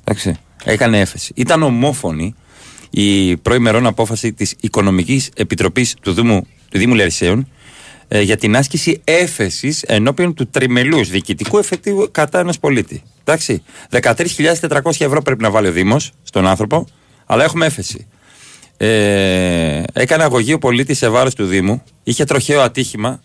[0.04, 0.34] Εντάξει.
[0.64, 1.32] Έκανε έφεση.
[1.36, 2.34] Ήταν ομόφωνη
[2.90, 7.46] η προημερών απόφαση της Οικονομικής Επιτροπής του Δήμου, του Δήμου Λερισαίων ε,
[8.08, 13.02] για την άσκηση έφεσης ενώπιον του τριμελούς διοικητικού εφεκτήβου κατά ενό πολίτη.
[13.24, 13.62] Εντάξει.
[13.90, 16.86] 13.400 ευρώ πρέπει να βάλει ο Δήμος στον άνθρωπο,
[17.26, 18.06] αλλά έχουμε έφεση.
[18.76, 21.82] Ε, έκανε αγωγή ο πολίτης σε βάρος του Δήμου.
[22.02, 23.20] Είχε τροχαίο ατύχημα.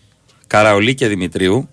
[0.48, 1.70] Καραολί και Δημητρίου.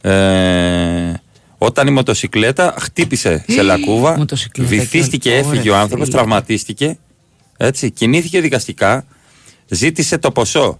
[0.00, 1.12] Ε,
[1.58, 6.16] όταν η μοτοσυκλέτα χτύπησε σε λακκούβα, μοτοσυκλέτα βυθίστηκε, και- έφυγε Ωραία, ο άνθρωπος, φίλε.
[6.18, 6.98] τραυματίστηκε.
[7.56, 9.04] Έτσι, κινήθηκε δικαστικά,
[9.68, 10.78] ζήτησε το ποσό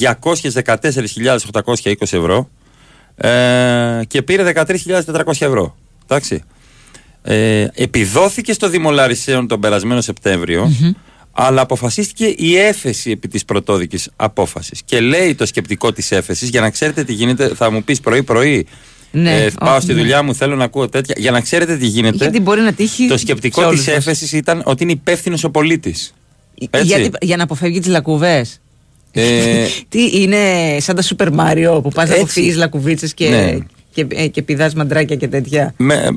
[0.00, 2.50] 214.820 ευρώ
[3.16, 5.76] ε, και πήρε 13.400 ευρώ.
[6.04, 6.42] Εντάξει.
[7.22, 10.72] Ε, επιδόθηκε στο Δήμο Λαρισαίων τον περασμένο Σεπτέμβριο,
[11.32, 14.82] αλλά αποφασίστηκε η έφεση επί της πρωτόδικης απόφασης.
[14.84, 18.66] Και λέει το σκεπτικό της έφεσης, για να ξέρετε τι γίνεται, θα μου πεις πρωί-πρωί,
[19.10, 19.98] Ναι, ε, πάω όχι, στη ναι.
[20.00, 21.14] δουλειά μου, θέλω να ακούω τέτοια.
[21.18, 23.06] Για να ξέρετε τι γίνεται, Γιατί μπορεί να τύχει.
[23.06, 23.96] το σε σκεπτικό όλους της μας.
[23.96, 26.14] έφεσης ήταν ότι είναι υπεύθυνος ο πολίτης.
[26.70, 26.86] Έτσι.
[26.86, 28.60] Γιατί, για να αποφεύγει τις λακκούβες.
[29.20, 30.40] Ε, Τι είναι
[30.80, 32.20] σαν τα Super Mario που πας να Έτσι.
[32.20, 33.58] αποφύγει λακκουβίτσε και, Ναι.
[33.92, 35.74] και, ε, και πηδάς μαντράκια και τέτοια.
[35.76, 36.08] Με,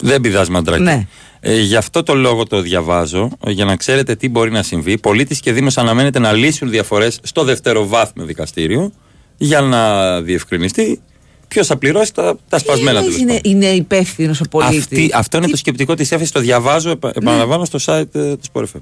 [0.00, 0.82] δεν πηδάς μαντράκι.
[0.82, 1.06] Ναι.
[1.40, 4.98] Ε, γι' αυτό το λόγο το διαβάζω, ε, για να ξέρετε τι μπορεί να συμβεί.
[4.98, 8.92] Πολίτης και Δήμος αναμένεται να λύσουν διαφορές στο δευτεροβάθμιο δικαστήριο
[9.36, 11.00] για να διευκρινιστεί
[11.48, 13.20] ποιος θα πληρώσει τα, τα σπασμένα Τι του.
[13.20, 14.78] είναι, είναι υπεύθυνος ο πολίτης.
[14.78, 18.40] Αυτή, αυτό είναι το σκεπτικό της έφεσης, το διαβάζω, επα- επαναλαμβάνω, στο site ε, του
[18.52, 18.80] Sport FM.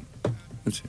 [0.67, 0.83] Έτσι.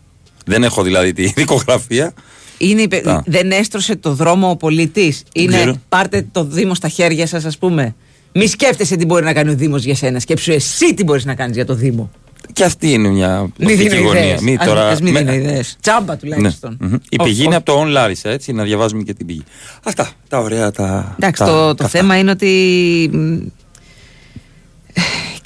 [0.45, 2.13] Δεν έχω δηλαδή τη δικογραφία.
[2.61, 3.23] Είναι υπε- Τα.
[3.25, 5.75] Δεν έστρωσε το δρόμο ο πολίτης; Είναι ξέρω.
[5.89, 7.95] πάρτε το Δήμο στα χέρια σας, ας πούμε.
[8.33, 10.19] Μη σκέφτεσαι τι μπορεί να κάνει ο Δήμος για σένα.
[10.19, 12.11] Σκέψου εσύ τι μπορείς να κάνεις για το Δήμο.
[12.53, 14.23] Και αυτή είναι μια Μη οπτική δίνω γωνία.
[14.23, 14.41] ιδέες.
[14.41, 15.77] Μη Ας- τώρα- ας μη με- δίνω ιδέες.
[15.81, 16.77] Τσάμπα τουλάχιστον.
[16.79, 16.87] Ναι.
[16.87, 16.93] Μμμ.
[17.09, 17.55] Η Όχι, πηγή είναι όχι.
[17.57, 19.43] από το On Larissa, έτσι, να διαβάζουμε και την πηγή.
[19.83, 21.15] Αυτά, τα ωραία, τα.
[21.19, 21.97] Εντάξει, τα- το, το τα αυτά.
[21.99, 23.11] θέμα είναι ότι.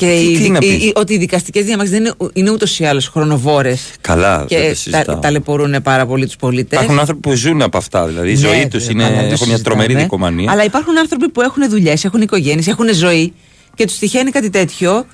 [0.03, 2.13] Μ, Και Τι- οι, τι να οι- πεις; οι- ότι οι δικαστικές διαμάχες δεν είναι,
[2.33, 5.19] είναι ούτως ή άλλως χρονοβόρες Καλά, δεν το και τα, συζητάω.
[5.19, 6.75] ταλαιπωρούν πάρα πολύ τους πολίτε.
[6.75, 8.07] Υπάρχουν άνθρωποι που ζουν από αυτά.
[8.07, 9.27] Δηλαδή η ζωή τους είναι.
[9.31, 10.51] Έχουν μια τρομερή δικομανία.
[10.51, 13.33] Αλλά υπάρχουν άνθρωποι που έχουν δουλειές, έχουν οικογένειες, έχουν ζωή
[13.75, 15.05] και τους τυχαίνει κάτι τέτοιο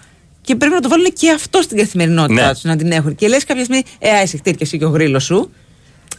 [0.41, 2.53] και πρέπει να το βάλουν και αυτό στην καθημερινότητά Ναι.
[2.53, 3.15] τους να την έχουν.
[3.15, 5.51] Και λες κάποια στιγμή, Ε, άισε χτύρια εσύ και ο γρήλος σου.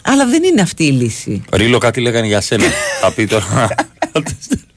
[0.03, 1.43] Αλλά δεν είναι αυτή η λύση.
[1.53, 2.65] Ρίλο, κάτι λέγανε για σένα.
[3.03, 3.69] θα πει τώρα.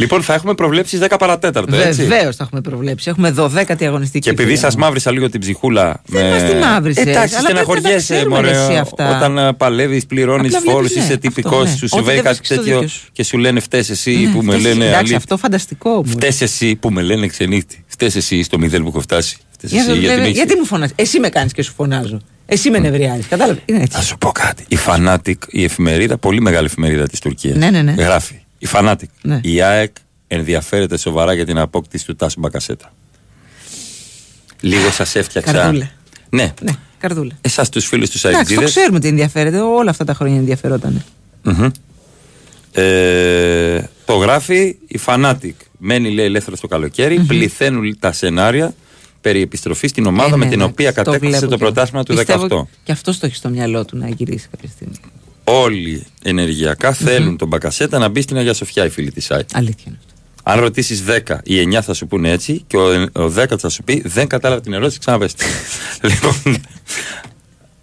[0.00, 2.02] λοιπόν, θα έχουμε προβλέψεις 10 παρατέταρτο, έτσι.
[2.02, 3.06] Βεβαίως τα έχουμε προβλέψεις.
[3.06, 4.24] Έχουμε 12η αγωνιστική.
[4.24, 4.80] Και επειδή φίλε σας μου.
[4.80, 6.00] μαύρισα λίγο την ψυχούλα.
[6.06, 8.50] Δεν μας τη μαύρισες, Εντάξει, αλλά πρέπει να τα στεναχωριέσαι, ξέρουμε, μωρέ.
[8.50, 9.16] ρε, εσύ αυτά.
[9.16, 11.68] Όταν παλεύεις, πληρώνεις Απλά φόρους, βλέπεις, ναι, είσαι αυτό, τυπικό, ναι.
[11.68, 13.08] σου Ό,τι συμβαίνει δεν κάτι βρίσκεις στο τέτοιο δίκιο σου.
[13.12, 14.84] και σου λένε φταίει εσύ Ναι, που με φταίς- λένε.
[14.84, 16.06] Εντάξει, αλή- αυτό φανταστικό μου.
[16.06, 17.84] Φταίει εσύ που με λένε ξενύχτη.
[17.86, 19.36] Φταίει εσύ στο μηδέν που έχω φτάσει.
[19.50, 20.92] Φταίς Για εσύ το- γιατί βέβαια, με έχεις- γιατί μου φωνάζει.
[20.96, 22.20] Εσύ με κάνεις και σου φωνάζω.
[22.46, 23.26] Εσύ με νευριάζεις.
[23.28, 23.96] Κατάλαβες; Είναι έτσι.
[23.96, 24.64] Θα σου πω κάτι.
[24.68, 27.56] Η Fanatic, η εφημερίδα, πολύ μεγάλη εφημερίδα της Τουρκίας.
[27.56, 27.92] Ναι, ναι, ναι.
[27.92, 28.34] Γράφει.
[28.62, 29.08] Η Fanatic.
[29.22, 29.40] Ναι.
[29.42, 29.94] Η ΑΕΚ
[30.26, 32.92] ενδιαφέρεται σοβαρά για την απόκτηση του Τάσου Μπακασέτα.
[34.60, 35.52] Λίγο σας έφτιαξα.
[35.52, 35.90] Καρδούλα.
[36.30, 36.52] Ναι.
[36.62, 37.32] Ναι, καρδούλα.
[37.40, 38.70] Εσάς τους φίλους τους Εντάξει, το Αιτζίδε.
[38.70, 39.60] ξέρουμε ότι ενδιαφέρεται.
[39.60, 41.04] Όλα αυτά τα χρόνια ενδιαφερόταν.
[42.72, 45.52] Ε, το γράφει η Fanatic.
[45.78, 48.74] Μένει λέει ελεύθερο το καλοκαιρι Πληθαίνουν τα σενάρια
[49.20, 51.64] περί επιστροφής στην ομάδα Ε, με ναι, την ναι, οποία το κατέκτησε βλέπω το και-
[51.64, 52.62] πρωτάθλημα του πιστεύω 18.
[52.84, 54.94] Και αυτό το έχει στο μυαλό του να γυρίσει κάποια στιγμή.
[55.44, 59.44] Όλοι ενεργειακά θέλουν τον Μπακασέτα να μπει στην Αγία Σοφιά, οι φίλοι της ΣΑΙ.
[59.52, 59.92] Αλήθεια.
[60.42, 63.82] Αν ρωτήσεις 10, οι 9 θα σου πούνε έτσι και ο, ο 10 θα σου
[63.82, 65.44] πει δεν κατάλαβα την ερώτηση, ξαναπέστε.
[66.10, 66.34] λοιπόν,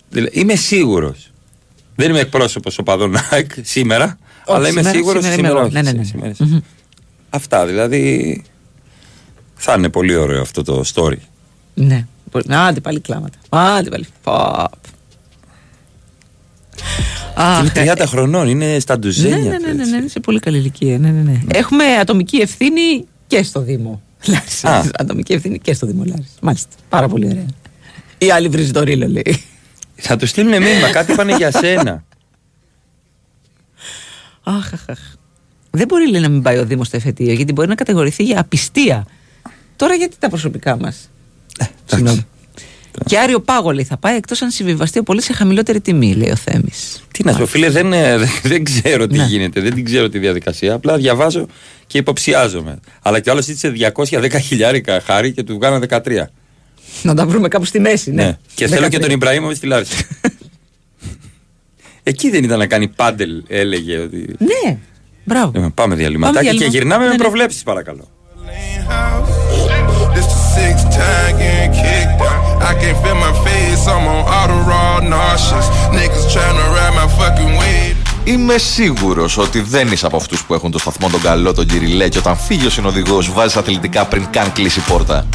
[0.09, 1.31] δηλαδή, είμαι σίγουρος.
[1.95, 5.69] Δεν είμαι εκπρόσωπος οπαδών ΑΕΚ σήμερα, αλλά είμαι σήμερα- σίγουρος σήμερα είμαι εγώ.
[5.69, 6.03] Ναι, ναι, ναι.
[6.03, 6.63] σήμερα εσύ.
[7.29, 8.43] Αυτά δηλαδή.
[9.55, 11.17] Θα είναι πολύ ωραίο αυτό το story.
[11.73, 12.05] Ναι.
[12.31, 13.37] Μπορεί- Άντε πάλι κλάματα.
[13.49, 14.05] Άντε πάλι.
[14.23, 14.73] Παπ.
[17.35, 19.37] Αχ, είναι 30 χρονών, είναι στα Ναι, ντουζένια.
[19.37, 20.97] ναι, ναι, ναι, ναι, είναι σε πολύ καλή ηλικία.
[20.97, 21.39] Ναι, ναι, ναι.
[21.47, 24.01] Έχουμε ατομική ευθύνη και στο Δήμο.
[24.31, 24.69] Λάρισα.
[24.69, 24.83] Α.
[24.97, 26.29] Ατομική ευθύνη και στο Δήμο Λάρισα.
[26.41, 26.69] Μάλιστα.
[26.89, 27.45] Πάρα πολύ ωραία.
[28.17, 29.43] Η άλλη βρίζει το ρίλο, λέει.
[29.95, 32.03] Θα τους στείλουν μήνυμα, κάτι πάνε για σένα.
[34.43, 34.99] Αχ, αχ, αχ.
[35.71, 38.39] Δεν μπορεί λέει, να μην πάει ο Δήμος στο εφετείο, γιατί μπορεί να κατηγορηθεί για
[38.39, 39.05] απιστία.
[39.75, 41.09] Τώρα γιατί τα προσωπικά μας;
[41.85, 42.25] Συγγνώμη.
[43.05, 46.29] Και Άριο Πάγο λέει θα πάει εκτός αν συμβιβαστεί ο πολύ σε χαμηλότερη τιμή, λέει
[46.29, 47.03] ο Θέμης.
[47.13, 49.07] Τι να σου πω, φίλε, δεν, ε, δεν, δεν ξέρω Ναι.
[49.17, 50.73] τι γίνεται, δεν την ξέρω τη διαδικασία.
[50.73, 51.45] Απλά διαβάζω
[51.87, 52.79] και υποψιάζομαι.
[53.01, 53.73] Αλλά κι άλλο ζήτησε
[54.09, 55.99] 210 χιλιάρικα χάρη και του βγάλανε 13.
[57.01, 58.23] Να τα βρούμε κάπου στη μέση, ναι.
[58.23, 58.37] Ναι.
[58.55, 59.95] Και θέλω και τον Ιμπραήμο στη Λάρισα.
[62.03, 64.35] Εκεί δεν ήταν να κάνει πάντελ, έλεγε ότι.
[64.39, 64.77] Ναι,
[65.23, 65.59] μπράβο.
[65.65, 66.65] Ε, Πάμε διαλυματάκι διάλειμμα.
[66.65, 67.21] και γυρνάμε Ναι, με ναι.
[67.21, 68.07] προβλέψεις, παρακαλώ.
[72.67, 73.05] This the sixth time getting kicked out.
[73.05, 75.67] I can't feel my face, I'm on auto raw nauseous.
[75.91, 77.95] Niggas tryna ride my fucking wave.
[78.23, 82.09] Είμαι σίγουρος ότι δεν είσαι από αυτούς που έχουν το σταθμό τον καλό, τον κυριλέ,
[82.09, 85.25] και όταν φύγει ο συνοδηγός βάζεις αθλητικά πριν καν κλείσει η πόρτα.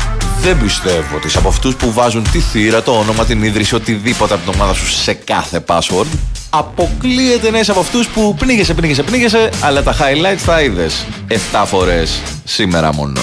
[0.43, 4.35] Δεν πιστεύω ότι είσαι από αυτούς που βάζουν τη θύρα, το όνομα, την ίδρυση, οτιδήποτε
[4.35, 6.07] από την ομάδα σου σε κάθε password.
[6.51, 11.07] Αποκλείεται να είσαι από αυτούς που πνίγεσαι, πνίγεσαι, πνίγεσαι, αλλά τα highlights τα είδες
[11.53, 13.21] 7 φορές σήμερα μόνο.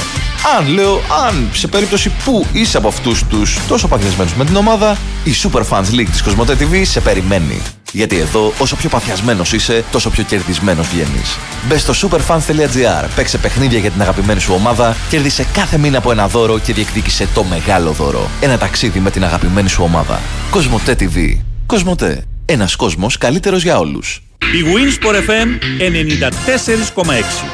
[0.58, 4.98] Αν λέω, αν σε περίπτωση που είσαι από αυτούς τους τόσο παθιασμένου με την ομάδα,
[5.24, 7.62] η Super Fans League της Κοσμοτέ TV σε περιμένει.
[7.92, 11.38] Γιατί εδώ, όσο πιο παθιασμένος είσαι, τόσο πιο κερδισμένος βγαίνεις.
[11.68, 16.28] Μπε στο superfans.gr, παίξε παιχνίδια για την αγαπημένη σου ομάδα, κέρδισε κάθε μήνα από ένα
[16.28, 18.30] δώρο και διεκδίκησε το μεγάλο δώρο.
[18.42, 20.20] Ένα ταξίδι με την αγαπημένη σου ομάδα.
[20.50, 21.38] Κοσμοτέ TV.
[21.66, 22.24] Κοσμοτέ.
[22.46, 24.22] Ένας κόσμος καλύτερος για όλους.
[24.42, 25.48] Η Winsport FM
[25.80, 27.46] 94,6.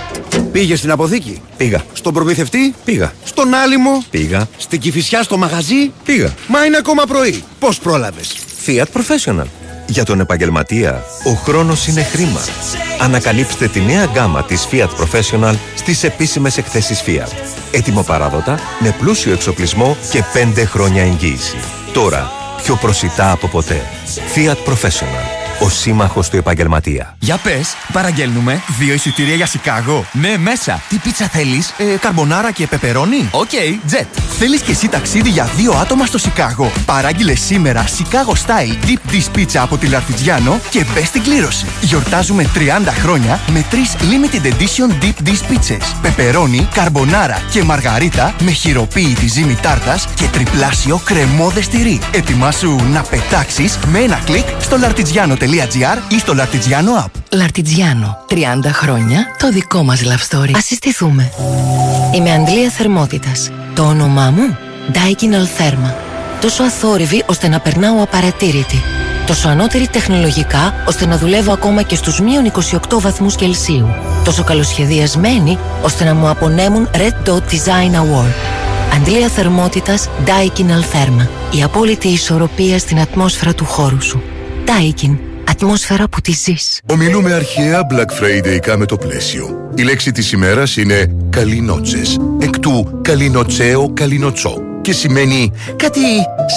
[0.51, 1.83] Πήγες στην αποθήκη; Πήγα.
[1.93, 3.13] Στον προμηθευτή; Πήγα.
[3.23, 4.47] Στον άλυμο; Πήγα.
[4.57, 6.33] Στην κυφισιά στο μαγαζί; Πήγα.
[6.47, 7.43] Μα είναι ακόμα πρωί.
[7.59, 8.35] Πώς πρόλαβες;
[8.65, 9.45] Fiat Professional.
[9.87, 12.41] Για τον επαγγελματία, ο χρόνος είναι χρήμα.
[13.01, 17.31] Ανακαλύψτε τη νέα γκάμα της Fiat Professional στις επίσημες εκθέσεις Fiat.
[17.71, 20.23] Έτοιμο παράδοτα, με πλούσιο εξοπλισμό και
[20.55, 21.55] 5 χρόνια εγγύηση.
[21.93, 22.31] Τώρα,
[22.63, 23.81] πιο προσιτά από ποτέ.
[24.35, 25.34] Fiat Professional.
[25.59, 27.15] Ο σύμμαχος του επαγγελματία.
[27.19, 30.05] Για πες, παραγγέλνουμε δύο εισιτήρια για Σικάγο.
[30.11, 30.81] Ναι, μέσα.
[30.89, 33.27] Τι πίτσα θέλεις, ε, καρμπονάρα και πεπερώνι.
[33.31, 33.49] Οκ,
[33.85, 34.07] τζετ.
[34.37, 39.37] Θέλεις και εσύ ταξίδι για δύο άτομα στο Σικάγο; Παράγγειλε σήμερα Chicago Style Deep Dish
[39.37, 41.65] Pizza από τη L'Artigiano και μπες στην κλήρωση.
[41.81, 45.93] Γιορτάζουμε 30 χρόνια με τρεις Limited Edition Deep Dish Pizzas.
[46.01, 51.99] Πεπερώνι, καρμπονάρα και μαργαρίτα με χειροποίητη ζύμη τάρτας και τριπλάσιο κρεμώδες τυρί.
[52.11, 54.77] Ετοιμάσου να πετάξεις με ένα κλικ στο
[55.45, 57.21] lartigiano.gr ή στο Lartigiano app.
[57.31, 58.17] Λαρτιτζιάνο.
[58.29, 58.35] 30
[58.71, 60.51] χρόνια το δικό μας love story.
[60.55, 61.31] Ας συστηθούμε.
[62.13, 63.49] Είμαι Αντλία Θερμότητας.
[63.75, 64.57] Το όνομά μου
[64.93, 65.93] Daikin Altherma.
[66.41, 68.81] Τόσο αθόρυβη ώστε να περνάω απαρατήρητη.
[69.27, 72.51] Τόσο ανώτερη τεχνολογικά ώστε να δουλεύω ακόμα και στους μείον
[72.91, 73.87] 28 βαθμούς Κελσίου.
[74.23, 78.33] Τόσο καλοσχεδιασμένη ώστε να μου απονέμουν Red Dot Design Award.
[78.95, 81.27] Αντλία θερμότητας Daikin Altherma.
[81.51, 84.21] Η απόλυτη ισορροπία στην ατμόσφαιρα του χώρου σου.
[84.65, 85.24] Daikin.
[85.47, 86.81] Ατμόσφαιρα που τη ζεις.
[86.91, 89.71] Ομιλούμε αρχαία Black Friday με το πλαίσιο.
[89.75, 96.01] Η λέξη της ημέρας είναι «καλινότσες», εκ του «καλινοτσέο καλινοτσό» και σημαίνει κάτι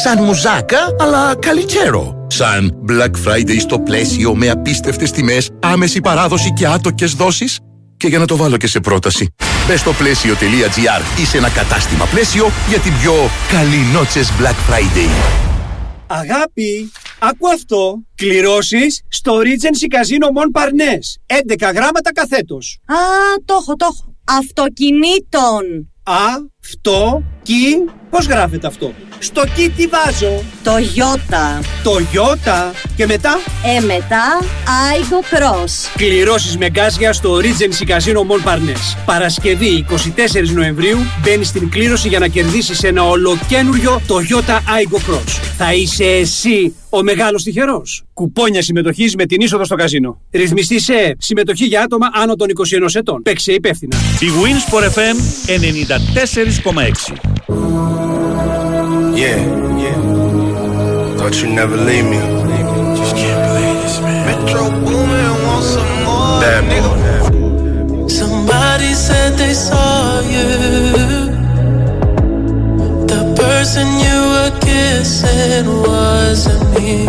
[0.03, 2.27] σαν μουζάκα, αλλά καλιτσέρο.
[2.27, 7.59] Σαν Black Friday στο πλαίσιο με απίστευτες τιμές, άμεση παράδοση και άτοκες δόσεις.
[7.97, 9.35] Και για να το βάλω και σε πρόταση,
[9.67, 15.09] μπες στο πλαίσιο.gr ή σε ένα κατάστημα πλαίσιο για την πιο καλινότσες Black Friday.
[16.07, 18.03] Αγάπη, άκου αυτό.
[18.15, 21.37] Κληρώσεις στο Regency Casino Mon Parnes.
[21.67, 22.79] 11 γράμματα καθέτος.
[22.85, 22.95] Α,
[23.45, 24.17] το έχω, το έχω.
[24.25, 25.93] Αυτοκινήτων.
[26.03, 26.15] Α,
[26.65, 31.61] αυτό, κι, πώς γράφεται αυτό; Στο κι τι βάζω; Το Ιώτα.
[31.83, 32.73] Το Ιώτα.
[32.97, 33.39] Και μετά;
[33.77, 35.97] Ε, μετά, Aigo Cross.
[35.97, 38.99] Κληρώσεις με γκάζια στο Regency Casino Mon Parnes.
[39.05, 45.41] Παρασκευή 24 Νοεμβρίου μπαίνει στην κλήρωση για να κερδίσεις ένα ολοκένουργιο Toyota Aigo Cross.
[45.57, 48.05] Θα είσαι εσύ ο μεγάλος τυχερός.
[48.15, 50.21] Κουπόνια συμμετοχής με την είσοδο στο καζίνο.
[50.31, 53.23] Ρυθμιστή σε συμμετοχή για άτομα άνω των 21 ετών.
[53.23, 53.97] Παίξε υπεύθυνα.
[54.21, 55.17] Η Winsport FM
[56.65, 57.38] 94,6.
[57.49, 59.41] Yeah,
[59.79, 59.97] yeah.
[61.17, 62.19] Thought you'd never leave me.
[62.95, 64.45] Just can't believe this, man.
[64.45, 66.41] Metro want some more.
[66.43, 68.07] Bad boy.
[68.07, 70.49] Somebody said they saw you.
[73.09, 77.07] The person you were kissing wasn't me.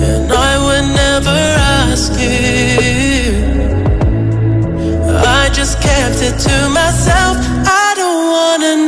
[0.00, 1.38] And I would never
[1.90, 2.80] ask you.
[5.12, 7.36] I just kept it to myself.
[7.66, 8.81] I don't wanna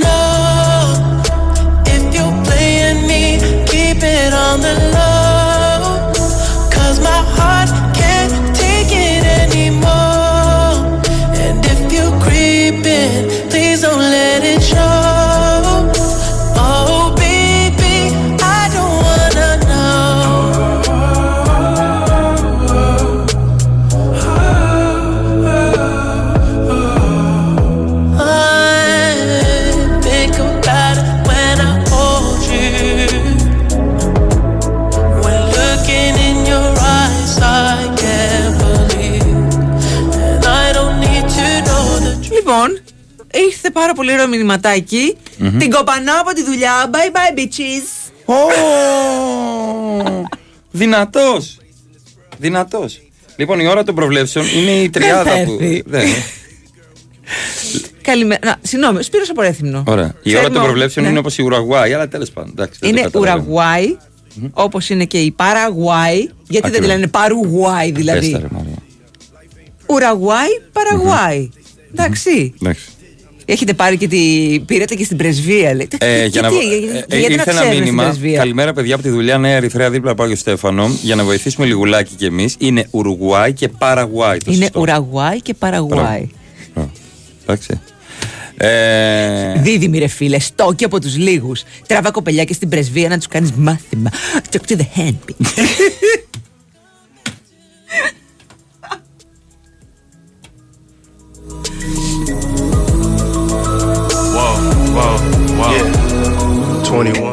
[43.74, 45.16] πάρα πολύ ωραίο μηνυματάκι.
[45.58, 46.90] Την κοπανάω από τη δουλειά.
[46.92, 47.86] Bye bye, bitches.
[50.70, 51.58] Δυνατός!
[52.38, 53.00] Δυνατός.
[53.36, 55.56] Λοιπόν, η ώρα των προβλέψεων είναι η τριάδα θα που.
[55.60, 55.82] έρθει.
[55.86, 56.08] Δεν.
[58.02, 58.40] Καλημέρα.
[58.44, 59.82] Να, συγγνώμη, Σπύρος από Ρέθυμνο.
[59.86, 60.06] Ωραία.
[60.06, 61.10] Η Ξέρουμε ώρα των ότι- προβλέψεων ναι.
[61.10, 62.50] είναι όπως η Ουρουγουάη, αλλά τέλος πάντων.
[62.50, 63.42] εντάξει, δεν το Είναι καταλαβαίνω.
[63.42, 63.96] Ουραγκουάη,
[64.52, 66.16] όπως είναι και η Παραγουάη.
[66.18, 66.86] Γιατί δεν τη Ακριβώς.
[66.88, 68.30] λένε Παρουγουάη, Πες δηλαδή.
[68.30, 68.74] τα, ρε, Μαρία.
[69.86, 71.50] Ουραγκουάη, Παραγουάη.
[71.92, 72.54] Εντάξει.
[72.62, 72.88] Εντάξει.
[73.44, 74.18] Έχετε πάρει και τη.
[74.66, 75.88] Πήρατε και στην πρεσβεία, λέει.
[75.98, 76.48] Ε, για να...
[76.48, 78.02] γιατί, ε, γιατί, ε, γιατί να ήρθε ένα ξέρουμε στην μήνυμα.
[78.02, 78.38] πρεσβεία.
[78.38, 80.90] Καλημέρα, παιδιά από τη δουλειά Νέα Ερυθρέα δίπλα από Άγιο Στέφανο.
[81.02, 82.54] Για να βοηθήσουμε λιγουλάκι κι εμείς.
[82.58, 84.38] Είναι Ουρουγουάη και Παραγουάη.
[84.38, 84.80] Το Είναι σωστό.
[84.80, 86.28] Ουραγουάη και Παραγουάη.
[87.42, 87.80] Εντάξει.
[88.56, 93.26] Ε, Δίδυμοι ρε φίλε, στόκι από τους λίγους Τραβά κοπελιά και στην πρεσβεία να τους
[93.26, 94.10] κάνεις μάθημα
[94.50, 95.48] Talk to the handpiece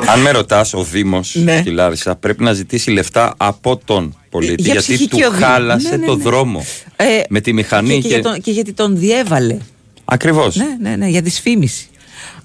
[0.07, 1.57] αν με ρωτάς, ο Δήμος Ναι.
[1.59, 4.61] στη Λάρισα πρέπει να ζητήσει λεφτά από τον πολίτη.
[4.61, 5.43] Για γιατί ψυχική του οδύνη.
[5.43, 6.23] χάλασε Ναι, ναι, το ναι.
[6.23, 6.65] δρόμο.
[6.95, 8.01] Ε, με τη μηχανή και, και.
[8.01, 9.57] και, για τον- και γιατί τον διέβαλε
[10.05, 10.55] Ακριβώς.
[10.55, 11.85] Ναι, ναι, ναι, για δυσφήμιση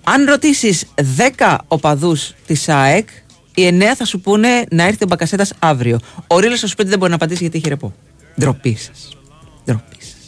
[0.05, 0.85] Αν ρωτήσεις
[1.39, 3.09] 10 οπαδούς της ΑΕΚ
[3.55, 6.99] Οι 9 θα σου πούνε να έρθει ο Μπακασέτας αύριο Ο Ρίλος στο σπίτι δεν
[6.99, 7.95] μπορεί να απαντήσει γιατί έχει ρεπό
[8.41, 9.09] Ντροπή σας
[9.65, 10.19] Ντροπή σας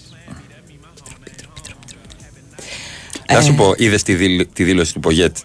[3.27, 3.43] Θα Ε.
[3.43, 5.36] σου πω, είδες τη, δήλ- τη δήλωση του Πογέτ.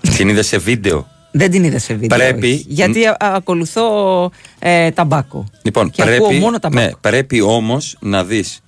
[0.00, 2.64] Την είδες σε βίντεο; Δεν την είδα σε βίντεο Πρέπει- όχι.
[2.68, 6.98] Γιατί α, α, ακολουθώ ε, ταμπάκο Λοιπόν, Και πρέπει, ακούω μόνο τα ναι, μπάκο.
[7.00, 8.62] πρέπει όμως να δεις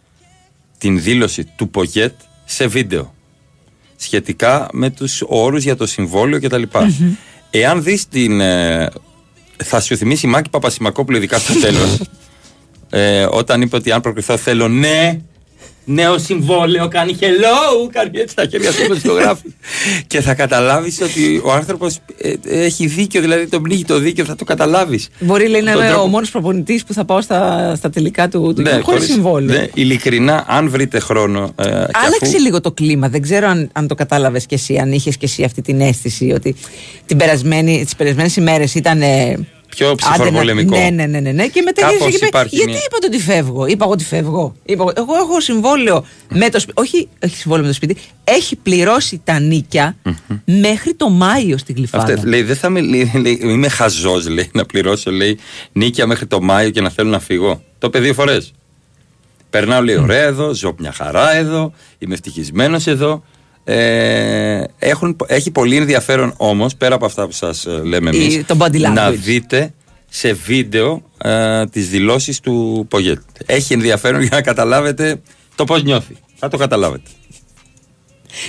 [0.78, 2.12] την δήλωση του Πογέτ
[2.44, 3.14] σε βίντεο
[3.96, 6.62] σχετικά με τους όρους για το συμβόλαιο κτλ.
[7.50, 8.40] Εάν δεις την...
[8.40, 8.88] ε,
[9.64, 12.00] θα σου θυμίσει η Μάκη Παπασημακόπουλου ειδικά στο τέλος
[12.90, 15.18] ε, όταν είπε ότι αν προκριθώ θέλω ναι
[15.84, 19.42] νέο συμβόλαιο, κάνει hello, κάνει έτσι τα χέρια του στο γράφει.
[20.06, 24.34] και θα καταλάβεις ότι ο άνθρωπος ε, έχει δίκιο, δηλαδή τον πνίγει το δίκιο, θα
[24.34, 25.09] το καταλάβεις.
[25.20, 28.28] Μπορεί λέει, να Τον είμαι τρόπο- ο μόνος προπονητής που θα πάω στα, στα τελικά
[28.28, 29.59] του, του Ναι, χωρίς χωρίς- συμβόλαιο.
[29.60, 31.52] ναι, ειλικρινά, αν βρείτε χρόνο.
[31.56, 33.09] Ε, και Άλλαξε αφού- λίγο το κλίμα.
[33.09, 36.32] Δεν ξέρω αν, αν το κατάλαβες κι εσύ, αν είχες κι εσύ αυτή την αίσθηση
[36.34, 36.54] ότι
[37.06, 39.02] την περασμένη, τις περασμένες ημέρες ήταν.
[39.02, 39.38] ε,
[39.77, 40.77] Πιο άντε να- ψυφοροπολεμικό.
[40.78, 41.47] Ναι, ναι, ναι, ναι, ναι.
[41.47, 43.66] Και μετά Κάπως γύρισε και είπε, υπάρχει Γιατί μια- είπατε ότι φεύγω.
[43.66, 44.55] Είπα εγώ ότι φεύγω.
[44.65, 46.81] Είπα, εγώ- εγώ έχω συμβόλαιο με το σπίτι.
[46.81, 47.97] Όχι, έχει συμβόλαιο με το σπίτι.
[48.24, 49.97] Έχει πληρώσει τα νίκια
[50.44, 52.12] μέχρι το Μάιο στην Γλυφάδα.
[52.15, 55.39] Αυτέ, λέει, δεν θα με, λέει, λέει, είμαι χαζός, λέει, να πληρώσω λέει,
[55.73, 57.62] νίκια μέχρι το Μάιο και να θέλω να φύγω.
[57.78, 58.53] Το είπε δύο φορές.
[59.51, 63.24] Περνάω λέει ωραία εδώ, ζω μια χαρά εδώ, είμαι ευτυχισμένος εδώ.
[63.64, 68.56] Ε, έχουν, έχει πολύ ενδιαφέρον όμως, πέρα από αυτά που σας λέμε Η- εμείς, το
[68.60, 69.14] body να language.
[69.16, 69.72] δείτε
[70.09, 73.20] σε βίντεο ε, τις δηλώσεις του Πογέτ.
[73.47, 75.20] Έχει ενδιαφέρον για να καταλάβετε
[75.55, 76.16] το πώς νιώθει.
[76.36, 77.10] Θα το καταλάβετε.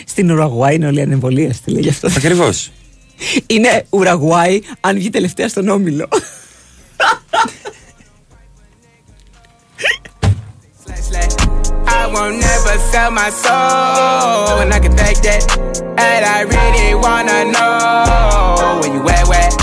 [0.06, 2.08] Στην Ουραγουάη είναι όλοι ανεμβολίαστοι, λέει γι' αυτό.
[2.18, 2.72] Ακριβώς.
[3.48, 6.08] Είναι Ουραγουάη αν βγει τελευταία στον όμιλο.
[12.14, 15.44] Won't never sell my soul, and I can take that.
[15.98, 19.63] And I really wanna know where you at, where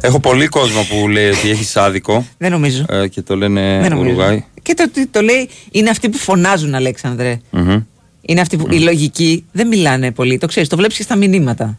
[0.00, 2.26] Έχω πολύ κόσμο που λέει ότι έχεις άδικο.
[2.38, 2.84] Δεν νομίζω.
[2.88, 4.14] Ε, και το λένε Δεν νομίζω.
[4.14, 4.44] Ουρουγάη.
[4.62, 7.40] Και το, το, το λέει, είναι αυτοί που φωνάζουν, Αλέξανδρε.
[7.50, 7.80] Μμμ.
[8.20, 8.66] Είναι αυτοί που.
[8.70, 10.38] Οι λογικοί δεν μιλάνε πολύ.
[10.38, 11.78] Το ξέρεις, το βλέπεις και στα μηνύματα.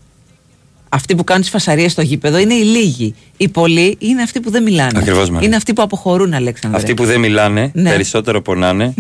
[0.90, 3.16] Αυτοί που κάνουν τις φασαρίες στο γήπεδο είναι οι λίγοι.
[3.38, 5.00] Οι πολλοί είναι αυτοί που δεν μιλάνε.
[5.00, 5.48] Ακριβώς, Μαρία.
[5.48, 6.80] είναι αυτοί που αποχωρούν, Αλέξανδρε.
[6.80, 7.90] Αυτοί που δεν μιλάνε, Ναι.
[7.90, 8.94] περισσότερο πονάνε.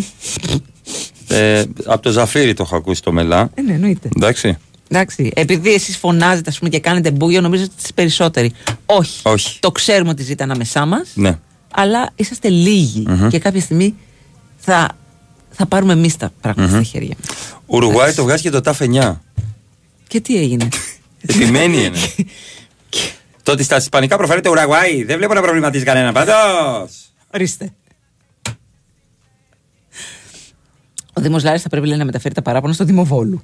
[1.28, 3.50] ε, από το Ζαφύρι το έχω ακούσει το μελά.
[3.56, 4.10] Ε, ναι, εννοείται.
[4.16, 4.58] Εντάξει.
[4.94, 5.32] Εντάξει.
[5.36, 8.52] Επειδή εσείς φωνάζετε ας πούμε, και κάνετε μπούγιο, νομίζω ότι είστε περισσότεροι.
[8.86, 9.20] Όχι.
[9.24, 9.60] Όχι.
[9.60, 11.40] Το ξέρουμε ότι ζείτε ανάμεσά μας, Ναι.
[11.72, 13.04] αλλά είσαστε λίγοι.
[13.08, 13.28] Μμμ.
[13.28, 13.96] Και κάποια στιγμή
[14.58, 14.90] θα,
[15.52, 16.84] θα πάρουμε εμείς τα πράγματα Μμμ.
[16.84, 17.16] στα χέρια.
[17.66, 19.22] Ουρουγουάη το βγάζει και το ΤΑΦ 9.
[20.08, 20.68] Και τι έγινε;
[21.28, 21.98] Επιμένει είναι.
[23.44, 25.04] το ότι στα Ισπανικά προφέρεται Ουρουγουάη.
[25.04, 26.92] Δεν βλέπω να προβληματίζει κανένα πάντως.
[27.34, 27.74] Ορίστε.
[31.14, 33.44] Ο Δήμος Λάρης θα πρέπει λέει, να μεταφέρει τα παράπονα στο Δημοβόλου.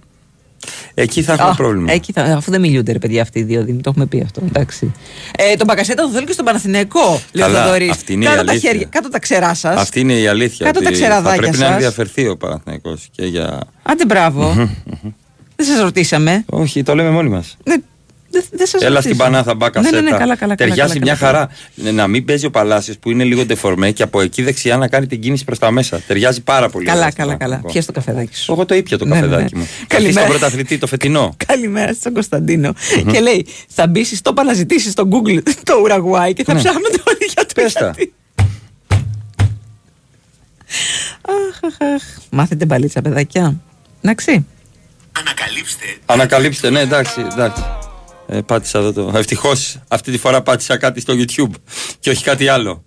[1.00, 1.92] Εκεί θα έχουμε Α, πρόβλημα.
[1.92, 3.82] Εκεί θα, αφού δεν μιλούνται, ρε παιδιά, αυτοί οι δύο Δήμοι.
[3.82, 4.42] Το έχουμε πει αυτό.
[4.46, 4.92] Εντάξει.
[5.38, 7.22] Ε, τον Μπακασέτα το θέλω και στον Παναθηναϊκό.
[7.32, 7.90] Λέει ο Καλά, Θοδωρής.
[7.92, 8.72] αυτή είναι η κάτω τα αλήθεια.
[8.72, 9.82] χέρια, κάτω τα ξερά σας.
[9.82, 10.66] Αυτή είναι η αλήθεια.
[10.66, 11.74] Κάτω τα ότι ξεραδάκια Θα πρέπει να σας.
[11.74, 13.60] ενδιαφερθεί ο Παναθηναϊκός και για.
[13.84, 14.54] Άντε μπράβο.
[14.54, 14.70] Μμμ,
[15.56, 16.44] δεν σας ρωτήσαμε.
[16.50, 17.58] Όχι, το λέμε μόνοι μας.
[17.64, 17.76] Ναι,
[18.30, 19.02] δεν δεν σας Έλα ρωτήσαμε.
[19.02, 20.36] στην Πανάθα μπάκα Ναι, ναι, ναι, καλά, καλά.
[20.36, 21.32] καλά, Ταιριάζει καλά, μια καλά.
[21.38, 21.50] χαρά.
[21.76, 24.88] Ναι, Να μην παίζει ο Παλάσιος που είναι λίγο ντεφορμέ και από εκεί δεξιά να
[24.88, 26.02] κάνει την κίνηση προς τα μέσα.
[26.08, 26.86] Ταιριάζει πάρα πολύ.
[26.86, 27.52] Καλά, ωραία καλά, στον καλά.
[27.62, 27.72] Παναθηναϊκό.
[27.72, 28.52] Πιες το καφεδάκι σου.
[28.52, 29.28] Εγώ το ήπια το Ναι, ναι, ναι.
[29.28, 29.68] καφεδάκι μου.
[29.88, 29.88] Καλημέρα.
[29.88, 30.26] Καλημέρα.
[30.28, 31.36] στον πρωταθλητή το φετινό.
[31.48, 32.74] Καλημέρα στον Κωνσταντίνο.
[33.12, 36.60] Και λέει, θα μπεις στο να ζητήσει στο Google το Ουραγκουάι και θα Ναι.
[36.60, 37.80] ψάχνονται όλοι για το Πες τα.
[37.96, 38.14] γιατί.
[41.22, 42.04] Αχ, αχ, αχ.
[42.32, 43.56] Μάθετε μπαλίτσα, παιδάκια.
[44.02, 44.46] Εντάξει.
[46.06, 47.64] Ανακαλύψτε, ναι, εντάξει, εντάξει.
[48.28, 49.12] Ε, πάτησα εδώ το.
[49.16, 51.54] Ευτυχώς αυτή τη φορά πάτησα κάτι στο YouTube
[52.00, 52.84] και όχι κάτι άλλο.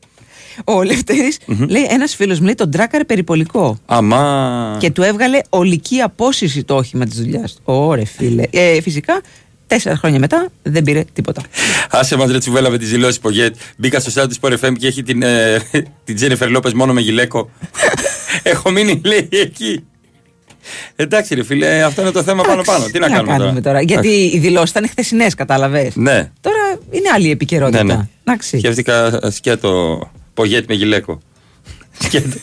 [0.65, 1.39] Ο λευτέρης
[1.69, 3.79] λέει: Ένας φίλος μου λέει τον τράκαρε περιπολικό.
[3.87, 4.77] Αμά.
[4.81, 7.61] Και του έβγαλε ολική απόσυρση το όχημα της δουλειάς του.
[7.65, 8.45] Ωρε φίλε.
[8.51, 9.21] Ε, φυσικά,
[9.67, 11.43] τέσσερα χρόνια μετά δεν πήρε τίποτα.
[11.91, 13.57] Άσε μας ρε τσουβέλα με τις δηλώσεις Πογέτ.
[13.77, 15.61] Μπήκα στο site του Sport FM και έχει την, ε,
[16.05, 17.51] την Τζένιφερ Λόπες μόνο με γυλαίκο.
[18.43, 19.85] Έχω μείνει λέει εκεί.
[20.97, 22.85] Εντάξει ρε φίλε, αυτό είναι το θέμα πάνω πάνω.
[22.85, 27.31] Τι να κάνουμε, τώρα; Γιατί οι δηλώσεις ήταν χθεσινές, κατάλαβες; Ναι, Τώρα είναι άλλη η
[27.31, 27.85] επικαιρότητα.
[27.85, 28.09] ναι, ναι.
[28.25, 28.59] Εντάξει.
[28.59, 30.01] Σκέφτηκα σκέτο
[30.35, 31.19] Πογέτ με γυλαίκο.
[31.99, 32.37] Σκέτο.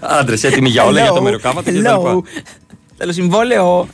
[0.00, 1.98] Άντρες έτοιμοι για όλα για το μεροκάματο και τα Hello.
[1.98, 2.22] λοιπά.
[2.96, 3.88] Θέλω συμβόλαιο.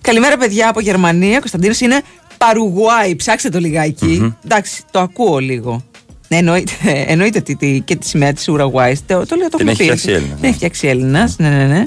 [0.00, 1.38] Καλημέρα, παιδιά από Γερμανία.
[1.38, 2.02] Κωνσταντίνος είναι
[2.38, 3.16] Παρουγουάη.
[3.16, 5.82] Ψάξτε το λιγακι Εντάξει, το ακούω λίγο.
[6.28, 6.72] Ναι, εννοείται,
[7.12, 8.94] εννοείται τι, τι, και τη σημαία της Ουραγκουάη.
[9.06, 9.84] Το, το λέω, το Την έχουμε έχει πει.
[9.84, 11.34] φτιάξει Έλληνας, Την έχει φτιάξει Έλληνα.
[11.38, 11.86] Ναι, ναι, ναι.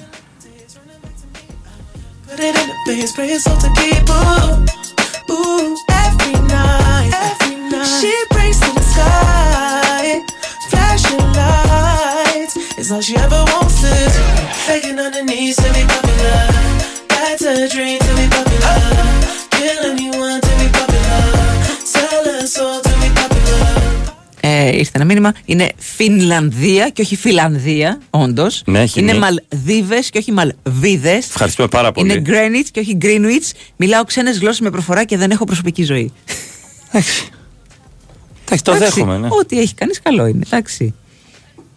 [8.00, 10.20] She brings to the sky,
[10.70, 12.56] flashing lights.
[12.78, 14.24] It's all she ever wants to do.
[14.68, 16.48] Begging on her knees to be popular.
[17.10, 19.21] That's a dream to be popular.
[19.62, 21.22] Kill anyone to be popular.
[21.94, 24.12] Sell her soul to be popular.
[24.40, 25.34] Ε, ήρθε ένα μήνυμα.
[25.46, 28.64] Είναι Φινλανδία και όχι Φιλανδία, όντως.
[28.66, 29.22] Ναι, έχει είναι μία.
[29.22, 31.16] Μαλδίβες και όχι Μαλβίδε.
[31.16, 32.12] Ευχαριστούμε πάρα πολύ.
[32.12, 33.52] Είναι Greenwich και όχι Greenwich.
[33.76, 36.14] Μιλάω ξένες γλώσσες με προφορά και δεν έχω προσωπική ζωή.
[36.92, 37.30] Εντάξει,
[38.64, 39.28] το Εντάξει, δέχομαι, ναι.
[39.32, 40.42] Ό,τι έχει κανείς καλό είναι.
[40.46, 40.94] Εντάξει.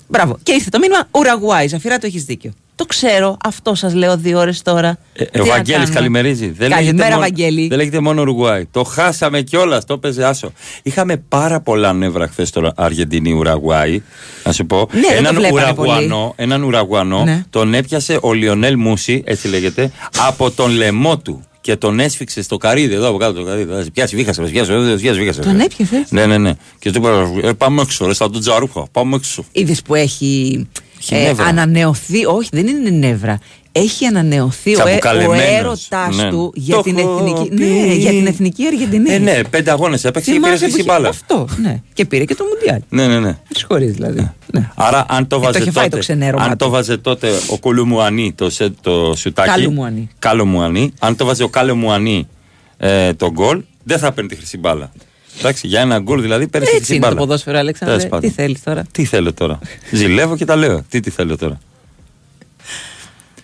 [0.08, 0.38] Μπράβο.
[0.42, 1.68] Και ήρθε το μήνυμα Ουραγκουάη.
[1.68, 2.52] Ζαφυρά το έχεις δίκιο.
[2.76, 3.36] Το ξέρω.
[3.44, 4.98] Αυτό σας λέω δύο ώρες τώρα.
[5.12, 6.50] Ε, Τι ο να Βαγγέλης κάνουμε; καλημερίζει.
[6.50, 7.68] Δεν Καλημέρα, λέγεται μόνο, Βαγγέλη.
[7.68, 8.66] Δεν λέγεται μόνο Ουρουγουάη.
[8.70, 9.84] Το χάσαμε κιόλας.
[9.84, 10.52] Το έπαιζε άσο.
[10.82, 14.02] Είχαμε πάρα πολλά νεύρα χθες τώρα Αργεντινή Ουρουγουάη.
[14.44, 14.88] Να σου πω.
[14.92, 17.44] Ναι, δεν το έναν, βλέπανε ουραγουανό, έναν ουραγουανό Ναι.
[17.50, 21.44] τον έπιασε ο Λιονέλ Μούση, έτσι λέγεται, από τον λαιμό του.
[21.60, 23.32] Και τον έσφιξε στο καρύδι εδώ από κάτω.
[23.32, 23.72] Το καρύδι.
[23.72, 25.40] Θα σε πιάσει, βήχασε, θα σε πιάσει, θα σε πιάσει, βήχασε.
[25.40, 26.52] Τον έπιασες; Ναι, ναι, ναι.
[26.78, 28.86] Και του είπα, ε, πάμε έξω, ρε, σαν τον Τζαρούχα.
[28.92, 29.44] Πάμε έξω.
[29.52, 30.66] Είδες που έχει, Έχει
[31.10, 31.44] ε, νεύρα.
[31.46, 32.24] ανανεωθεί.
[32.26, 33.38] Όχι, δεν είναι νεύρα.
[33.76, 35.44] Έχει ανανεωθεί ο, ε, ο Τσαμπουκαλεμένος.
[35.58, 36.30] έρωτάς Ναι.
[36.30, 37.64] του για Το την, έχω εθνική, πει.
[37.64, 39.10] ναι, για την εθνική Αργεντινή.
[39.12, 41.08] Ε, ναι, πέντε αγώνες έπαιξε και πήρε Θυμάσαι χρυσή που είχε- μπάλα.
[41.08, 41.82] Αυτό, ναι.
[41.92, 42.80] Και πήρε και το Μουντιάλ.
[42.88, 43.38] Ναι, ναι, ναι.
[43.54, 44.30] Συγχωρεί δηλαδή.
[44.52, 44.70] Ναι.
[44.74, 46.56] Άρα, αν το Ε, το βάζε είχε φάει το τότε, ξενέρωμά αν του.
[46.56, 49.48] το βάζε τότε ο Κολουμουανί το, σε, το σουτάκι.
[49.48, 50.08] Καλουμουανί.
[50.18, 50.92] Καλουμουανί.
[50.98, 52.28] Αν το βάζε ο Καλουμουανί
[52.76, 54.92] ε, το γκολ, δεν θα παίρνει τη χρυσή μπάλα.
[55.38, 57.26] Εντάξει, για ένα γκολ δηλαδή παίρνει τη Έτσι χρυσή είναι το μπάλα.
[57.26, 57.96] ποδόσφαιρο, Αλέξανδρε.
[57.96, 58.28] Τέλος πάντων.
[58.30, 59.58] Τι θέλεις τώρα; Τι θέλω τώρα.
[59.92, 60.84] Ζηλεύω και τα λέω.
[60.88, 61.58] Τι, τι θέλω τώρα.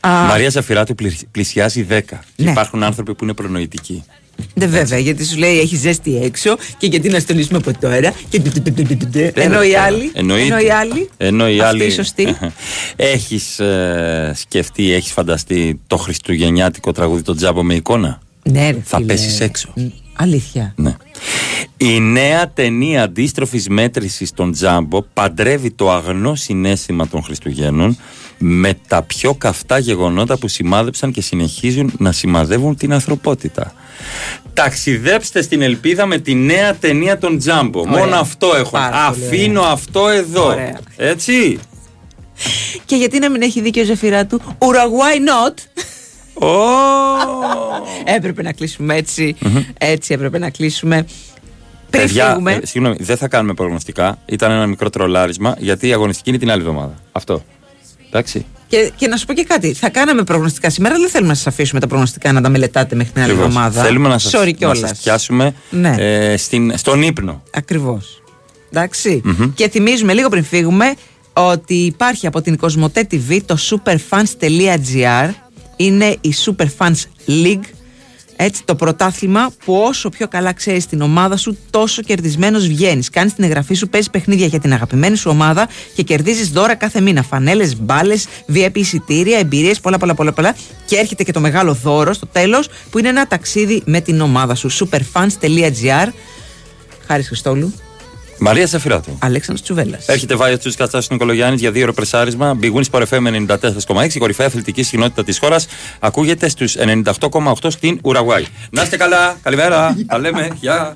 [0.00, 2.00] Α, Μαρία Ζαφυράτου πλη- πλησιάζει 10.
[2.36, 2.50] Και Ναι.
[2.50, 4.04] υπάρχουν άνθρωποι που είναι προνοητικοί.
[4.54, 8.12] Ναι, βέβαια, γιατί σου λέει έχει ζέστη έξω και γιατί να στολίσουμε από τώρα.
[8.28, 8.42] Και...
[9.34, 10.10] Ενώ οι άλλοι.
[10.14, 10.44] Εννοείται.
[10.54, 11.08] Ενώ οι άλλοι.
[11.16, 11.84] Ενώ οι αυτοί άλλοι.
[11.84, 12.36] οι σωστοί.
[12.96, 18.20] έχεις ε, σκεφτεί, έχεις φανταστεί το χριστουγεννιάτικο τραγούδι το τζάμπο με εικόνα.
[18.50, 19.12] Ναι, ρε, Θα φίλε.
[19.12, 19.72] πέσεις έξω.
[20.20, 20.72] Μ, Αλήθεια.
[20.76, 20.96] Ναι.
[21.76, 27.96] Η νέα ταινία αντίστροφης μέτρησης των Τζάμπο παντρεύει το αγνό συνέστημα των Χριστουγέννων
[28.38, 33.72] με τα πιο καυτά γεγονότα που σημάδεψαν και συνεχίζουν να σημαδεύουν την ανθρωπότητα.
[34.54, 37.80] Ταξιδέψτε στην Ελπίδα με τη νέα ταινία των Τζάμπο.
[37.80, 37.98] Ωραία.
[37.98, 38.70] Μόνο αυτό έχω.
[38.70, 40.46] Πάρα πολύ Αφήνω αυτό εδώ.
[40.46, 40.80] Ωραία.
[40.96, 41.58] Έτσι.
[42.84, 45.54] Και γιατί να μην έχει δίκιο η ζεφυρά του; Uruguay not.
[48.04, 49.36] Έπρεπε να κλείσουμε έτσι.
[49.78, 51.06] Έτσι έπρεπε να κλείσουμε.
[51.90, 52.52] Πριν Παιδιά, φύγουμε.
[52.52, 54.18] ε, συγγνώμη, δεν θα κάνουμε προγνωστικά.
[54.26, 56.94] Ήταν ένα μικρό τρολάρισμα γιατί η αγωνιστική είναι την άλλη εβδομάδα.
[57.12, 57.44] Αυτό.
[58.08, 58.46] Εντάξει.
[58.68, 59.72] Και, και να σου πω και κάτι.
[59.72, 62.94] Θα κάναμε προγνωστικά σήμερα, αλλά δεν θέλουμε να σας αφήσουμε τα προγνωστικά να τα μελετάτε
[62.94, 63.50] μέχρι την άλλη Ακριβώς.
[63.54, 63.82] εβδομάδα.
[63.82, 64.78] Θέλουμε να σας, Sorry να κιόλας.
[64.78, 65.94] σας πιάσουμε Ναι.
[65.98, 67.42] ε, στην, στον ύπνο.
[67.54, 68.22] Ακριβώς.
[68.72, 69.20] Εντάξει.
[69.24, 69.52] Μμμ.
[69.54, 70.94] Και θυμίζουμε λίγο πριν φύγουμε
[71.32, 75.30] ότι υπάρχει από την Κοσμοτέ TV το superfans.gr.
[75.80, 77.64] Είναι η Superfans League.
[78.36, 83.10] Έτσι, το πρωτάθλημα που όσο πιο καλά ξέρεις την ομάδα σου, τόσο κερδισμένος βγαίνεις.
[83.10, 87.00] Κάνεις την εγγραφή σου, παίζεις παιχνίδια για την αγαπημένη σου ομάδα και κερδίζεις δώρα κάθε
[87.00, 87.22] μήνα.
[87.22, 90.56] Φανέλες, μπάλες, VIP εισιτήρια, εμπειρίες, πολλά, πολλά, πολλά, πολλά.
[90.84, 94.54] Και έρχεται και το μεγάλο δώρο στο τέλος, που είναι ένα ταξίδι με την ομάδα
[94.54, 94.70] σου.
[94.70, 96.08] superfans.gr.
[97.06, 97.74] Χάρης Χριστόλου.
[98.40, 99.18] Μαρία Σαφυράτου.
[99.20, 100.06] Αλέξανδρος Τσουβέλλας.
[100.06, 102.58] Έρχεται βάρη του Κατσάσου Νικολογιάννης για δύο ώρο πρεσάρισμα.
[102.62, 104.14] Big Wins Sport FM 94,6.
[104.14, 105.66] Η κορυφαία αθλητική συχνότητα της χώρας
[105.98, 108.44] ακούγεται στους 98,8 στην Ουραγκουάη.
[108.70, 109.36] Να είστε καλά.
[109.42, 109.96] Καλημέρα.
[110.06, 110.48] Τα λέμε.
[110.60, 110.94] Γεια.